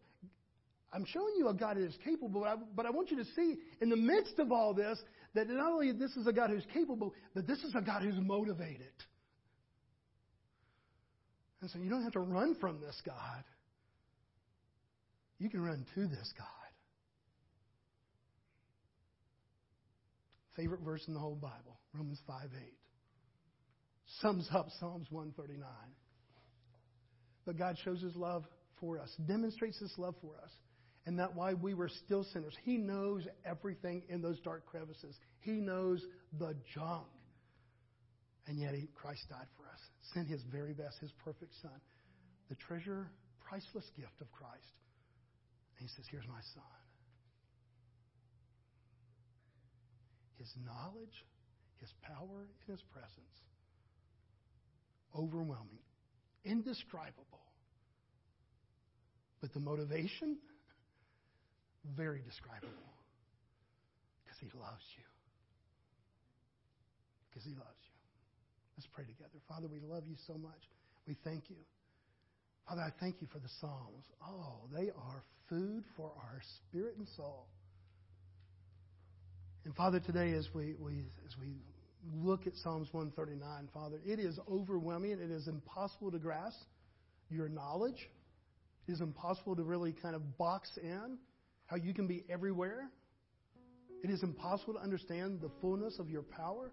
I'm 0.92 1.04
showing 1.04 1.34
you 1.36 1.48
a 1.48 1.54
God 1.54 1.76
that 1.76 1.82
is 1.82 1.96
capable, 2.04 2.40
but 2.40 2.48
I, 2.48 2.54
but 2.76 2.86
I 2.86 2.90
want 2.90 3.10
you 3.10 3.16
to 3.16 3.24
see 3.34 3.56
in 3.80 3.88
the 3.88 3.96
midst 3.96 4.38
of 4.38 4.52
all 4.52 4.74
this 4.74 4.98
that 5.34 5.48
not 5.48 5.72
only 5.72 5.90
this 5.92 6.12
is 6.12 6.26
a 6.26 6.32
God 6.32 6.50
who's 6.50 6.66
capable, 6.72 7.12
but 7.34 7.46
this 7.46 7.58
is 7.64 7.74
a 7.76 7.80
God 7.80 8.02
who's 8.02 8.14
motivated. 8.18 8.92
And 11.64 11.70
so 11.70 11.78
you 11.78 11.88
don't 11.88 12.02
have 12.02 12.12
to 12.12 12.20
run 12.20 12.54
from 12.60 12.78
this 12.82 13.00
God. 13.06 13.42
You 15.38 15.48
can 15.48 15.64
run 15.64 15.86
to 15.94 16.06
this 16.06 16.30
God. 16.36 16.46
Favorite 20.56 20.82
verse 20.82 21.02
in 21.08 21.14
the 21.14 21.20
whole 21.20 21.36
Bible, 21.36 21.80
Romans 21.94 22.20
5 22.26 22.36
8. 22.54 22.72
Sums 24.20 24.46
up 24.52 24.66
Psalms 24.78 25.06
139. 25.08 25.66
But 27.46 27.56
God 27.56 27.78
shows 27.82 28.02
his 28.02 28.14
love 28.14 28.44
for 28.78 29.00
us, 29.00 29.08
demonstrates 29.26 29.78
his 29.78 29.94
love 29.96 30.16
for 30.20 30.34
us, 30.44 30.50
and 31.06 31.18
that 31.18 31.34
while 31.34 31.56
we 31.56 31.72
were 31.72 31.88
still 32.04 32.24
sinners, 32.24 32.54
he 32.62 32.76
knows 32.76 33.26
everything 33.46 34.02
in 34.10 34.20
those 34.20 34.38
dark 34.40 34.66
crevices. 34.66 35.16
He 35.40 35.52
knows 35.52 36.04
the 36.38 36.54
junk. 36.74 37.06
And 38.46 38.58
yet 38.58 38.74
he, 38.74 38.86
Christ 38.94 39.22
died 39.30 39.46
for 39.56 39.62
us, 39.62 39.63
sent 40.12 40.28
his 40.28 40.42
very 40.52 40.72
best, 40.72 40.98
his 41.00 41.12
perfect 41.24 41.52
son, 41.62 41.80
the 42.48 42.54
treasure, 42.56 43.08
priceless 43.48 43.88
gift 43.96 44.20
of 44.20 44.30
Christ. 44.32 44.74
And 45.78 45.88
he 45.88 45.94
says, 45.96 46.04
Here's 46.10 46.26
my 46.28 46.40
son. 46.54 46.76
His 50.38 50.52
knowledge, 50.66 51.24
his 51.80 51.92
power, 52.02 52.44
and 52.44 52.76
his 52.76 52.82
presence. 52.92 53.36
Overwhelming, 55.16 55.84
indescribable. 56.44 57.40
But 59.40 59.52
the 59.52 59.60
motivation, 59.60 60.38
very 61.96 62.20
describable. 62.24 62.72
Because 64.24 64.38
he 64.40 64.48
loves 64.58 64.84
you. 64.96 65.04
Because 67.28 67.44
he 67.44 67.52
loves 67.52 67.76
you. 67.83 67.83
Let's 68.76 68.88
pray 68.92 69.04
together. 69.04 69.38
Father, 69.48 69.68
we 69.68 69.78
love 69.80 70.04
you 70.08 70.16
so 70.26 70.34
much. 70.34 70.68
We 71.06 71.16
thank 71.24 71.50
you. 71.50 71.56
Father, 72.68 72.82
I 72.82 72.90
thank 72.98 73.20
you 73.20 73.28
for 73.32 73.38
the 73.38 73.48
Psalms. 73.60 74.04
Oh, 74.26 74.68
they 74.72 74.90
are 74.90 75.22
food 75.48 75.84
for 75.96 76.10
our 76.16 76.40
spirit 76.68 76.96
and 76.96 77.06
soul. 77.16 77.46
And 79.64 79.74
Father, 79.74 80.00
today 80.00 80.32
as 80.32 80.48
we, 80.54 80.74
we, 80.78 81.04
as 81.26 81.36
we 81.40 81.56
look 82.12 82.46
at 82.46 82.54
Psalms 82.56 82.88
139, 82.92 83.68
Father, 83.72 84.00
it 84.04 84.18
is 84.18 84.38
overwhelming. 84.50 85.12
It 85.12 85.30
is 85.30 85.46
impossible 85.46 86.10
to 86.10 86.18
grasp 86.18 86.58
your 87.30 87.48
knowledge. 87.48 88.08
It 88.88 88.92
is 88.92 89.00
impossible 89.00 89.56
to 89.56 89.62
really 89.62 89.92
kind 89.92 90.14
of 90.14 90.36
box 90.36 90.70
in 90.82 91.18
how 91.66 91.76
you 91.76 91.94
can 91.94 92.06
be 92.06 92.24
everywhere. 92.28 92.90
It 94.02 94.10
is 94.10 94.22
impossible 94.22 94.74
to 94.74 94.80
understand 94.80 95.40
the 95.40 95.50
fullness 95.62 95.98
of 95.98 96.10
your 96.10 96.22
power. 96.22 96.72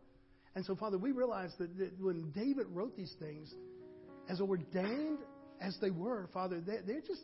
And 0.56 0.66
so, 0.66 0.76
Father, 0.76 0.97
we 0.97 1.12
realize 1.12 1.52
that, 1.60 1.78
that 1.78 1.91
when 1.99 2.32
David 2.32 2.68
wrote 2.70 2.95
these 2.97 3.14
things, 3.20 3.54
as 4.30 4.41
ordained 4.41 5.20
as 5.62 5.78
they 5.82 5.91
were, 5.91 6.30
Father, 6.34 6.60
they, 6.60 6.78
they're 6.86 7.02
just, 7.02 7.24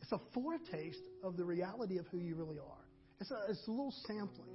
it's 0.00 0.12
a 0.12 0.20
foretaste 0.34 1.02
of 1.22 1.36
the 1.36 1.44
reality 1.44 1.98
of 1.98 2.06
who 2.08 2.18
you 2.18 2.34
really 2.34 2.58
are. 2.58 2.84
It's 3.20 3.30
a, 3.30 3.38
it's 3.48 3.66
a 3.68 3.70
little 3.70 3.94
sampling. 4.06 4.48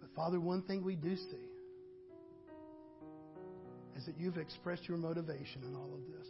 But, 0.00 0.10
Father, 0.14 0.38
one 0.38 0.62
thing 0.62 0.84
we 0.84 0.94
do 0.94 1.16
see 1.16 1.48
is 3.96 4.04
that 4.06 4.14
you've 4.18 4.36
expressed 4.36 4.86
your 4.86 4.98
motivation 4.98 5.62
in 5.64 5.74
all 5.74 5.90
of 5.94 6.00
this. 6.06 6.28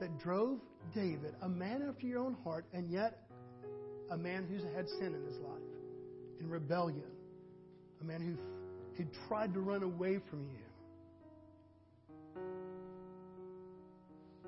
That 0.00 0.18
drove 0.20 0.60
David, 0.94 1.34
a 1.42 1.48
man 1.48 1.82
after 1.88 2.06
your 2.06 2.20
own 2.20 2.36
heart, 2.44 2.64
and 2.72 2.88
yet 2.88 3.24
a 4.10 4.16
man 4.16 4.46
who's 4.48 4.62
had 4.76 4.88
sin 4.88 5.14
in 5.14 5.24
his 5.26 5.38
life, 5.38 5.60
in 6.40 6.48
rebellion, 6.48 7.02
a 8.00 8.04
man 8.04 8.20
who, 8.20 9.02
who 9.02 9.08
tried 9.28 9.54
to 9.54 9.60
run 9.60 9.82
away 9.82 10.20
from 10.30 10.46
you. 10.46 12.42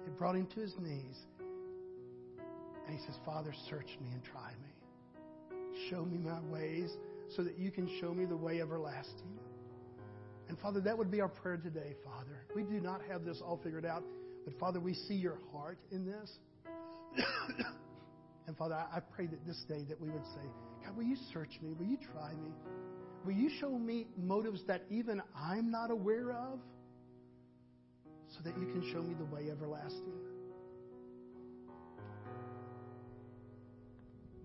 It 0.07 0.16
brought 0.16 0.36
him 0.36 0.47
to 0.55 0.61
his 0.61 0.74
knees. 0.78 1.16
And 2.86 2.99
he 2.99 3.05
says, 3.05 3.16
Father, 3.24 3.55
search 3.68 3.86
me 4.01 4.11
and 4.12 4.22
try 4.24 4.51
me. 4.62 5.59
Show 5.88 6.05
me 6.05 6.18
my 6.18 6.41
ways 6.51 6.91
so 7.36 7.43
that 7.43 7.59
you 7.59 7.70
can 7.70 7.88
show 8.01 8.12
me 8.12 8.24
the 8.24 8.36
way 8.36 8.61
everlasting. 8.61 9.38
And 10.49 10.59
Father, 10.59 10.80
that 10.80 10.99
would 10.99 11.11
be 11.11 11.20
our 11.20 11.28
prayer 11.28 11.57
today, 11.57 11.95
Father. 12.05 12.45
We 12.57 12.64
do 12.64 12.80
not 12.80 13.01
have 13.09 13.24
this 13.24 13.41
all 13.41 13.61
figured 13.62 13.86
out, 13.86 14.03
but 14.45 14.59
Father, 14.59 14.80
we 14.80 14.95
see 14.95 15.14
your 15.14 15.38
heart 15.53 15.78
in 15.93 16.05
this. 16.05 16.38
and 18.51 18.59
Father, 18.59 18.74
I 18.74 18.98
pray 18.98 19.28
that 19.28 19.46
this 19.46 19.62
day 19.68 19.84
that 19.88 20.01
we 20.01 20.11
would 20.11 20.24
say, 20.34 20.42
God, 20.84 20.96
will 20.96 21.05
you 21.05 21.16
search 21.32 21.51
me? 21.62 21.72
Will 21.78 21.86
you 21.86 21.96
try 22.12 22.32
me? 22.32 22.51
Will 23.24 23.32
you 23.32 23.48
show 23.61 23.70
me 23.70 24.09
motives 24.18 24.61
that 24.66 24.82
even 24.90 25.22
I'm 25.36 25.70
not 25.70 25.92
aware 25.92 26.32
of 26.32 26.59
so 28.26 28.40
that 28.42 28.59
you 28.59 28.66
can 28.66 28.90
show 28.92 29.03
me 29.03 29.14
the 29.14 29.24
way 29.26 29.53
everlasting? 29.53 30.18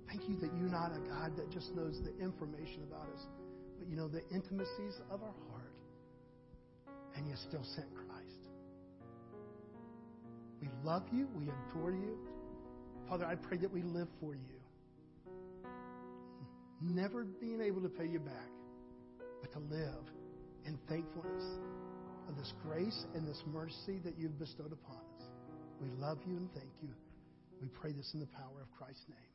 Thank 0.08 0.30
you 0.30 0.36
that 0.36 0.52
you're 0.56 0.70
not 0.70 0.92
a 0.92 1.00
God 1.10 1.36
that 1.38 1.50
just 1.50 1.76
knows 1.76 2.00
the 2.04 2.16
information 2.24 2.84
about 2.88 3.08
us, 3.16 3.26
but 3.80 3.90
you 3.90 3.96
know 3.96 4.08
the 4.08 4.22
intimacies 4.32 5.02
of 5.10 5.24
our 5.24 5.34
heart, 5.50 5.74
and 7.18 7.28
you 7.28 7.34
still 7.50 7.66
sent 7.76 7.88
Christ. 7.96 8.38
We 10.62 10.68
love 10.84 11.06
you. 11.12 11.28
We 11.36 11.46
adore 11.46 11.92
you. 11.92 12.20
Father, 13.10 13.26
I 13.26 13.36
pray 13.36 13.58
that 13.58 13.72
we 13.72 13.82
live 13.84 14.08
for 14.20 14.34
you. 14.34 15.70
Never 16.82 17.24
being 17.24 17.62
able 17.62 17.82
to 17.82 17.90
pay 17.90 18.08
you 18.08 18.20
back, 18.20 18.50
but 19.42 19.52
to 19.54 19.60
live 19.60 20.12
in 20.66 20.78
thankfulness 20.90 21.44
of 22.28 22.36
this 22.36 22.54
grace 22.64 23.06
and 23.14 23.28
this 23.28 23.42
mercy 23.54 24.00
that 24.04 24.18
you've 24.18 24.38
bestowed 24.40 24.72
upon 24.72 24.98
us. 24.98 25.28
We 25.82 25.90
love 26.00 26.18
you 26.28 26.38
and 26.38 26.52
thank 26.54 26.72
you. 26.82 26.90
We 27.62 27.68
pray 27.68 27.92
this 27.92 28.12
in 28.14 28.20
the 28.20 28.28
power 28.28 28.62
of 28.62 28.72
Christ's 28.78 29.06
name. 29.08 29.35